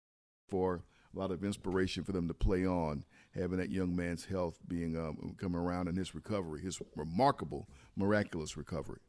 for 0.49 0.83
a 1.15 1.19
lot 1.19 1.31
of 1.31 1.43
inspiration 1.43 2.03
for 2.03 2.11
them 2.11 2.27
to 2.27 2.33
play 2.33 2.65
on. 2.65 3.03
Having 3.33 3.59
that 3.59 3.71
young 3.71 3.95
man's 3.95 4.25
health 4.25 4.57
being 4.67 4.97
um, 4.97 5.35
coming 5.39 5.59
around 5.59 5.87
in 5.87 5.95
his 5.95 6.15
recovery, 6.15 6.61
his 6.61 6.81
remarkable, 6.95 7.67
miraculous 7.95 8.57
recovery. 8.57 8.99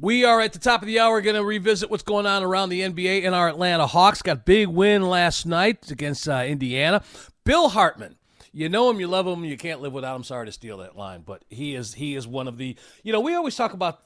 We 0.00 0.24
are 0.24 0.40
at 0.40 0.52
the 0.52 0.60
top 0.60 0.82
of 0.82 0.86
the 0.86 1.00
hour 1.00 1.20
going 1.20 1.34
to 1.34 1.44
revisit 1.44 1.90
what's 1.90 2.04
going 2.04 2.24
on 2.24 2.44
around 2.44 2.68
the 2.68 2.82
NBA 2.82 3.26
and 3.26 3.34
our 3.34 3.48
Atlanta 3.48 3.84
Hawks. 3.84 4.22
Got 4.22 4.44
big 4.44 4.68
win 4.68 5.02
last 5.02 5.44
night 5.44 5.90
against 5.90 6.28
uh, 6.28 6.44
Indiana. 6.46 7.02
Bill 7.48 7.70
Hartman. 7.70 8.16
You 8.52 8.68
know 8.68 8.90
him, 8.90 9.00
you 9.00 9.06
love 9.06 9.26
him, 9.26 9.42
you 9.42 9.56
can't 9.56 9.80
live 9.80 9.94
without 9.94 10.14
him. 10.14 10.22
Sorry 10.22 10.44
to 10.44 10.52
steal 10.52 10.76
that 10.78 10.96
line, 10.96 11.22
but 11.24 11.44
he 11.48 11.74
is 11.74 11.94
he 11.94 12.14
is 12.14 12.26
one 12.26 12.46
of 12.46 12.58
the 12.58 12.76
you 13.02 13.10
know, 13.10 13.20
we 13.20 13.34
always 13.34 13.56
talk 13.56 13.72
about 13.72 14.02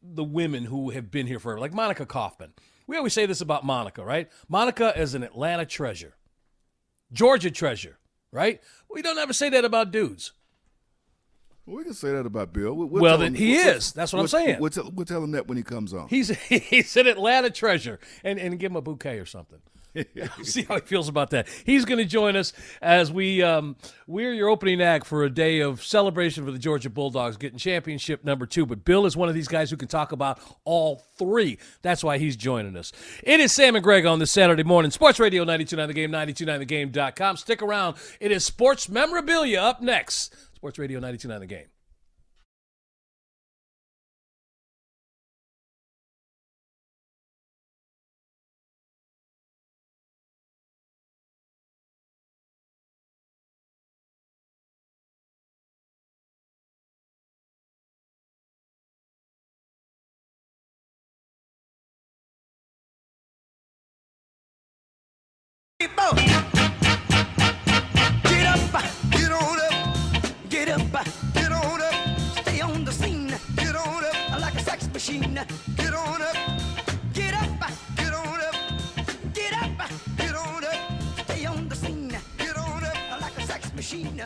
the 0.00 0.22
women 0.22 0.64
who 0.64 0.90
have 0.90 1.10
been 1.10 1.26
here 1.26 1.40
forever, 1.40 1.58
like 1.58 1.74
Monica 1.74 2.06
Kaufman. 2.06 2.52
We 2.86 2.96
always 2.96 3.12
say 3.12 3.26
this 3.26 3.40
about 3.40 3.64
Monica, 3.64 4.04
right? 4.04 4.28
Monica 4.48 4.96
is 4.96 5.14
an 5.14 5.24
Atlanta 5.24 5.66
treasure. 5.66 6.14
Georgia 7.12 7.50
treasure, 7.50 7.98
right? 8.30 8.60
We 8.88 9.02
don't 9.02 9.18
ever 9.18 9.32
say 9.32 9.48
that 9.50 9.64
about 9.64 9.90
dudes. 9.90 10.30
Well, 11.66 11.76
we 11.76 11.84
can 11.84 11.94
say 11.94 12.12
that 12.12 12.24
about 12.24 12.52
Bill. 12.52 12.72
We'll 12.74 12.86
well, 12.88 13.18
then 13.18 13.34
him, 13.34 13.34
he 13.34 13.52
we'll, 13.56 13.68
is. 13.68 13.92
That's 13.92 14.12
what 14.12 14.20
I'm 14.20 14.28
saying. 14.28 14.60
We'll, 14.60 14.70
tell, 14.70 14.90
we'll 14.94 15.06
tell 15.06 15.24
him 15.24 15.32
that 15.32 15.48
when 15.48 15.56
he 15.56 15.64
comes 15.64 15.92
on. 15.92 16.08
He's 16.08 16.28
he's 16.48 16.96
an 16.96 17.08
Atlanta 17.08 17.50
treasure, 17.50 17.98
and 18.22 18.38
and 18.38 18.60
give 18.60 18.70
him 18.70 18.76
a 18.76 18.82
bouquet 18.82 19.18
or 19.18 19.26
something. 19.26 19.60
See 20.42 20.62
how 20.62 20.76
he 20.76 20.80
feels 20.82 21.08
about 21.08 21.30
that. 21.30 21.48
He's 21.64 21.84
going 21.84 21.98
to 21.98 22.04
join 22.04 22.36
us 22.36 22.52
as 22.80 23.10
we 23.10 23.42
um, 23.42 23.76
we're 24.06 24.32
your 24.32 24.48
opening 24.48 24.80
act 24.80 25.06
for 25.06 25.24
a 25.24 25.30
day 25.30 25.60
of 25.60 25.82
celebration 25.84 26.44
for 26.44 26.50
the 26.50 26.58
Georgia 26.58 26.90
Bulldogs 26.90 27.36
getting 27.36 27.58
championship 27.58 28.24
number 28.24 28.46
two. 28.46 28.66
But 28.66 28.84
Bill 28.84 29.06
is 29.06 29.16
one 29.16 29.28
of 29.28 29.34
these 29.34 29.48
guys 29.48 29.70
who 29.70 29.76
can 29.76 29.88
talk 29.88 30.12
about 30.12 30.38
all 30.64 31.04
three. 31.18 31.58
That's 31.82 32.04
why 32.04 32.18
he's 32.18 32.36
joining 32.36 32.76
us. 32.76 32.92
It 33.22 33.40
is 33.40 33.52
Sam 33.52 33.74
and 33.74 33.82
Greg 33.82 34.06
on 34.06 34.18
this 34.18 34.30
Saturday 34.30 34.62
morning. 34.64 34.90
Sports 34.90 35.18
Radio 35.18 35.42
929 35.42 35.88
The 35.88 35.94
Game, 35.94 36.10
929TheGame.com. 36.12 37.36
Stick 37.36 37.62
around. 37.62 37.96
It 38.20 38.32
is 38.32 38.44
sports 38.44 38.88
memorabilia 38.88 39.60
up 39.60 39.80
next. 39.80 40.34
Sports 40.54 40.78
Radio 40.78 40.98
929 40.98 41.40
The 41.40 41.46
Game. 41.46 41.79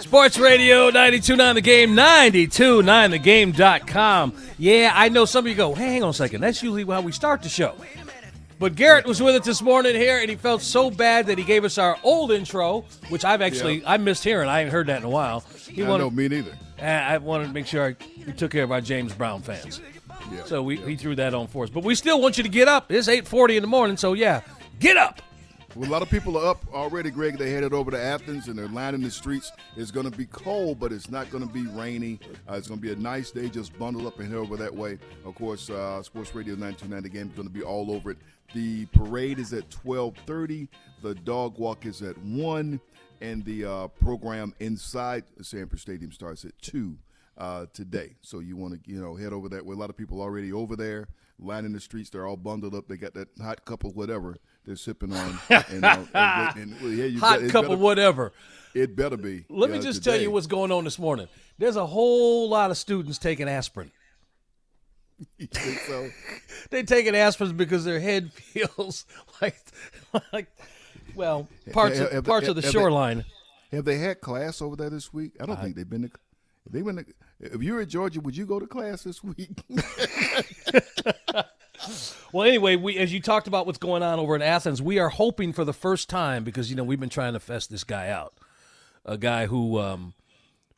Sports 0.00 0.38
Radio 0.38 0.90
92.9 0.92 1.54
The 1.54 1.60
Game, 1.60 1.90
92.9thegame.com. 1.90 4.32
Yeah, 4.58 4.92
I 4.94 5.08
know 5.08 5.24
some 5.24 5.44
of 5.44 5.48
you 5.48 5.56
go, 5.56 5.74
hey, 5.74 5.94
hang 5.94 6.04
on 6.04 6.10
a 6.10 6.14
second. 6.14 6.40
That's 6.40 6.62
usually 6.62 6.84
how 6.84 7.00
we 7.00 7.10
start 7.10 7.42
the 7.42 7.48
show. 7.48 7.74
But 8.60 8.76
Garrett 8.76 9.06
was 9.06 9.20
with 9.20 9.34
us 9.34 9.44
this 9.44 9.60
morning 9.60 9.96
here, 9.96 10.18
and 10.18 10.30
he 10.30 10.36
felt 10.36 10.62
so 10.62 10.88
bad 10.90 11.26
that 11.26 11.36
he 11.36 11.42
gave 11.44 11.64
us 11.64 11.78
our 11.78 11.98
old 12.04 12.30
intro, 12.30 12.84
which 13.08 13.24
I've 13.24 13.42
actually 13.42 13.84
I 13.84 13.96
missed 13.96 14.22
hearing. 14.22 14.48
I 14.48 14.60
ain't 14.60 14.70
heard 14.70 14.86
that 14.86 14.98
in 14.98 15.04
a 15.04 15.10
while. 15.10 15.40
He 15.68 15.82
I 15.82 15.88
wanted, 15.88 16.04
know 16.04 16.10
me 16.10 16.28
neither. 16.28 16.56
I 16.80 17.18
wanted 17.18 17.48
to 17.48 17.52
make 17.52 17.66
sure 17.66 17.84
I, 17.84 17.96
we 18.24 18.32
took 18.32 18.52
care 18.52 18.62
of 18.62 18.70
our 18.70 18.80
James 18.80 19.12
Brown 19.14 19.42
fans. 19.42 19.80
So 20.46 20.62
we, 20.62 20.78
yeah. 20.78 20.86
he 20.86 20.96
threw 20.96 21.14
that 21.16 21.34
on 21.34 21.46
for 21.46 21.64
us. 21.64 21.70
But 21.70 21.84
we 21.84 21.94
still 21.94 22.20
want 22.20 22.36
you 22.36 22.42
to 22.42 22.48
get 22.48 22.68
up. 22.68 22.90
It's 22.90 23.08
8:40 23.08 23.56
in 23.56 23.62
the 23.62 23.68
morning, 23.68 23.96
so 23.96 24.12
yeah, 24.12 24.42
get 24.78 24.96
up. 24.96 25.20
Well, 25.74 25.88
a 25.88 25.90
lot 25.90 26.02
of 26.02 26.10
people 26.10 26.38
are 26.38 26.46
up 26.46 26.64
already, 26.72 27.10
Greg. 27.10 27.36
They 27.36 27.50
headed 27.50 27.72
over 27.72 27.90
to 27.90 28.00
Athens 28.00 28.46
and 28.46 28.56
they're 28.56 28.68
lining 28.68 29.00
the 29.00 29.10
streets. 29.10 29.50
It's 29.76 29.90
going 29.90 30.08
to 30.08 30.16
be 30.16 30.26
cold, 30.26 30.78
but 30.78 30.92
it's 30.92 31.10
not 31.10 31.30
going 31.30 31.44
to 31.44 31.52
be 31.52 31.66
rainy. 31.66 32.20
Uh, 32.48 32.54
it's 32.54 32.68
going 32.68 32.78
to 32.78 32.86
be 32.86 32.92
a 32.92 32.96
nice 32.96 33.32
day. 33.32 33.48
Just 33.48 33.76
bundle 33.76 34.06
up 34.06 34.20
and 34.20 34.28
head 34.28 34.36
over 34.36 34.56
that 34.56 34.72
way. 34.72 34.98
Of 35.24 35.34
course, 35.34 35.70
uh, 35.70 36.00
Sports 36.04 36.32
Radio 36.32 36.54
929, 36.54 37.02
the 37.02 37.08
game 37.08 37.26
is 37.26 37.32
going 37.32 37.48
to 37.48 37.52
be 37.52 37.64
all 37.64 37.90
over 37.90 38.12
it. 38.12 38.18
The 38.54 38.86
parade 38.86 39.40
is 39.40 39.52
at 39.52 39.64
1230. 39.84 40.68
The 41.02 41.16
dog 41.16 41.58
walk 41.58 41.86
is 41.86 42.02
at 42.02 42.16
1. 42.18 42.80
And 43.20 43.44
the 43.44 43.64
uh, 43.64 43.88
program 43.88 44.54
inside 44.60 45.24
the 45.36 45.42
Sanford 45.42 45.80
Stadium 45.80 46.12
starts 46.12 46.44
at 46.44 46.56
2 46.62 46.96
uh, 47.38 47.66
today. 47.72 48.14
So 48.22 48.40
you 48.40 48.56
want 48.56 48.74
to, 48.74 48.90
you 48.90 49.00
know, 49.00 49.14
head 49.16 49.32
over 49.32 49.48
that 49.50 49.64
way. 49.64 49.74
A 49.74 49.78
lot 49.78 49.90
of 49.90 49.96
people 49.96 50.20
already 50.20 50.52
over 50.52 50.76
there 50.76 51.08
lining 51.38 51.72
the 51.72 51.80
streets. 51.80 52.10
They're 52.10 52.26
all 52.26 52.36
bundled 52.36 52.74
up. 52.74 52.88
They 52.88 52.96
got 52.96 53.14
that 53.14 53.28
hot 53.42 53.64
cup 53.64 53.84
of 53.84 53.96
whatever 53.96 54.36
they're 54.64 54.76
sipping 54.76 55.12
on. 55.12 55.38
and, 55.50 55.84
uh, 55.84 56.04
and, 56.14 56.56
and, 56.56 56.80
well, 56.80 56.90
yeah, 56.92 57.06
you 57.06 57.18
Hot 57.20 57.40
cup 57.48 57.62
better- 57.64 57.74
of 57.74 57.80
whatever. 57.80 58.32
It 58.74 58.96
better 58.96 59.16
be. 59.16 59.44
Let 59.48 59.70
me 59.70 59.76
yeah, 59.76 59.82
just 59.82 60.02
tell 60.02 60.20
you 60.20 60.30
what's 60.30 60.46
going 60.48 60.72
on 60.72 60.84
this 60.84 60.98
morning. 60.98 61.28
There's 61.58 61.76
a 61.76 61.86
whole 61.86 62.48
lot 62.48 62.70
of 62.72 62.76
students 62.76 63.18
taking 63.18 63.48
aspirin. 63.48 63.90
So? 65.86 66.08
They 66.70 66.82
taking 66.82 67.14
aspirin 67.14 67.56
because 67.56 67.84
their 67.84 68.00
head 68.00 68.32
feels 68.32 69.04
like, 69.40 69.56
like, 70.32 70.48
well, 71.14 71.46
parts 71.72 71.98
Have- 71.98 72.06
of, 72.08 72.12
have- 72.12 72.24
parts 72.24 72.48
of 72.48 72.56
the 72.56 72.62
have 72.62 72.72
they- 72.72 72.78
shoreline. 72.78 73.24
Have 73.70 73.84
they 73.84 73.98
had 73.98 74.20
class 74.20 74.62
over 74.62 74.76
there 74.76 74.90
this 74.90 75.12
week? 75.12 75.32
I 75.40 75.46
don't 75.46 75.60
think 75.60 75.74
they've 75.74 75.88
been. 75.88 76.02
To, 76.02 76.10
if 76.66 76.72
they 76.72 76.82
went. 76.82 76.98
To, 76.98 77.06
if 77.40 77.62
you 77.62 77.74
were 77.74 77.80
in 77.80 77.88
Georgia, 77.88 78.20
would 78.20 78.36
you 78.36 78.46
go 78.46 78.58
to 78.58 78.66
class 78.66 79.02
this 79.02 79.22
week? 79.22 79.64
Well, 82.32 82.48
anyway, 82.48 82.74
we 82.74 82.98
as 82.98 83.12
you 83.12 83.20
talked 83.20 83.46
about 83.46 83.64
what's 83.64 83.78
going 83.78 84.02
on 84.02 84.18
over 84.18 84.34
in 84.34 84.42
Athens, 84.42 84.82
we 84.82 84.98
are 84.98 85.08
hoping 85.08 85.52
for 85.52 85.64
the 85.64 85.72
first 85.72 86.10
time 86.10 86.42
because 86.42 86.68
you 86.68 86.74
know 86.74 86.82
we've 86.82 86.98
been 86.98 87.08
trying 87.08 87.34
to 87.34 87.40
fess 87.40 87.68
this 87.68 87.84
guy 87.84 88.08
out, 88.08 88.34
a 89.04 89.16
guy 89.16 89.46
who 89.46 89.78
um, 89.78 90.14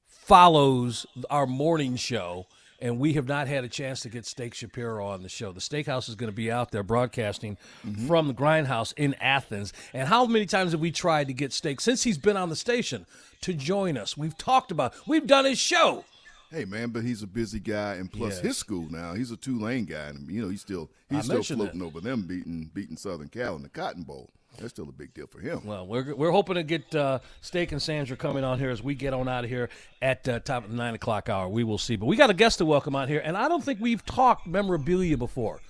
follows 0.07 1.07
our 1.31 1.47
morning 1.47 1.97
show, 1.97 2.47
and 2.81 2.99
we 2.99 3.15
have 3.15 3.27
not 3.27 3.49
had 3.49 3.65
a 3.65 3.69
chance 3.69 4.01
to 4.01 4.09
get 4.09 4.27
Steak 4.27 4.55
Shapiro 4.55 5.07
on 5.07 5.23
the 5.23 5.29
show. 5.29 5.53
The 5.53 5.61
Steakhouse 5.61 6.09
is 6.09 6.15
going 6.15 6.31
to 6.31 6.37
be 6.37 6.51
out 6.51 6.71
there 6.73 6.83
broadcasting 6.83 7.57
mm-hmm. 7.87 8.07
from 8.07 8.29
the 8.29 8.35
Grindhouse 8.35 8.93
in 8.97 9.15
Athens. 9.15 9.73
And 9.93 10.09
how 10.09 10.27
many 10.27 10.47
times 10.47 10.73
have 10.73 10.81
we 10.81 10.91
tried 10.91 11.29
to 11.29 11.33
get 11.33 11.53
Steak 11.53 11.81
since 11.81 12.03
he's 12.03 12.19
been 12.19 12.37
on 12.37 12.49
the 12.49 12.57
station 12.57 13.07
to 13.43 13.55
join 13.55 13.97
us? 13.97 14.17
We've 14.17 14.37
talked 14.37 14.71
about, 14.71 14.95
we've 15.07 15.27
done 15.27 15.45
his 15.45 15.59
show. 15.59 16.05
hey 16.51 16.65
man, 16.65 16.91
but 16.91 17.03
he's 17.03 17.23
a 17.23 17.27
busy 17.27 17.61
guy, 17.61 17.95
and 17.95 18.11
plus 18.11 18.39
his 18.39 18.57
school 18.57 18.89
now. 18.91 19.15
He's 19.15 19.31
a 19.31 19.37
Tulane 19.37 19.85
guy, 19.85 20.07
and 20.09 20.31
you 20.31 20.43
know 20.43 20.49
he's 20.49 20.61
still 20.61 20.91
I 21.11 21.17
he's 21.17 21.25
still 21.25 21.37
mentioned 21.37 21.61
floating 21.61 21.83
over 21.83 22.01
them, 22.01 22.23
beating 22.23 22.71
beating 22.73 22.97
Southern 22.97 23.29
Cal 23.29 23.57
in 23.57 23.63
the 23.63 23.69
Cotton 23.69 24.03
Bowl. 24.03 24.31
That's 24.59 24.71
still 24.71 24.89
a 24.89 24.93
big 24.93 25.15
deal 25.15 25.27
for 25.27 25.41
him. 25.41 25.63
Well, 25.65 25.87
we're, 25.87 26.15
we're 26.15 26.31
hoping 26.31 26.55
to 26.57 26.63
get 26.63 26.95
uh, 26.95 27.21
Steak 27.41 27.73
and 27.73 27.81
Sandra 27.81 28.17
coming 28.17 28.45
on 28.45 28.59
here 28.59 28.71
as 28.71 28.83
we 28.83 28.95
get 28.95 29.13
on 29.13 29.29
out 29.29 29.45
of 29.45 29.51
here 29.51 29.69
at 30.01 30.29
uh, 30.29 30.41
top 30.41 30.65
of 30.65 30.71
the 30.71 30.77
nine 30.77 30.95
o'clock 30.95 31.29
hour. 31.29 31.49
We 31.49 31.65
will 31.65 31.79
see. 31.79 31.97
But 31.97 32.07
we 32.07 32.17
got 32.17 32.31
a 32.31 32.35
guest 32.35 32.59
to 32.59 32.65
welcome 32.65 32.97
out 32.97 33.09
here, 33.09 33.23
and 33.25 33.37
I 33.37 33.49
don't 33.49 33.63
think 33.65 33.81
we've 33.81 34.05
talked 34.05 34.47
memorabilia 34.47 35.17
before. 35.17 35.61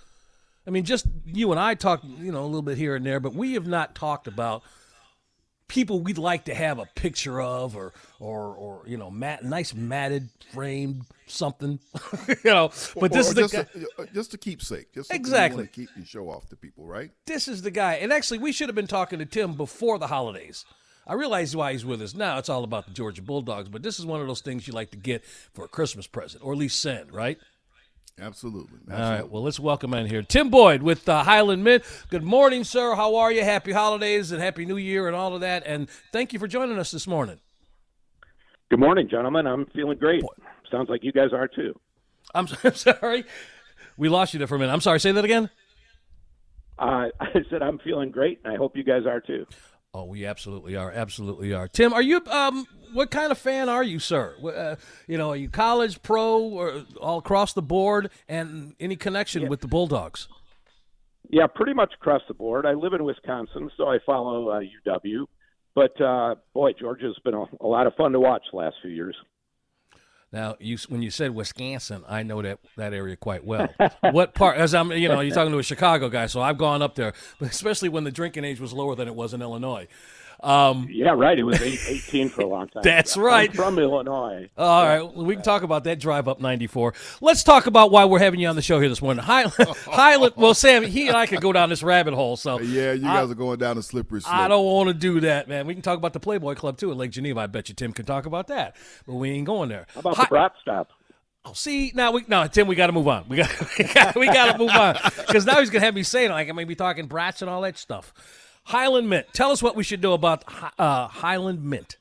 I 0.66 0.70
mean, 0.70 0.84
just 0.84 1.06
you 1.24 1.52
and 1.52 1.60
I 1.60 1.74
talked, 1.74 2.04
you 2.04 2.32
know, 2.32 2.42
a 2.42 2.46
little 2.46 2.62
bit 2.62 2.76
here 2.76 2.96
and 2.96 3.06
there, 3.06 3.20
but 3.20 3.34
we 3.34 3.54
have 3.54 3.66
not 3.66 3.94
talked 3.94 4.26
about 4.26 4.62
people 5.68 6.00
we'd 6.00 6.18
like 6.18 6.44
to 6.46 6.54
have 6.54 6.78
a 6.78 6.86
picture 6.94 7.40
of, 7.40 7.76
or 7.76 7.92
or 8.20 8.54
or 8.54 8.82
you 8.86 8.96
know, 8.96 9.10
mat, 9.10 9.44
nice 9.44 9.74
matted 9.74 10.28
framed 10.52 11.02
something, 11.26 11.78
you 12.28 12.36
know. 12.44 12.70
But 12.98 13.12
this 13.12 13.26
Or 13.26 13.30
is 13.30 13.34
the 13.34 13.40
just 13.42 13.54
guy. 13.54 13.66
a, 13.98 14.02
uh, 14.02 14.06
just 14.14 14.34
a 14.34 14.38
keepsake, 14.38 14.92
just 14.94 15.12
Exactly. 15.12 15.62
You 15.62 15.66
to 15.68 15.72
keep 15.72 15.88
and 15.96 16.06
show 16.06 16.28
off 16.30 16.48
to 16.50 16.56
people, 16.56 16.84
right? 16.84 17.10
this 17.26 17.48
is 17.48 17.62
the 17.62 17.70
guy. 17.70 17.94
And 17.94 18.12
actually, 18.12 18.38
we 18.38 18.52
should 18.52 18.68
have 18.68 18.76
been 18.76 18.86
talking 18.86 19.18
to 19.18 19.26
Tim 19.26 19.54
before 19.54 19.98
the 19.98 20.06
holidays. 20.06 20.64
I 21.08 21.14
realize 21.14 21.54
why 21.54 21.70
he's 21.72 21.84
with 21.84 22.02
us 22.02 22.14
now. 22.14 22.38
It's 22.38 22.48
all 22.48 22.64
about 22.64 22.86
the 22.86 22.92
Georgia 22.92 23.22
Bulldogs, 23.22 23.68
but 23.68 23.82
this 23.84 24.00
is 24.00 24.06
one 24.06 24.20
of 24.20 24.26
those 24.26 24.40
things 24.40 24.66
you 24.66 24.72
like 24.72 24.90
to 24.90 24.96
get 24.96 25.24
for 25.24 25.64
a 25.64 25.68
Christmas 25.68 26.06
present, 26.08 26.42
or 26.44 26.52
at 26.52 26.58
least 26.58 26.80
send, 26.82 27.12
right? 27.14 27.38
Absolutely. 28.18 28.78
All 28.90 28.98
right. 28.98 29.28
Well, 29.30 29.42
let's 29.42 29.60
welcome 29.60 29.92
in 29.92 30.06
here 30.06 30.22
Tim 30.22 30.48
Boyd 30.48 30.82
with 30.82 31.06
uh, 31.06 31.22
Highland 31.22 31.62
Mint. 31.62 31.84
Good 32.08 32.22
morning, 32.22 32.64
sir. 32.64 32.94
How 32.94 33.16
are 33.16 33.30
you? 33.30 33.44
Happy 33.44 33.72
holidays 33.72 34.32
and 34.32 34.40
happy 34.40 34.64
New 34.64 34.78
Year 34.78 35.06
and 35.06 35.14
all 35.14 35.34
of 35.34 35.42
that. 35.42 35.64
And 35.66 35.90
thank 36.12 36.32
you 36.32 36.38
for 36.38 36.48
joining 36.48 36.78
us 36.78 36.90
this 36.90 37.06
morning. 37.06 37.40
Good 38.70 38.80
morning, 38.80 39.06
gentlemen. 39.10 39.46
I'm 39.46 39.66
feeling 39.66 39.98
great. 39.98 40.24
Sounds 40.70 40.88
like 40.88 41.04
you 41.04 41.12
guys 41.12 41.34
are 41.34 41.46
too. 41.46 41.78
I'm, 42.34 42.48
I'm 42.64 42.74
sorry. 42.74 43.26
We 43.98 44.08
lost 44.08 44.32
you 44.32 44.38
there 44.38 44.46
for 44.46 44.56
a 44.56 44.58
minute. 44.58 44.72
I'm 44.72 44.80
sorry. 44.80 44.98
Say 44.98 45.12
that 45.12 45.24
again. 45.24 45.50
Uh, 46.78 47.08
I 47.20 47.44
said 47.50 47.62
I'm 47.62 47.78
feeling 47.80 48.10
great, 48.10 48.40
and 48.44 48.52
I 48.54 48.56
hope 48.56 48.78
you 48.78 48.82
guys 48.82 49.04
are 49.06 49.20
too. 49.20 49.44
Oh, 49.96 50.04
we 50.04 50.26
absolutely 50.26 50.76
are. 50.76 50.92
Absolutely 50.92 51.54
are. 51.54 51.68
Tim, 51.68 51.94
are 51.94 52.02
you? 52.02 52.20
Um, 52.26 52.66
what 52.92 53.10
kind 53.10 53.32
of 53.32 53.38
fan 53.38 53.70
are 53.70 53.82
you, 53.82 53.98
sir? 53.98 54.36
Uh, 54.44 54.76
you 55.06 55.16
know, 55.16 55.30
are 55.30 55.36
you 55.36 55.48
college, 55.48 56.02
pro, 56.02 56.38
or 56.38 56.84
all 57.00 57.16
across 57.16 57.54
the 57.54 57.62
board? 57.62 58.10
And 58.28 58.74
any 58.78 58.96
connection 58.96 59.48
with 59.48 59.62
the 59.62 59.68
Bulldogs? 59.68 60.28
Yeah, 61.30 61.46
pretty 61.46 61.72
much 61.72 61.94
across 61.94 62.20
the 62.28 62.34
board. 62.34 62.66
I 62.66 62.74
live 62.74 62.92
in 62.92 63.04
Wisconsin, 63.04 63.70
so 63.78 63.88
I 63.88 63.96
follow 64.04 64.50
uh, 64.50 64.60
UW. 64.86 65.24
But 65.74 65.98
uh, 65.98 66.34
boy, 66.52 66.72
Georgia's 66.78 67.18
been 67.24 67.34
a, 67.34 67.46
a 67.62 67.66
lot 67.66 67.86
of 67.86 67.94
fun 67.94 68.12
to 68.12 68.20
watch 68.20 68.42
the 68.52 68.58
last 68.58 68.76
few 68.82 68.90
years. 68.90 69.16
Now, 70.36 70.54
you 70.60 70.76
when 70.90 71.00
you 71.00 71.10
said 71.10 71.34
Wisconsin, 71.34 72.04
I 72.06 72.22
know 72.22 72.42
that 72.42 72.58
that 72.76 72.92
area 72.92 73.16
quite 73.16 73.42
well. 73.42 73.70
what 74.10 74.34
part? 74.34 74.58
As 74.58 74.74
I'm, 74.74 74.92
you 74.92 75.08
know, 75.08 75.20
you're 75.20 75.34
talking 75.34 75.50
to 75.50 75.58
a 75.58 75.62
Chicago 75.62 76.10
guy, 76.10 76.26
so 76.26 76.42
I've 76.42 76.58
gone 76.58 76.82
up 76.82 76.94
there, 76.94 77.14
but 77.38 77.50
especially 77.50 77.88
when 77.88 78.04
the 78.04 78.10
drinking 78.10 78.44
age 78.44 78.60
was 78.60 78.74
lower 78.74 78.94
than 78.94 79.08
it 79.08 79.14
was 79.14 79.32
in 79.32 79.40
Illinois. 79.40 79.88
Um, 80.42 80.86
Yeah, 80.90 81.10
right. 81.16 81.38
It 81.38 81.42
was 81.44 81.60
18 81.60 82.28
for 82.28 82.42
a 82.42 82.46
long 82.46 82.68
time. 82.68 82.82
That's 82.84 83.16
I'm 83.16 83.22
right. 83.22 83.54
from 83.54 83.78
Illinois. 83.78 84.48
All 84.56 84.84
right, 84.86 85.00
well, 85.02 85.24
we 85.24 85.34
can 85.34 85.42
talk 85.42 85.62
about 85.62 85.84
that 85.84 85.98
drive 85.98 86.28
up 86.28 86.40
94. 86.40 86.92
Let's 87.20 87.42
talk 87.42 87.66
about 87.66 87.90
why 87.90 88.04
we're 88.04 88.18
having 88.18 88.38
you 88.40 88.48
on 88.48 88.54
the 88.56 88.62
show 88.62 88.78
here 88.78 88.88
this 88.88 89.00
morning. 89.00 89.24
Highland, 89.24 89.54
Highland 89.86 90.34
well, 90.36 90.54
Sam, 90.54 90.82
he 90.84 91.08
and 91.08 91.16
I 91.16 91.26
could 91.26 91.40
go 91.40 91.52
down 91.52 91.68
this 91.70 91.82
rabbit 91.82 92.14
hole. 92.14 92.36
So 92.36 92.60
Yeah, 92.60 92.92
you 92.92 93.08
I- 93.08 93.20
guys 93.22 93.30
are 93.30 93.34
going 93.34 93.58
down 93.58 93.78
a 93.78 93.82
slippery 93.82 94.20
slope. 94.20 94.34
I 94.34 94.46
don't 94.48 94.64
want 94.64 94.88
to 94.88 94.94
do 94.94 95.20
that, 95.20 95.48
man. 95.48 95.66
We 95.66 95.72
can 95.74 95.82
talk 95.82 95.96
about 95.98 96.12
the 96.12 96.20
Playboy 96.20 96.54
Club 96.54 96.76
too 96.76 96.90
at 96.90 96.96
Lake 96.96 97.10
Geneva. 97.12 97.40
I 97.40 97.46
bet 97.46 97.68
you 97.68 97.74
Tim 97.74 97.92
can 97.92 98.04
talk 98.04 98.26
about 98.26 98.48
that, 98.48 98.76
but 99.06 99.14
we 99.14 99.30
ain't 99.30 99.46
going 99.46 99.68
there. 99.70 99.86
How 99.94 100.00
about 100.00 100.16
Hi- 100.16 100.24
the 100.24 100.28
brat 100.28 100.52
stop? 100.60 100.90
Oh, 101.48 101.52
see, 101.52 101.92
now 101.94 102.10
we 102.10 102.24
no 102.26 102.46
Tim, 102.48 102.66
we 102.66 102.74
got 102.74 102.88
to 102.88 102.92
move 102.92 103.06
on. 103.08 103.24
We 103.28 103.36
got 103.36 103.50
we 103.78 103.84
got 103.84 104.16
we 104.16 104.26
got 104.26 104.52
to 104.52 104.58
move 104.58 104.70
on 104.70 104.96
because 105.26 105.46
now 105.46 105.60
he's 105.60 105.70
gonna 105.70 105.84
have 105.84 105.94
me 105.94 106.02
saying 106.02 106.30
like 106.30 106.48
I 106.48 106.52
may 106.52 106.64
be 106.64 106.74
talking 106.74 107.06
brats 107.06 107.40
and 107.40 107.48
all 107.50 107.60
that 107.62 107.78
stuff. 107.78 108.12
Highland 108.66 109.08
Mint, 109.08 109.26
tell 109.32 109.52
us 109.52 109.62
what 109.62 109.76
we 109.76 109.84
should 109.84 110.02
know 110.02 110.12
about 110.12 110.42
uh, 110.76 111.06
Highland 111.06 111.62
Mint. 111.62 111.98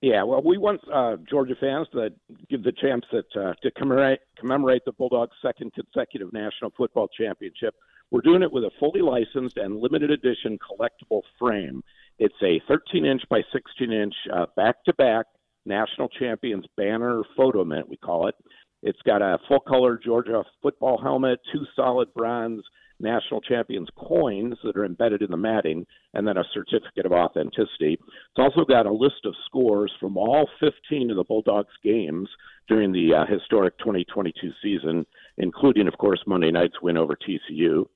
Yeah, 0.00 0.22
well, 0.22 0.42
we 0.42 0.56
want 0.56 0.80
uh, 0.92 1.16
Georgia 1.28 1.54
fans 1.60 1.88
to 1.92 2.10
give 2.48 2.62
the 2.62 2.72
champs 2.72 3.06
that 3.12 3.26
uh, 3.38 3.52
to 3.62 3.70
commemorate 3.72 4.20
commemorate 4.38 4.84
the 4.86 4.92
Bulldogs' 4.92 5.32
second 5.42 5.74
consecutive 5.74 6.32
national 6.32 6.72
football 6.76 7.08
championship. 7.08 7.74
We're 8.10 8.22
doing 8.22 8.42
it 8.42 8.50
with 8.50 8.64
a 8.64 8.70
fully 8.80 9.02
licensed 9.02 9.58
and 9.58 9.78
limited 9.78 10.10
edition 10.10 10.58
collectible 10.58 11.22
frame. 11.38 11.82
It's 12.18 12.34
a 12.42 12.62
13 12.66 13.04
inch 13.04 13.22
by 13.28 13.42
16 13.52 13.92
inch 13.92 14.14
back 14.56 14.84
to 14.84 14.94
back 14.94 15.26
national 15.66 16.08
champions 16.08 16.64
banner 16.78 17.22
photo 17.36 17.62
mint, 17.62 17.88
we 17.88 17.96
call 17.98 18.28
it. 18.28 18.36
It's 18.82 19.02
got 19.04 19.20
a 19.20 19.38
full 19.48 19.60
color 19.60 20.00
Georgia 20.02 20.44
football 20.62 20.98
helmet, 21.02 21.40
two 21.52 21.66
solid 21.74 22.14
bronze 22.14 22.62
national 23.00 23.40
champions 23.40 23.88
coins 23.96 24.54
that 24.64 24.76
are 24.76 24.84
embedded 24.84 25.22
in 25.22 25.30
the 25.30 25.36
matting, 25.36 25.86
and 26.14 26.26
then 26.26 26.36
a 26.36 26.44
certificate 26.52 27.06
of 27.06 27.12
authenticity. 27.12 27.94
It's 27.94 28.38
also 28.38 28.64
got 28.64 28.86
a 28.86 28.92
list 28.92 29.24
of 29.24 29.34
scores 29.46 29.92
from 30.00 30.16
all 30.16 30.48
15 30.60 31.10
of 31.10 31.16
the 31.16 31.24
Bulldogs 31.24 31.74
games 31.82 32.28
during 32.68 32.92
the 32.92 33.14
uh, 33.14 33.26
historic 33.26 33.78
2022 33.78 34.50
season, 34.62 35.06
including, 35.38 35.88
of 35.88 35.98
course, 35.98 36.22
Monday 36.26 36.50
night's 36.50 36.80
win 36.82 36.96
over 36.96 37.16
TCU. 37.16 37.86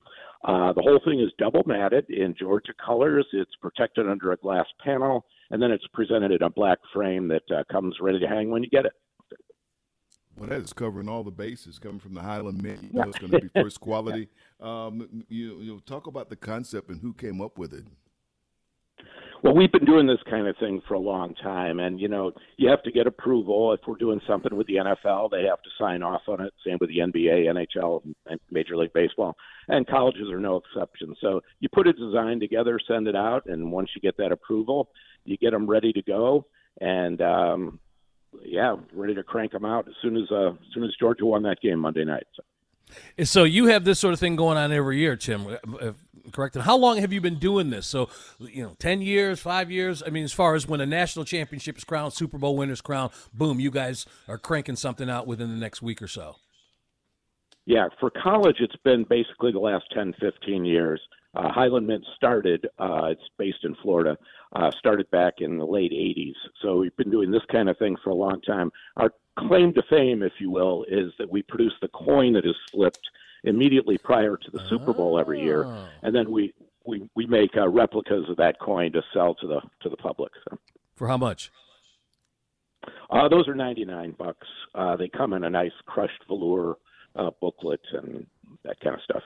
Uh, 0.43 0.73
the 0.73 0.81
whole 0.81 0.99
thing 1.05 1.19
is 1.19 1.31
double 1.37 1.63
matted 1.65 2.09
in 2.09 2.33
Georgia 2.37 2.73
colors. 2.83 3.27
It's 3.31 3.55
protected 3.61 4.09
under 4.09 4.31
a 4.31 4.37
glass 4.37 4.65
panel, 4.83 5.25
and 5.51 5.61
then 5.61 5.71
it's 5.71 5.85
presented 5.93 6.31
in 6.31 6.41
a 6.41 6.49
black 6.49 6.79
frame 6.93 7.27
that 7.27 7.43
uh, 7.55 7.63
comes 7.71 7.97
ready 8.01 8.19
to 8.19 8.27
hang 8.27 8.49
when 8.49 8.63
you 8.63 8.69
get 8.69 8.85
it. 8.85 8.93
Well, 10.41 10.49
that 10.49 10.61
is 10.61 10.73
covering 10.73 11.07
all 11.07 11.23
the 11.23 11.29
bases 11.29 11.77
coming 11.77 11.99
from 11.99 12.15
the 12.15 12.21
Highland 12.21 12.63
Mint. 12.63 12.81
You 12.81 12.89
know, 12.93 13.03
it's 13.03 13.19
going 13.19 13.31
to 13.31 13.41
be 13.41 13.61
first 13.61 13.79
quality. 13.79 14.27
Um, 14.59 15.23
you, 15.29 15.59
you 15.59 15.73
know, 15.73 15.79
talk 15.85 16.07
about 16.07 16.31
the 16.31 16.35
concept 16.35 16.89
and 16.89 16.99
who 16.99 17.13
came 17.13 17.41
up 17.41 17.59
with 17.59 17.73
it. 17.73 17.85
Well, 19.43 19.53
we've 19.53 19.71
been 19.71 19.85
doing 19.85 20.07
this 20.07 20.17
kind 20.27 20.47
of 20.47 20.57
thing 20.57 20.81
for 20.87 20.95
a 20.95 20.99
long 20.99 21.35
time, 21.35 21.79
and 21.79 21.99
you 21.99 22.07
know, 22.07 22.31
you 22.57 22.69
have 22.69 22.81
to 22.83 22.91
get 22.91 23.05
approval. 23.05 23.71
If 23.73 23.81
we're 23.85 23.97
doing 23.97 24.19
something 24.27 24.55
with 24.55 24.65
the 24.65 24.77
NFL, 24.77 25.29
they 25.29 25.43
have 25.43 25.61
to 25.61 25.69
sign 25.79 26.01
off 26.01 26.21
on 26.27 26.41
it. 26.41 26.51
Same 26.65 26.77
with 26.79 26.89
the 26.89 26.97
NBA, 26.97 27.45
NHL, 27.45 28.01
and 28.25 28.39
Major 28.49 28.75
League 28.75 28.93
Baseball, 28.93 29.35
and 29.67 29.85
colleges 29.85 30.31
are 30.31 30.39
no 30.39 30.57
exception. 30.57 31.15
So 31.21 31.41
you 31.59 31.69
put 31.71 31.87
a 31.87 31.93
design 31.93 32.39
together, 32.39 32.79
send 32.87 33.07
it 33.07 33.15
out, 33.15 33.45
and 33.45 33.71
once 33.71 33.89
you 33.95 34.01
get 34.01 34.17
that 34.17 34.31
approval, 34.31 34.89
you 35.23 35.37
get 35.37 35.51
them 35.51 35.67
ready 35.67 35.93
to 35.93 36.01
go, 36.01 36.47
and 36.79 37.21
um, 37.21 37.79
yeah, 38.43 38.75
ready 38.93 39.15
to 39.15 39.23
crank 39.23 39.51
them 39.51 39.65
out 39.65 39.87
as 39.87 39.93
soon 40.01 40.17
as 40.17 40.31
uh, 40.31 40.51
as 40.51 40.73
soon 40.73 40.83
as 40.83 40.91
Georgia 40.99 41.25
won 41.25 41.43
that 41.43 41.61
game 41.61 41.79
Monday 41.79 42.05
night. 42.05 42.27
So. 42.35 42.43
So 43.23 43.43
you 43.45 43.67
have 43.67 43.85
this 43.85 43.99
sort 43.99 44.13
of 44.13 44.19
thing 44.19 44.35
going 44.35 44.57
on 44.57 44.73
every 44.73 44.97
year, 44.97 45.15
Tim. 45.15 45.47
Uh, 45.47 45.93
correct? 46.31 46.55
And 46.55 46.63
how 46.65 46.77
long 46.77 46.97
have 46.97 47.13
you 47.13 47.21
been 47.21 47.39
doing 47.39 47.69
this? 47.69 47.87
So, 47.87 48.09
you 48.39 48.63
know, 48.63 48.75
10 48.79 49.01
years, 49.01 49.39
five 49.39 49.71
years? 49.71 50.03
I 50.05 50.09
mean, 50.09 50.23
as 50.23 50.33
far 50.33 50.55
as 50.55 50.67
when 50.67 50.81
a 50.81 50.85
national 50.85 51.25
championship 51.25 51.77
is 51.77 51.83
crowned, 51.83 52.13
Super 52.13 52.37
Bowl 52.37 52.57
winners 52.57 52.81
crowned, 52.81 53.11
boom, 53.33 53.59
you 53.59 53.71
guys 53.71 54.05
are 54.27 54.37
cranking 54.37 54.75
something 54.75 55.09
out 55.09 55.27
within 55.27 55.49
the 55.49 55.55
next 55.55 55.81
week 55.81 56.01
or 56.01 56.07
so. 56.07 56.35
Yeah, 57.65 57.87
for 57.99 58.09
college, 58.09 58.57
it's 58.59 58.75
been 58.83 59.05
basically 59.09 59.51
the 59.51 59.59
last 59.59 59.85
10, 59.93 60.13
15 60.19 60.65
years. 60.65 60.99
Uh, 61.33 61.49
Highland 61.49 61.87
Mint 61.87 62.03
started, 62.15 62.67
uh, 62.79 63.05
it's 63.05 63.21
based 63.37 63.63
in 63.63 63.75
Florida, 63.81 64.17
uh, 64.53 64.71
started 64.77 65.09
back 65.11 65.35
in 65.39 65.57
the 65.57 65.65
late 65.65 65.91
80s. 65.91 66.33
So 66.61 66.79
we've 66.79 66.95
been 66.97 67.11
doing 67.11 67.31
this 67.31 67.43
kind 67.51 67.69
of 67.69 67.77
thing 67.77 67.95
for 68.03 68.09
a 68.09 68.15
long 68.15 68.41
time. 68.41 68.71
Our 68.97 69.13
claim 69.37 69.73
to 69.73 69.83
fame, 69.89 70.23
if 70.23 70.33
you 70.39 70.49
will, 70.49 70.85
is 70.89 71.11
that 71.19 71.29
we 71.29 71.41
produce 71.43 71.73
the 71.81 71.87
coin 71.89 72.33
that 72.33 72.45
is 72.45 72.55
flipped 72.71 73.09
immediately 73.43 73.97
prior 73.97 74.37
to 74.37 74.51
the 74.51 74.61
oh. 74.61 74.69
Super 74.69 74.93
Bowl 74.93 75.19
every 75.19 75.41
year, 75.41 75.65
oh. 75.65 75.87
and 76.03 76.13
then 76.13 76.29
we 76.31 76.53
we 76.85 77.09
we 77.15 77.25
make 77.25 77.51
uh, 77.55 77.67
replicas 77.67 78.29
of 78.29 78.37
that 78.37 78.59
coin 78.59 78.91
to 78.91 79.01
sell 79.13 79.35
to 79.35 79.47
the 79.47 79.61
to 79.81 79.89
the 79.89 79.97
public. 79.97 80.31
So. 80.49 80.57
For 80.95 81.07
how 81.07 81.17
much? 81.17 81.51
Uh, 83.09 83.27
those 83.29 83.47
are 83.47 83.55
ninety 83.55 83.85
nine 83.85 84.15
bucks. 84.17 84.47
Uh, 84.75 84.95
they 84.95 85.07
come 85.07 85.33
in 85.33 85.43
a 85.43 85.49
nice 85.49 85.71
crushed 85.85 86.23
velour 86.27 86.77
uh, 87.15 87.31
booklet 87.39 87.81
and 87.93 88.25
that 88.63 88.79
kind 88.79 88.95
of 88.95 89.01
stuff. 89.03 89.23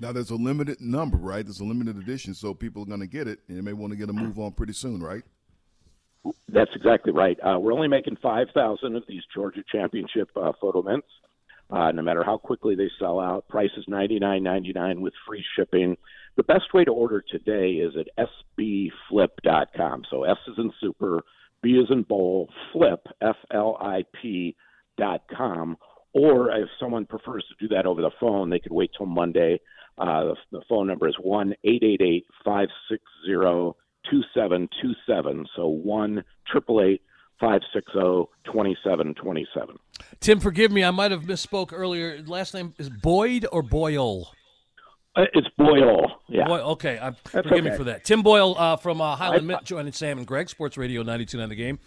Now 0.00 0.12
there's 0.12 0.30
a 0.30 0.36
limited 0.36 0.80
number, 0.80 1.18
right? 1.18 1.44
There's 1.44 1.60
a 1.60 1.64
limited 1.64 1.98
edition, 1.98 2.32
so 2.34 2.54
people 2.54 2.82
are 2.82 2.86
going 2.86 3.00
to 3.00 3.06
get 3.06 3.28
it, 3.28 3.40
and 3.48 3.58
they 3.58 3.60
may 3.60 3.74
want 3.74 3.92
to 3.92 3.96
get 3.96 4.08
a 4.08 4.12
move 4.14 4.38
on 4.38 4.52
pretty 4.52 4.72
soon, 4.72 5.02
right? 5.02 5.22
That's 6.48 6.70
exactly 6.74 7.12
right. 7.12 7.38
Uh, 7.42 7.58
we're 7.58 7.72
only 7.72 7.88
making 7.88 8.16
5,000 8.22 8.96
of 8.96 9.02
these 9.06 9.22
Georgia 9.34 9.62
Championship 9.70 10.30
uh, 10.36 10.52
photo 10.60 10.82
mints. 10.82 11.06
Uh, 11.70 11.92
no 11.92 12.02
matter 12.02 12.24
how 12.24 12.36
quickly 12.36 12.74
they 12.74 12.90
sell 12.98 13.20
out, 13.20 13.46
price 13.48 13.70
is 13.76 13.84
$99.99 13.86 15.00
with 15.00 15.12
free 15.26 15.44
shipping. 15.54 15.96
The 16.36 16.42
best 16.42 16.72
way 16.74 16.84
to 16.84 16.90
order 16.90 17.22
today 17.30 17.72
is 17.72 17.94
at 17.96 18.08
sbflip.com. 18.58 20.02
So 20.10 20.24
S 20.24 20.38
is 20.48 20.54
in 20.58 20.72
super, 20.80 21.22
B 21.62 21.72
is 21.72 21.90
in 21.90 22.02
bowl, 22.02 22.48
flip, 22.72 23.06
F 23.20 23.36
L 23.52 23.76
I 23.80 24.04
P 24.20 24.56
dot 24.98 25.22
com. 25.34 25.76
Or 26.12 26.50
if 26.50 26.68
someone 26.80 27.06
prefers 27.06 27.44
to 27.48 27.54
do 27.68 27.74
that 27.74 27.86
over 27.86 28.02
the 28.02 28.10
phone, 28.18 28.50
they 28.50 28.58
could 28.58 28.72
wait 28.72 28.90
till 28.96 29.06
Monday. 29.06 29.60
Uh, 29.98 30.24
the, 30.24 30.36
the 30.52 30.60
phone 30.68 30.86
number 30.86 31.08
is 31.08 31.16
one 31.20 31.54
eight 31.64 31.82
eight 31.82 32.00
eight 32.00 32.26
five 32.44 32.68
six 32.88 33.02
zero 33.26 33.76
2727. 34.10 35.46
So 35.56 35.68
1 35.68 36.24
560 36.52 38.28
2727. 38.44 39.76
Tim, 40.20 40.40
forgive 40.40 40.70
me. 40.70 40.84
I 40.84 40.90
might 40.90 41.10
have 41.10 41.22
misspoke 41.22 41.72
earlier. 41.72 42.22
Last 42.26 42.54
name 42.54 42.74
is 42.78 42.90
Boyd 42.90 43.46
or 43.50 43.62
Boyle? 43.62 44.30
Uh, 45.16 45.24
it's 45.34 45.48
Boyle. 45.58 46.20
Yeah. 46.28 46.46
Boyle, 46.46 46.66
okay. 46.70 46.98
Uh, 46.98 47.12
forgive 47.24 47.52
okay. 47.52 47.60
me 47.62 47.76
for 47.76 47.84
that. 47.84 48.04
Tim 48.04 48.22
Boyle 48.22 48.54
uh, 48.56 48.76
from 48.76 49.00
uh, 49.00 49.16
Highland 49.16 49.46
Mint 49.46 49.64
joining 49.64 49.92
Sam 49.92 50.18
and 50.18 50.26
Greg, 50.26 50.48
Sports 50.48 50.76
Radio 50.76 51.00
929 51.00 51.48
The 51.48 51.54
Game, 51.56 51.78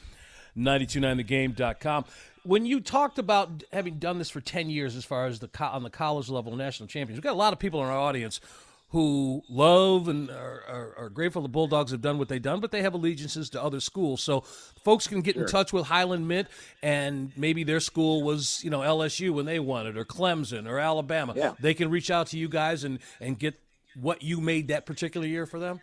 929thegame.com. 0.58 2.06
When 2.44 2.66
you 2.66 2.82
talked 2.82 3.20
about 3.20 3.64
having 3.72 4.00
done 4.00 4.18
this 4.18 4.30
for 4.30 4.42
10 4.42 4.70
years 4.70 4.96
as 4.96 5.06
far 5.06 5.28
as 5.28 5.40
the 5.40 5.48
co- 5.48 5.66
on 5.66 5.84
the 5.84 5.90
college 5.90 6.30
level 6.30 6.56
national 6.56 6.88
champions, 6.88 7.18
we've 7.18 7.24
got 7.24 7.34
a 7.34 7.38
lot 7.38 7.54
of 7.54 7.60
people 7.60 7.82
in 7.82 7.88
our 7.88 7.98
audience 7.98 8.42
who 8.90 9.42
love 9.50 10.08
and 10.08 10.30
are, 10.30 10.64
are, 10.68 10.96
are, 10.98 11.10
grateful 11.10 11.42
the 11.42 11.48
Bulldogs 11.48 11.90
have 11.90 12.02
done 12.02 12.20
what 12.20 12.28
they've 12.30 12.44
done, 12.44 12.60
but 12.60 12.70
they 12.70 12.84
have 12.84 12.94
allegiances 12.94 13.50
to 13.50 13.62
other 13.62 13.80
schools. 13.80 14.22
So 14.22 14.42
folks 14.84 15.08
can 15.08 15.22
get 15.22 15.34
sure. 15.34 15.46
in 15.46 15.50
touch 15.50 15.74
with 15.74 15.88
Highland 15.88 16.28
Mint, 16.28 16.48
and 16.84 17.32
maybe 17.36 17.64
their 17.64 17.80
school 17.80 18.22
was, 18.22 18.64
you 18.64 18.70
know, 18.70 18.82
LSU 18.82 19.32
when 19.32 19.46
they 19.46 19.60
won 19.60 19.88
it, 19.88 19.98
or 19.98 20.06
Clemson, 20.06 20.70
or 20.70 20.78
Alabama. 20.78 21.34
Yeah. 21.36 21.56
They 21.60 21.74
can 21.74 21.90
reach 21.90 22.12
out 22.12 22.28
to 22.28 22.38
you 22.38 22.48
guys 22.48 22.84
and, 22.84 23.00
and 23.20 23.40
get 23.40 23.60
what 24.00 24.22
you 24.22 24.40
made 24.40 24.68
that 24.68 24.86
particular 24.86 25.26
year 25.26 25.48
for 25.48 25.60
them? 25.60 25.80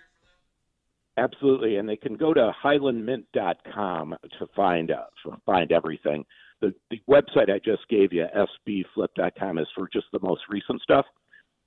Absolutely, 1.17 1.77
and 1.77 1.89
they 1.89 1.97
can 1.97 2.15
go 2.15 2.33
to 2.33 2.53
highlandmint.com 2.65 4.17
to 4.39 4.47
find 4.55 4.91
uh, 4.91 5.05
to 5.25 5.37
find 5.45 5.73
everything. 5.73 6.25
The, 6.61 6.75
the 6.91 7.01
website 7.09 7.51
I 7.51 7.59
just 7.65 7.89
gave 7.89 8.13
you, 8.13 8.27
sbflip.com, 8.69 9.59
is 9.59 9.67
for 9.75 9.89
just 9.93 10.07
the 10.13 10.21
most 10.21 10.43
recent 10.49 10.81
stuff. 10.83 11.07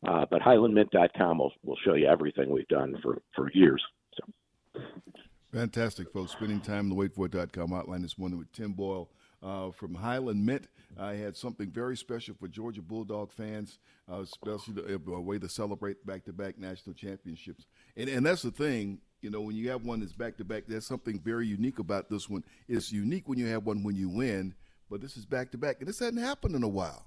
Uh, 0.07 0.25
but 0.29 0.41
HighlandMint.com 0.41 1.37
will, 1.37 1.53
will 1.63 1.77
show 1.85 1.93
you 1.93 2.07
everything 2.07 2.49
we've 2.49 2.67
done 2.67 2.95
for, 3.01 3.21
for 3.35 3.49
years. 3.53 3.81
So. 4.17 4.81
Fantastic, 5.53 6.11
folks. 6.11 6.33
Spending 6.33 6.59
time 6.59 6.79
on 6.79 6.89
the 6.89 6.95
waitfor.com 6.95 7.69
hotline 7.69 8.01
this 8.01 8.17
morning 8.17 8.37
with 8.37 8.51
Tim 8.51 8.73
Boyle 8.73 9.09
uh, 9.41 9.71
from 9.71 9.93
Highland 9.93 10.45
Mint. 10.45 10.67
I 10.99 11.13
had 11.13 11.37
something 11.37 11.69
very 11.69 11.95
special 11.95 12.35
for 12.39 12.47
Georgia 12.47 12.81
Bulldog 12.81 13.31
fans, 13.31 13.79
uh, 14.11 14.21
especially 14.21 14.73
the, 14.73 14.95
a 15.11 15.21
way 15.21 15.39
to 15.39 15.47
celebrate 15.47 16.05
back 16.05 16.25
to 16.25 16.33
back 16.33 16.57
national 16.57 16.95
championships. 16.95 17.65
And, 17.95 18.09
and 18.09 18.25
that's 18.25 18.41
the 18.41 18.51
thing, 18.51 18.99
you 19.23 19.29
know, 19.29 19.41
when 19.41 19.55
you 19.55 19.69
have 19.69 19.83
one 19.83 20.01
that's 20.01 20.13
back 20.13 20.37
to 20.37 20.43
back, 20.43 20.63
there's 20.67 20.85
something 20.85 21.19
very 21.19 21.47
unique 21.47 21.79
about 21.79 22.09
this 22.09 22.29
one. 22.29 22.43
It's 22.67 22.91
unique 22.91 23.27
when 23.27 23.39
you 23.39 23.47
have 23.47 23.65
one 23.65 23.83
when 23.83 23.95
you 23.95 24.09
win, 24.09 24.53
but 24.89 25.01
this 25.01 25.17
is 25.17 25.25
back 25.25 25.51
to 25.51 25.57
back. 25.57 25.77
And 25.79 25.87
this 25.87 25.99
hasn't 25.99 26.19
happened 26.19 26.55
in 26.55 26.63
a 26.63 26.67
while. 26.67 27.05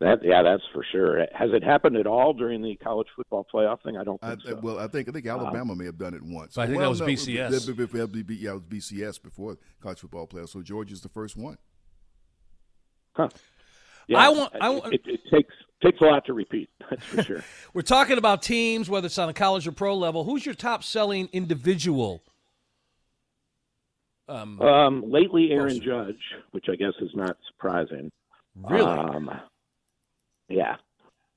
That 0.00 0.18
yeah, 0.24 0.42
that's 0.42 0.64
for 0.72 0.84
sure. 0.90 1.20
Has 1.32 1.50
it 1.52 1.62
happened 1.62 1.96
at 1.96 2.06
all 2.06 2.32
during 2.32 2.62
the 2.62 2.74
college 2.76 3.06
football 3.14 3.46
playoff 3.52 3.82
thing? 3.82 3.96
I 3.96 4.02
don't 4.02 4.20
think 4.20 4.40
I, 4.44 4.50
so. 4.50 4.60
Well, 4.60 4.80
I 4.80 4.88
think 4.88 5.08
I 5.08 5.12
think 5.12 5.26
Alabama 5.26 5.72
um, 5.72 5.78
may 5.78 5.84
have 5.84 5.96
done 5.98 6.14
it 6.14 6.22
once. 6.22 6.58
I 6.58 6.66
think 6.66 6.78
well, 6.78 6.86
that 6.86 6.90
was 6.90 7.00
no, 7.00 7.06
BCS. 7.06 7.34
yeah, 7.34 7.46
it 7.46 7.52
was 7.52 8.62
BCS 8.90 9.22
before 9.22 9.56
college 9.80 10.00
football 10.00 10.26
playoff. 10.26 10.48
So 10.48 10.62
Georgia's 10.62 11.00
the 11.00 11.08
first 11.08 11.36
one. 11.36 11.58
Huh. 13.12 13.28
Yeah, 14.08 14.18
I 14.18 14.28
want. 14.30 14.52
I 14.60 14.68
want. 14.70 14.92
It, 14.92 15.02
it, 15.04 15.14
it 15.14 15.20
takes 15.30 15.54
takes 15.84 16.00
a 16.00 16.04
lot 16.04 16.24
to 16.26 16.32
repeat. 16.32 16.70
That's 16.90 17.04
for 17.04 17.22
sure. 17.22 17.44
We're 17.74 17.82
talking 17.82 18.18
about 18.18 18.42
teams, 18.42 18.88
whether 18.88 19.06
it's 19.06 19.18
on 19.18 19.28
a 19.28 19.34
college 19.34 19.66
or 19.66 19.72
pro 19.72 19.96
level. 19.96 20.24
Who's 20.24 20.44
your 20.46 20.54
top 20.54 20.82
selling 20.82 21.28
individual? 21.32 22.22
Um, 24.28 24.60
um, 24.62 25.04
lately, 25.06 25.50
Aaron 25.50 25.80
Judge, 25.80 26.20
which 26.52 26.66
I 26.70 26.76
guess 26.76 26.94
is 27.00 27.10
not 27.14 27.36
surprising. 27.48 28.10
Really? 28.56 28.86
Um, 28.86 29.30
yeah. 30.48 30.76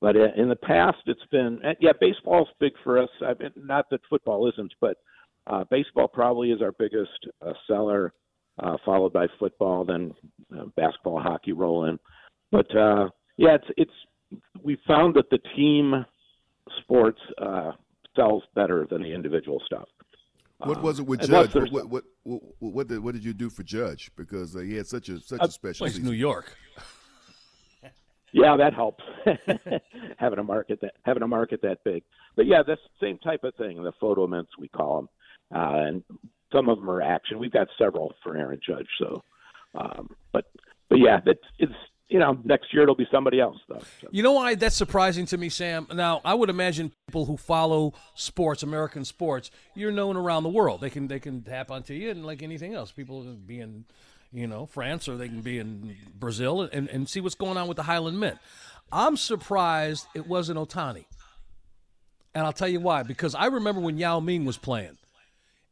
But 0.00 0.16
in 0.16 0.48
the 0.48 0.56
past, 0.56 0.98
it's 1.06 1.20
been 1.32 1.60
yeah. 1.80 1.90
Baseball's 2.00 2.48
big 2.60 2.72
for 2.84 3.02
us. 3.02 3.08
I 3.20 3.34
mean, 3.34 3.50
not 3.56 3.90
that 3.90 4.00
football 4.08 4.48
isn't, 4.48 4.72
but 4.80 4.96
uh, 5.48 5.64
baseball 5.70 6.06
probably 6.06 6.52
is 6.52 6.62
our 6.62 6.70
biggest 6.70 7.26
uh, 7.44 7.52
seller, 7.66 8.12
uh, 8.62 8.76
followed 8.84 9.12
by 9.12 9.26
football, 9.40 9.84
then 9.84 10.14
uh, 10.56 10.66
basketball, 10.76 11.20
hockey 11.20 11.52
roll 11.52 11.86
in. 11.86 11.98
But 12.52 12.74
uh, 12.76 13.08
yeah, 13.36 13.56
it's 13.56 13.66
it's 13.76 13.90
we 14.62 14.78
found 14.86 15.14
that 15.14 15.30
the 15.30 15.38
team 15.56 16.04
sports 16.80 17.20
uh, 17.40 17.72
sells 18.16 18.42
better 18.54 18.86
than 18.90 19.02
the 19.02 19.12
individual 19.12 19.62
stuff. 19.66 19.88
What 20.58 20.82
was 20.82 20.98
it 20.98 21.06
with 21.06 21.20
Judge? 21.20 21.54
What 21.54 21.70
what, 21.70 21.88
what 21.88 22.04
what, 22.24 22.42
what, 22.58 22.88
did, 22.88 22.98
what 22.98 23.14
did 23.14 23.24
you 23.24 23.32
do 23.32 23.48
for 23.48 23.62
Judge? 23.62 24.10
Because 24.16 24.56
uh, 24.56 24.60
he 24.60 24.74
had 24.74 24.86
such 24.86 25.08
a 25.08 25.20
such 25.20 25.40
a 25.40 25.50
special. 25.50 25.86
Like 25.86 25.96
New 25.98 26.12
York. 26.12 26.56
Yeah, 28.32 28.56
that 28.58 28.74
helps 28.74 29.02
having 30.18 30.38
a 30.38 30.44
market 30.44 30.80
that 30.82 30.94
having 31.02 31.22
a 31.22 31.28
market 31.28 31.62
that 31.62 31.82
big. 31.84 32.02
But 32.36 32.46
yeah, 32.46 32.62
this 32.66 32.78
same 33.00 33.18
type 33.18 33.44
of 33.44 33.54
thing. 33.54 33.82
The 33.82 33.92
photo 34.00 34.26
mints 34.26 34.50
we 34.58 34.68
call 34.68 34.96
them, 34.96 35.08
uh, 35.54 35.86
and 35.86 36.02
some 36.52 36.68
of 36.68 36.78
them 36.78 36.90
are 36.90 37.00
action. 37.00 37.38
We've 37.38 37.52
got 37.52 37.68
several 37.78 38.14
for 38.22 38.36
Aaron 38.36 38.60
Judge. 38.66 38.88
So, 38.98 39.22
um, 39.74 40.14
but 40.32 40.46
but 40.90 40.98
yeah, 40.98 41.20
that's 41.24 41.38
it's 41.58 41.72
you 42.08 42.18
know 42.18 42.38
next 42.44 42.72
year 42.72 42.82
it'll 42.82 42.94
be 42.94 43.08
somebody 43.10 43.40
else 43.40 43.58
though. 43.68 43.82
So. 44.00 44.08
You 44.10 44.22
know 44.22 44.32
why 44.32 44.54
that's 44.54 44.76
surprising 44.76 45.26
to 45.26 45.38
me, 45.38 45.48
Sam? 45.48 45.86
Now 45.92 46.20
I 46.24 46.34
would 46.34 46.50
imagine 46.50 46.92
people 47.06 47.26
who 47.26 47.36
follow 47.36 47.94
sports, 48.14 48.62
American 48.62 49.04
sports, 49.04 49.50
you're 49.74 49.92
known 49.92 50.16
around 50.16 50.42
the 50.42 50.48
world. 50.48 50.80
They 50.80 50.90
can 50.90 51.08
they 51.08 51.20
can 51.20 51.42
tap 51.42 51.70
onto 51.70 51.94
you 51.94 52.10
and 52.10 52.24
like 52.24 52.42
anything 52.42 52.74
else, 52.74 52.92
people 52.92 53.22
being 53.46 53.84
you 54.32 54.46
know, 54.46 54.66
France, 54.66 55.08
or 55.08 55.16
they 55.16 55.28
can 55.28 55.40
be 55.40 55.58
in 55.58 55.96
Brazil 56.14 56.62
and, 56.62 56.88
and 56.88 57.08
see 57.08 57.20
what's 57.20 57.34
going 57.34 57.56
on 57.56 57.68
with 57.68 57.76
the 57.76 57.82
Highland 57.82 58.20
Mint. 58.20 58.38
I'm 58.92 59.16
surprised 59.16 60.06
it 60.14 60.26
wasn't 60.26 60.58
Ohtani. 60.58 61.04
And 62.34 62.44
I'll 62.44 62.52
tell 62.52 62.68
you 62.68 62.80
why. 62.80 63.02
Because 63.02 63.34
I 63.34 63.46
remember 63.46 63.80
when 63.80 63.98
Yao 63.98 64.20
Ming 64.20 64.44
was 64.44 64.58
playing, 64.58 64.98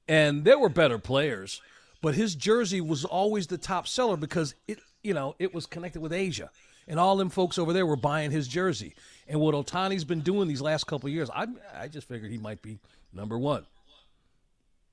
and 0.09 0.45
there 0.45 0.59
were 0.59 0.69
better 0.69 0.99
players, 0.99 1.61
but 2.01 2.15
his 2.15 2.35
jersey 2.35 2.81
was 2.81 3.05
always 3.05 3.47
the 3.47 3.59
top 3.59 3.87
seller 3.87 4.17
because 4.17 4.55
it, 4.67 4.79
you 5.07 5.15
know, 5.15 5.35
it 5.39 5.55
was 5.55 5.67
connected 5.67 6.01
with 6.01 6.13
Asia. 6.13 6.51
And 6.89 7.01
all 7.01 7.17
them 7.17 7.31
folks 7.31 7.59
over 7.59 7.73
there 7.73 7.87
were 7.87 7.97
buying 7.97 8.31
his 8.31 8.47
jersey. 8.47 8.95
And 9.27 9.41
what 9.41 9.55
Ohtani's 9.55 10.05
been 10.05 10.21
doing 10.21 10.47
these 10.47 10.61
last 10.61 10.87
couple 10.87 11.09
years, 11.09 11.29
I, 11.35 11.47
I 11.75 11.89
just 11.89 12.07
figured 12.07 12.31
he 12.31 12.39
might 12.39 12.63
be 12.63 12.79
number 13.13 13.39
one. 13.39 13.67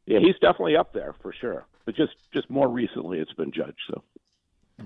Yeah, 0.05 0.19
he's 0.19 0.35
definitely 0.41 0.75
up 0.75 0.91
there 0.93 1.13
for 1.21 1.33
sure 1.33 1.65
but 1.85 1.95
just 1.95 2.13
just 2.33 2.49
more 2.49 2.67
recently 2.67 3.19
it's 3.19 3.33
been 3.33 3.51
judged. 3.51 3.79
So. 3.87 4.03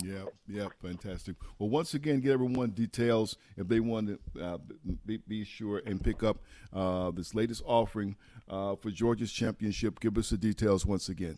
Yeah, 0.03 0.25
yeah, 0.47 0.67
fantastic. 0.81 1.37
Well, 1.57 1.69
once 1.69 1.93
again, 1.93 2.19
get 2.19 2.33
everyone 2.33 2.71
details 2.71 3.37
if 3.55 3.69
they 3.69 3.79
want 3.79 4.19
to 4.35 4.43
uh, 4.43 4.57
be, 5.05 5.17
be, 5.25 5.45
sure 5.45 5.81
and 5.85 6.03
pick 6.03 6.23
up 6.23 6.39
uh, 6.73 7.09
this 7.11 7.33
latest 7.33 7.63
offering 7.65 8.17
uh, 8.49 8.75
for 8.75 8.91
Georgia's 8.91 9.31
championship. 9.31 10.01
Give 10.01 10.17
us 10.17 10.29
the 10.29 10.37
details 10.37 10.85
once 10.85 11.07
again. 11.07 11.37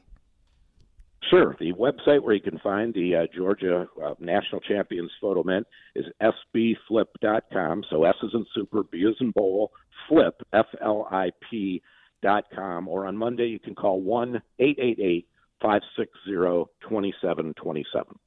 Sure. 1.29 1.55
The 1.59 1.73
website 1.73 2.23
where 2.23 2.33
you 2.33 2.41
can 2.41 2.59
find 2.59 2.93
the 2.93 3.15
uh, 3.15 3.27
Georgia 3.35 3.87
uh, 4.03 4.15
National 4.19 4.61
Champions 4.61 5.11
photo 5.21 5.43
mint 5.43 5.67
is 5.95 6.05
sbflip.com. 6.21 7.83
So 7.89 8.03
S 8.03 8.15
is 8.23 8.31
in 8.33 8.45
super, 8.55 8.83
B 8.83 8.99
is 8.99 9.15
in 9.19 9.31
bowl, 9.31 9.71
flip, 10.07 10.41
F 10.53 10.65
L 10.81 11.07
I 11.11 11.31
P 11.49 11.81
dot 12.23 12.45
com. 12.53 12.87
Or 12.87 13.05
on 13.05 13.15
Monday, 13.15 13.47
you 13.47 13.59
can 13.59 13.75
call 13.75 14.01
1 14.01 14.41
888 14.59 15.27
560 15.61 16.71
2727. 16.81 18.19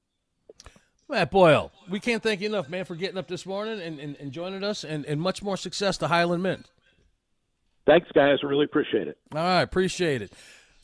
Matt 1.08 1.30
Boyle, 1.30 1.72
we 1.90 2.00
can't 2.00 2.22
thank 2.22 2.40
you 2.40 2.48
enough, 2.48 2.70
man, 2.70 2.84
for 2.84 2.94
getting 2.94 3.18
up 3.18 3.28
this 3.28 3.44
morning 3.44 3.80
and, 3.80 3.98
and, 3.98 4.16
and 4.16 4.32
joining 4.32 4.64
us, 4.64 4.82
and, 4.82 5.04
and 5.04 5.20
much 5.20 5.42
more 5.42 5.58
success 5.58 5.98
to 5.98 6.08
Highland 6.08 6.42
Mint. 6.42 6.70
Thanks, 7.84 8.08
guys. 8.14 8.38
Really 8.42 8.64
appreciate 8.64 9.08
it. 9.08 9.18
All 9.34 9.42
right, 9.42 9.62
appreciate 9.62 10.22
it. 10.22 10.32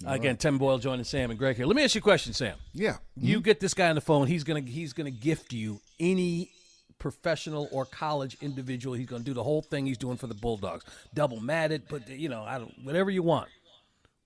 Again, 0.07 0.37
Tim 0.37 0.59
Boyle 0.59 0.79
joining 0.79 1.05
Sam 1.05 1.31
and 1.31 1.39
Greg 1.39 1.57
here. 1.57 1.67
Let 1.67 1.75
me 1.75 1.83
ask 1.83 1.95
you 1.95 2.01
a 2.01 2.03
question, 2.03 2.33
Sam. 2.33 2.57
Yeah. 2.73 2.99
You 3.17 3.41
get 3.41 3.59
this 3.59 3.75
guy 3.75 3.89
on 3.89 3.97
the 3.97 4.01
phone. 4.01 4.29
He's 4.29 4.45
gonna 4.45 4.61
he's 4.61 4.93
gonna 4.93 5.11
gift 5.11 5.53
you 5.53 5.81
any 5.99 6.53
professional 6.99 7.69
or 7.73 7.85
college 7.85 8.37
individual. 8.41 8.95
He's 8.95 9.09
gonna 9.09 9.25
do 9.25 9.35
the 9.35 9.43
whole 9.43 9.63
thing 9.63 9.87
he's 9.87 9.99
doing 9.99 10.17
for 10.17 10.29
the 10.29 10.35
Bulldogs, 10.35 10.85
double 11.15 11.41
matted, 11.41 11.83
but 11.91 12.09
you 12.09 12.29
know, 12.29 12.45
I 12.45 12.59
don't 12.59 12.73
whatever 12.85 13.11
you 13.11 13.25
want. 13.25 13.49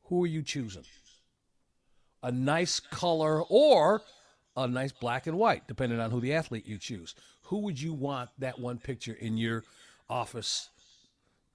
Who 0.04 0.24
are 0.24 0.28
you 0.28 0.42
choosing? 0.42 0.84
A 2.22 2.30
nice 2.30 2.78
color 2.78 3.42
or 3.42 4.02
a 4.56 4.68
nice 4.68 4.92
black 4.92 5.26
and 5.26 5.38
white, 5.38 5.66
depending 5.66 6.00
on 6.00 6.10
who 6.10 6.20
the 6.20 6.34
athlete 6.34 6.66
you 6.66 6.76
choose. 6.76 7.14
Who 7.44 7.60
would 7.60 7.80
you 7.80 7.94
want 7.94 8.28
that 8.38 8.58
one 8.58 8.78
picture 8.78 9.16
in 9.18 9.38
your 9.38 9.64
office, 10.10 10.68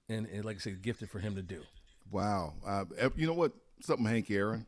and, 0.09 0.25
and 0.27 0.43
like 0.43 0.57
I 0.57 0.59
said, 0.59 0.81
gifted 0.81 1.11
for 1.11 1.19
him 1.19 1.35
to 1.35 1.43
do? 1.43 1.61
Wow. 2.11 2.53
Uh, 2.65 2.85
you 3.15 3.27
know 3.27 3.33
what? 3.33 3.53
Something 3.81 4.05
Hank 4.05 4.29
Aaron. 4.31 4.65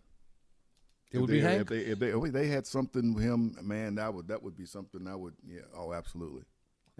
It 1.12 1.16
If 1.16 1.22
would 1.22 1.30
they, 1.30 1.34
be 1.34 1.40
Hank. 1.42 1.62
If 1.62 1.68
they, 1.68 1.80
if 1.80 2.00
they 2.00 2.08
if 2.10 2.34
they 2.34 2.48
had 2.48 2.68
something 2.68 3.14
with 3.14 3.24
him, 3.24 3.56
man, 3.62 3.96
that 3.96 4.14
would 4.14 4.28
that 4.28 4.44
would 4.44 4.56
be 4.56 4.66
something 4.66 5.08
I 5.08 5.16
would 5.16 5.34
yeah. 5.46 5.62
Oh, 5.76 5.94
absolutely, 5.94 6.44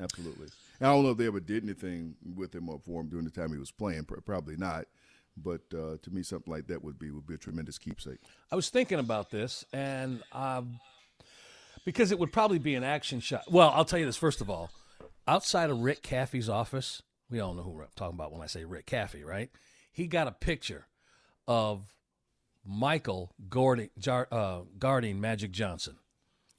absolutely. 0.02 0.48
And 0.80 0.90
I 0.90 0.94
don't 0.94 1.04
know 1.04 1.12
if 1.12 1.18
they 1.18 1.28
ever 1.28 1.40
did 1.40 1.64
anything 1.64 2.16
with 2.36 2.54
him 2.54 2.70
or 2.70 2.80
for 2.80 3.02
him 3.02 3.10
during 3.10 3.26
the 3.26 3.32
time 3.32 3.52
he 3.52 3.60
was 3.60 3.72
playing. 3.72 4.06
Probably 4.26 4.58
not. 4.58 4.86
But 5.38 5.62
uh, 5.74 5.98
to 6.02 6.12
me, 6.12 6.24
something 6.24 6.52
like 6.52 6.68
that 6.68 6.84
would 6.84 6.98
be 6.98 7.12
would 7.12 7.28
be 7.28 7.36
a 7.36 7.38
tremendous 7.38 7.78
keepsake. 7.78 8.20
I 8.52 8.56
was 8.56 8.70
thinking 8.70 9.00
about 9.00 9.30
this, 9.30 9.64
and 9.72 10.22
um, 10.32 10.80
because 11.86 12.12
it 12.12 12.20
would 12.20 12.34
probably 12.34 12.60
be 12.60 12.76
an 12.76 12.84
action 12.84 13.20
shot. 13.20 13.44
Well, 13.50 13.72
I'll 13.74 13.86
tell 13.86 14.00
you 14.00 14.06
this 14.06 14.18
first 14.18 14.42
of 14.42 14.50
all. 14.50 14.72
Outside 15.28 15.70
of 15.70 15.80
Rick 15.82 16.02
Caffey's 16.02 16.50
office, 16.50 17.04
we 17.30 17.40
all 17.40 17.54
know 17.54 17.62
who 17.62 17.80
I'm 17.80 17.88
talking 17.96 18.16
about 18.16 18.32
when 18.32 18.42
I 18.42 18.48
say 18.48 18.66
Rick 18.66 18.88
Caffey, 18.88 19.24
right? 19.24 19.52
He 19.92 20.08
got 20.08 20.28
a 20.28 20.32
picture 20.32 20.88
of 21.48 21.84
Michael 22.70 23.34
jar, 23.98 24.28
uh, 24.32 24.62
guarding 24.78 25.20
Magic 25.20 25.52
Johnson 25.52 25.98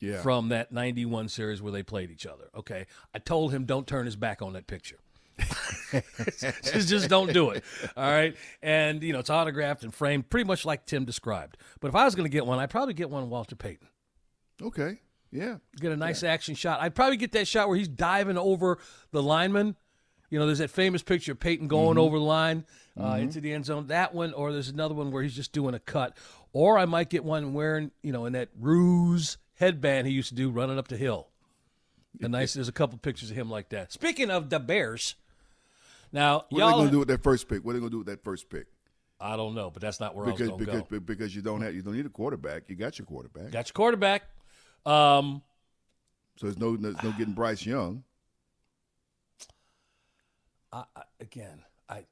Yeah. 0.00 0.20
from 0.22 0.48
that 0.48 0.72
91 0.72 1.28
series 1.28 1.62
where 1.62 1.70
they 1.72 1.84
played 1.84 2.10
each 2.10 2.26
other. 2.26 2.50
Okay. 2.54 2.86
I 3.14 3.20
told 3.20 3.52
him 3.52 3.64
don't 3.64 3.86
turn 3.86 4.06
his 4.06 4.16
back 4.16 4.42
on 4.42 4.54
that 4.54 4.66
picture. 4.66 4.98
just, 5.92 6.88
just 6.88 7.08
don't 7.08 7.32
do 7.32 7.50
it. 7.50 7.64
All 7.96 8.10
right. 8.10 8.36
And, 8.62 9.02
you 9.02 9.12
know, 9.12 9.20
it's 9.20 9.30
autographed 9.30 9.84
and 9.84 9.94
framed 9.94 10.28
pretty 10.28 10.46
much 10.46 10.64
like 10.64 10.84
Tim 10.84 11.04
described. 11.04 11.56
But 11.80 11.88
if 11.88 11.94
I 11.94 12.04
was 12.04 12.14
going 12.14 12.24
to 12.28 12.30
get 12.32 12.44
one, 12.44 12.58
I'd 12.58 12.70
probably 12.70 12.94
get 12.94 13.08
one 13.08 13.22
of 13.22 13.28
Walter 13.28 13.56
Payton. 13.56 13.88
Okay. 14.60 14.98
Yeah. 15.30 15.58
Get 15.76 15.92
a 15.92 15.96
nice 15.96 16.22
action 16.24 16.54
shot. 16.56 16.80
I'd 16.80 16.94
probably 16.94 17.16
get 17.16 17.32
that 17.32 17.46
shot 17.46 17.68
where 17.68 17.76
he's 17.76 17.88
diving 17.88 18.36
over 18.36 18.78
the 19.12 19.22
lineman. 19.22 19.76
You 20.30 20.38
know, 20.38 20.46
there's 20.46 20.58
that 20.58 20.70
famous 20.70 21.02
picture 21.02 21.32
of 21.32 21.40
Payton 21.40 21.66
going 21.68 21.98
over 21.98 22.16
the 22.18 22.24
line 22.24 22.64
uh, 22.98 23.18
into 23.20 23.40
the 23.40 23.52
end 23.52 23.66
zone. 23.66 23.88
That 23.88 24.14
one, 24.14 24.32
or 24.32 24.52
there's 24.52 24.68
another 24.68 24.94
one 24.94 25.10
where 25.10 25.22
he's 25.22 25.34
just 25.34 25.52
doing 25.52 25.74
a 25.74 25.80
cut. 25.80 26.16
Or 26.52 26.78
I 26.78 26.84
might 26.84 27.10
get 27.10 27.24
one 27.24 27.52
wearing, 27.52 27.90
you 28.02 28.12
know, 28.12 28.26
in 28.26 28.32
that 28.34 28.48
ruse 28.58 29.38
headband 29.54 30.06
he 30.06 30.12
used 30.12 30.28
to 30.30 30.34
do 30.34 30.48
running 30.50 30.78
up 30.78 30.88
the 30.88 30.96
hill. 30.96 31.26
A 32.22 32.28
nice. 32.28 32.54
There's 32.54 32.68
a 32.68 32.72
couple 32.72 32.96
pictures 32.98 33.30
of 33.30 33.36
him 33.36 33.50
like 33.50 33.68
that. 33.70 33.92
Speaking 33.92 34.30
of 34.30 34.50
the 34.50 34.58
Bears, 34.60 35.14
now 36.12 36.44
What 36.50 36.62
are 36.62 36.70
they 36.70 36.72
going 36.74 36.86
to 36.86 36.92
do 36.92 36.98
with 37.00 37.08
that 37.08 37.22
first 37.22 37.48
pick? 37.48 37.64
What 37.64 37.70
are 37.70 37.74
they 37.74 37.80
going 37.80 37.90
to 37.90 37.94
do 37.94 37.98
with 37.98 38.08
that 38.08 38.22
first 38.24 38.48
pick? 38.48 38.66
I 39.20 39.36
don't 39.36 39.54
know, 39.54 39.70
but 39.70 39.82
that's 39.82 40.00
not 40.00 40.14
where 40.14 40.26
Because 40.26 40.48
I 40.48 40.52
was 40.52 40.64
going 40.66 40.82
to 40.82 40.90
go. 40.90 41.00
because 41.00 41.36
you 41.36 41.42
don't 41.42 41.60
have 41.60 41.74
you 41.74 41.82
don't 41.82 41.94
need 41.94 42.06
a 42.06 42.10
quarterback. 42.10 42.64
You 42.68 42.76
got 42.76 42.98
your 42.98 43.06
quarterback. 43.06 43.50
Got 43.50 43.68
your 43.68 43.74
quarterback. 43.74 44.22
Um, 44.86 45.42
So 46.36 46.46
there's 46.46 46.58
no 46.58 46.76
there's 46.76 47.02
no 47.02 47.12
getting 47.12 47.34
Bryce 47.34 47.64
Young. 47.66 48.02
I, 50.72 50.84
I, 50.96 51.02
again, 51.20 51.62
I 51.88 52.04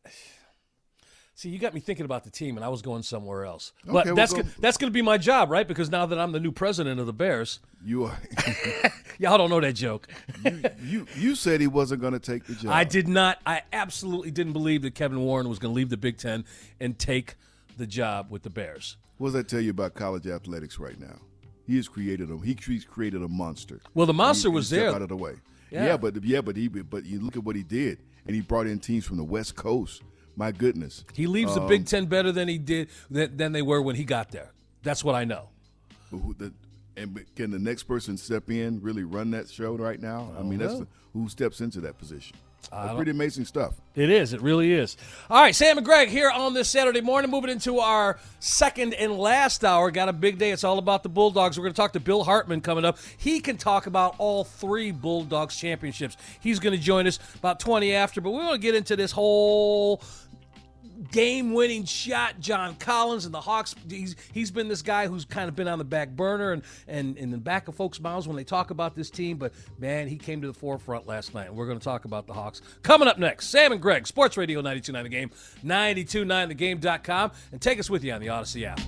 see 1.34 1.48
you 1.50 1.58
got 1.58 1.74
me 1.74 1.80
thinking 1.80 2.04
about 2.04 2.24
the 2.24 2.30
team, 2.30 2.56
and 2.56 2.64
I 2.64 2.68
was 2.68 2.82
going 2.82 3.02
somewhere 3.02 3.44
else. 3.44 3.72
But 3.84 3.96
Okay, 4.00 4.08
we'll 4.10 4.16
that's 4.16 4.32
go- 4.32 4.42
go- 4.42 4.48
that's 4.58 4.76
going 4.76 4.90
to 4.90 4.94
be 4.94 5.02
my 5.02 5.18
job, 5.18 5.50
right? 5.50 5.66
Because 5.66 5.90
now 5.90 6.06
that 6.06 6.18
I'm 6.18 6.32
the 6.32 6.40
new 6.40 6.52
president 6.52 6.98
of 7.00 7.06
the 7.06 7.12
Bears, 7.12 7.60
You 7.84 8.04
are 8.04 8.18
y'all 9.18 9.38
don't 9.38 9.50
know 9.50 9.60
that 9.60 9.74
joke. 9.74 10.08
you 10.82 11.06
you 11.16 11.34
said 11.34 11.60
he 11.60 11.66
wasn't 11.66 12.00
going 12.00 12.14
to 12.14 12.18
take 12.18 12.44
the 12.44 12.54
job. 12.54 12.72
I 12.72 12.84
did 12.84 13.08
not. 13.08 13.38
I 13.46 13.62
absolutely 13.72 14.30
didn't 14.30 14.52
believe 14.54 14.82
that 14.82 14.94
Kevin 14.94 15.20
Warren 15.20 15.48
was 15.48 15.58
going 15.58 15.72
to 15.72 15.76
leave 15.76 15.90
the 15.90 15.96
Big 15.96 16.18
Ten 16.18 16.44
and 16.80 16.98
take 16.98 17.36
the 17.76 17.86
job 17.86 18.26
with 18.30 18.42
the 18.42 18.50
Bears. 18.50 18.96
What 19.18 19.28
does 19.28 19.34
that 19.34 19.48
tell 19.48 19.60
you 19.60 19.70
about 19.70 19.94
college 19.94 20.26
athletics 20.26 20.78
right 20.78 20.98
now? 20.98 21.16
He 21.66 21.76
has 21.76 21.86
created 21.88 22.30
a 22.30 22.38
he 22.38 22.56
he's 22.66 22.84
created 22.84 23.22
a 23.22 23.28
monster. 23.28 23.80
Well, 23.94 24.06
the 24.06 24.14
monster 24.14 24.48
He- 24.48 24.54
was 24.54 24.70
there. 24.70 24.90
out 24.92 25.02
of 25.02 25.08
the 25.08 25.16
way. 25.16 25.34
Yeah. 25.70 25.84
Yeah. 25.84 25.96
but 25.98 26.24
yeah, 26.24 26.40
but 26.40 26.56
he 26.56 26.66
but 26.68 27.04
you 27.04 27.20
look 27.20 27.36
at 27.36 27.44
what 27.44 27.54
he 27.54 27.62
did, 27.62 27.98
and 28.28 28.34
he 28.36 28.42
brought 28.42 28.66
in 28.68 28.78
teams 28.78 29.04
from 29.04 29.16
the 29.16 29.24
West 29.24 29.56
Coast. 29.56 30.02
My 30.36 30.52
goodness, 30.52 31.04
He 31.14 31.26
leaves 31.26 31.54
the 31.56 31.62
Um, 31.62 31.68
Big 31.68 31.86
Ten 31.86 32.06
better 32.06 32.30
than 32.30 32.46
he 32.46 32.58
did 32.58 32.90
than, 33.10 33.36
than 33.36 33.50
they 33.50 33.62
were 33.62 33.82
when 33.82 33.96
he 33.96 34.04
got 34.04 34.30
there. 34.30 34.52
That's 34.84 35.02
what 35.02 35.16
I 35.16 35.24
know. 35.24 35.48
Who- 36.12 36.34
the- 36.38 36.52
and 36.96 37.24
can 37.34 37.50
the 37.50 37.58
next 37.58 37.84
person 37.84 38.16
step 38.16 38.48
in 38.50 38.80
really 38.80 39.02
run 39.04 39.30
that 39.32 39.48
show 39.48 39.74
right 39.76 40.00
now? 40.00 40.32
I 40.38 40.42
mean, 40.42 40.58
that's 40.60 40.78
the, 40.78 40.86
who 41.12 41.28
steps 41.28 41.60
into 41.60 41.80
that 41.82 41.98
position. 41.98 42.36
I 42.70 42.94
pretty 42.94 43.10
amazing 43.10 43.46
stuff. 43.46 43.74
It 43.94 44.10
is. 44.10 44.32
It 44.32 44.42
really 44.42 44.72
is. 44.72 44.96
All 45.30 45.40
right, 45.40 45.54
Sam 45.54 45.78
and 45.78 45.84
Greg 45.84 46.08
here 46.08 46.30
on 46.30 46.54
this 46.54 46.68
Saturday 46.68 47.00
morning, 47.00 47.30
moving 47.30 47.50
into 47.50 47.78
our 47.78 48.18
second 48.40 48.94
and 48.94 49.16
last 49.16 49.64
hour. 49.64 49.90
Got 49.90 50.08
a 50.08 50.12
big 50.12 50.38
day. 50.38 50.50
It's 50.50 50.64
all 50.64 50.78
about 50.78 51.02
the 51.02 51.08
Bulldogs. 51.08 51.58
We're 51.58 51.64
going 51.64 51.72
to 51.72 51.76
talk 51.76 51.94
to 51.94 52.00
Bill 52.00 52.24
Hartman 52.24 52.60
coming 52.60 52.84
up. 52.84 52.98
He 53.16 53.40
can 53.40 53.56
talk 53.56 53.86
about 53.86 54.14
all 54.18 54.44
three 54.44 54.90
Bulldogs 54.90 55.56
championships. 55.56 56.16
He's 56.40 56.58
going 56.60 56.76
to 56.76 56.82
join 56.82 57.06
us 57.06 57.18
about 57.36 57.58
20 57.58 57.92
after, 57.94 58.20
but 58.20 58.30
we 58.30 58.38
want 58.38 58.52
to 58.52 58.58
get 58.58 58.74
into 58.74 58.96
this 58.96 59.12
whole 59.12 60.02
game 61.10 61.52
winning 61.52 61.84
shot 61.84 62.40
John 62.40 62.74
Collins 62.76 63.24
and 63.24 63.34
the 63.34 63.40
Hawks 63.40 63.74
he's 63.88 64.16
he's 64.32 64.50
been 64.50 64.68
this 64.68 64.82
guy 64.82 65.06
who's 65.06 65.24
kind 65.24 65.48
of 65.48 65.56
been 65.56 65.68
on 65.68 65.78
the 65.78 65.84
back 65.84 66.10
burner 66.10 66.52
and 66.52 66.62
and 66.86 67.16
in 67.16 67.30
the 67.30 67.38
back 67.38 67.68
of 67.68 67.74
folks' 67.74 68.00
mouths 68.00 68.26
when 68.26 68.36
they 68.36 68.44
talk 68.44 68.70
about 68.70 68.94
this 68.94 69.10
team 69.10 69.36
but 69.36 69.52
man 69.78 70.08
he 70.08 70.16
came 70.16 70.40
to 70.40 70.46
the 70.46 70.54
forefront 70.54 71.06
last 71.06 71.34
night 71.34 71.46
and 71.46 71.56
we're 71.56 71.66
going 71.66 71.78
to 71.78 71.84
talk 71.84 72.04
about 72.04 72.26
the 72.26 72.32
Hawks 72.32 72.60
coming 72.82 73.08
up 73.08 73.18
next 73.18 73.48
Sam 73.48 73.72
and 73.72 73.80
Greg 73.80 74.06
Sports 74.06 74.36
Radio 74.36 74.60
929 74.60 75.04
the 75.04 75.08
game 75.08 75.30
929thegame.com 75.64 77.32
and 77.52 77.60
take 77.60 77.78
us 77.78 77.88
with 77.88 78.04
you 78.04 78.12
on 78.12 78.20
the 78.20 78.26
Audacy 78.26 78.64
app 78.64 78.80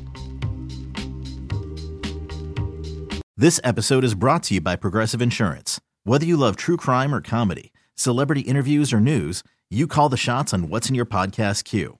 This 3.41 3.59
episode 3.65 4.05
is 4.05 4.15
brought 4.15 4.43
to 4.43 4.55
you 4.55 4.61
by 4.61 4.77
Progressive 4.77 5.23
Insurance. 5.23 5.81
Whether 6.05 6.27
you 6.27 6.37
love 6.37 6.57
true 6.57 6.77
crime 6.77 7.15
or 7.15 7.23
comedy, 7.23 7.73
celebrity 7.95 8.43
interviews 8.43 8.93
or 8.93 9.01
news, 9.01 9.43
you 9.71 9.87
call 9.87 10.11
the 10.11 10.19
shots 10.19 10.53
on 10.53 10.69
what's 10.69 10.91
in 10.91 10.95
your 10.95 11.07
podcast 11.07 11.65
queue. 11.65 12.00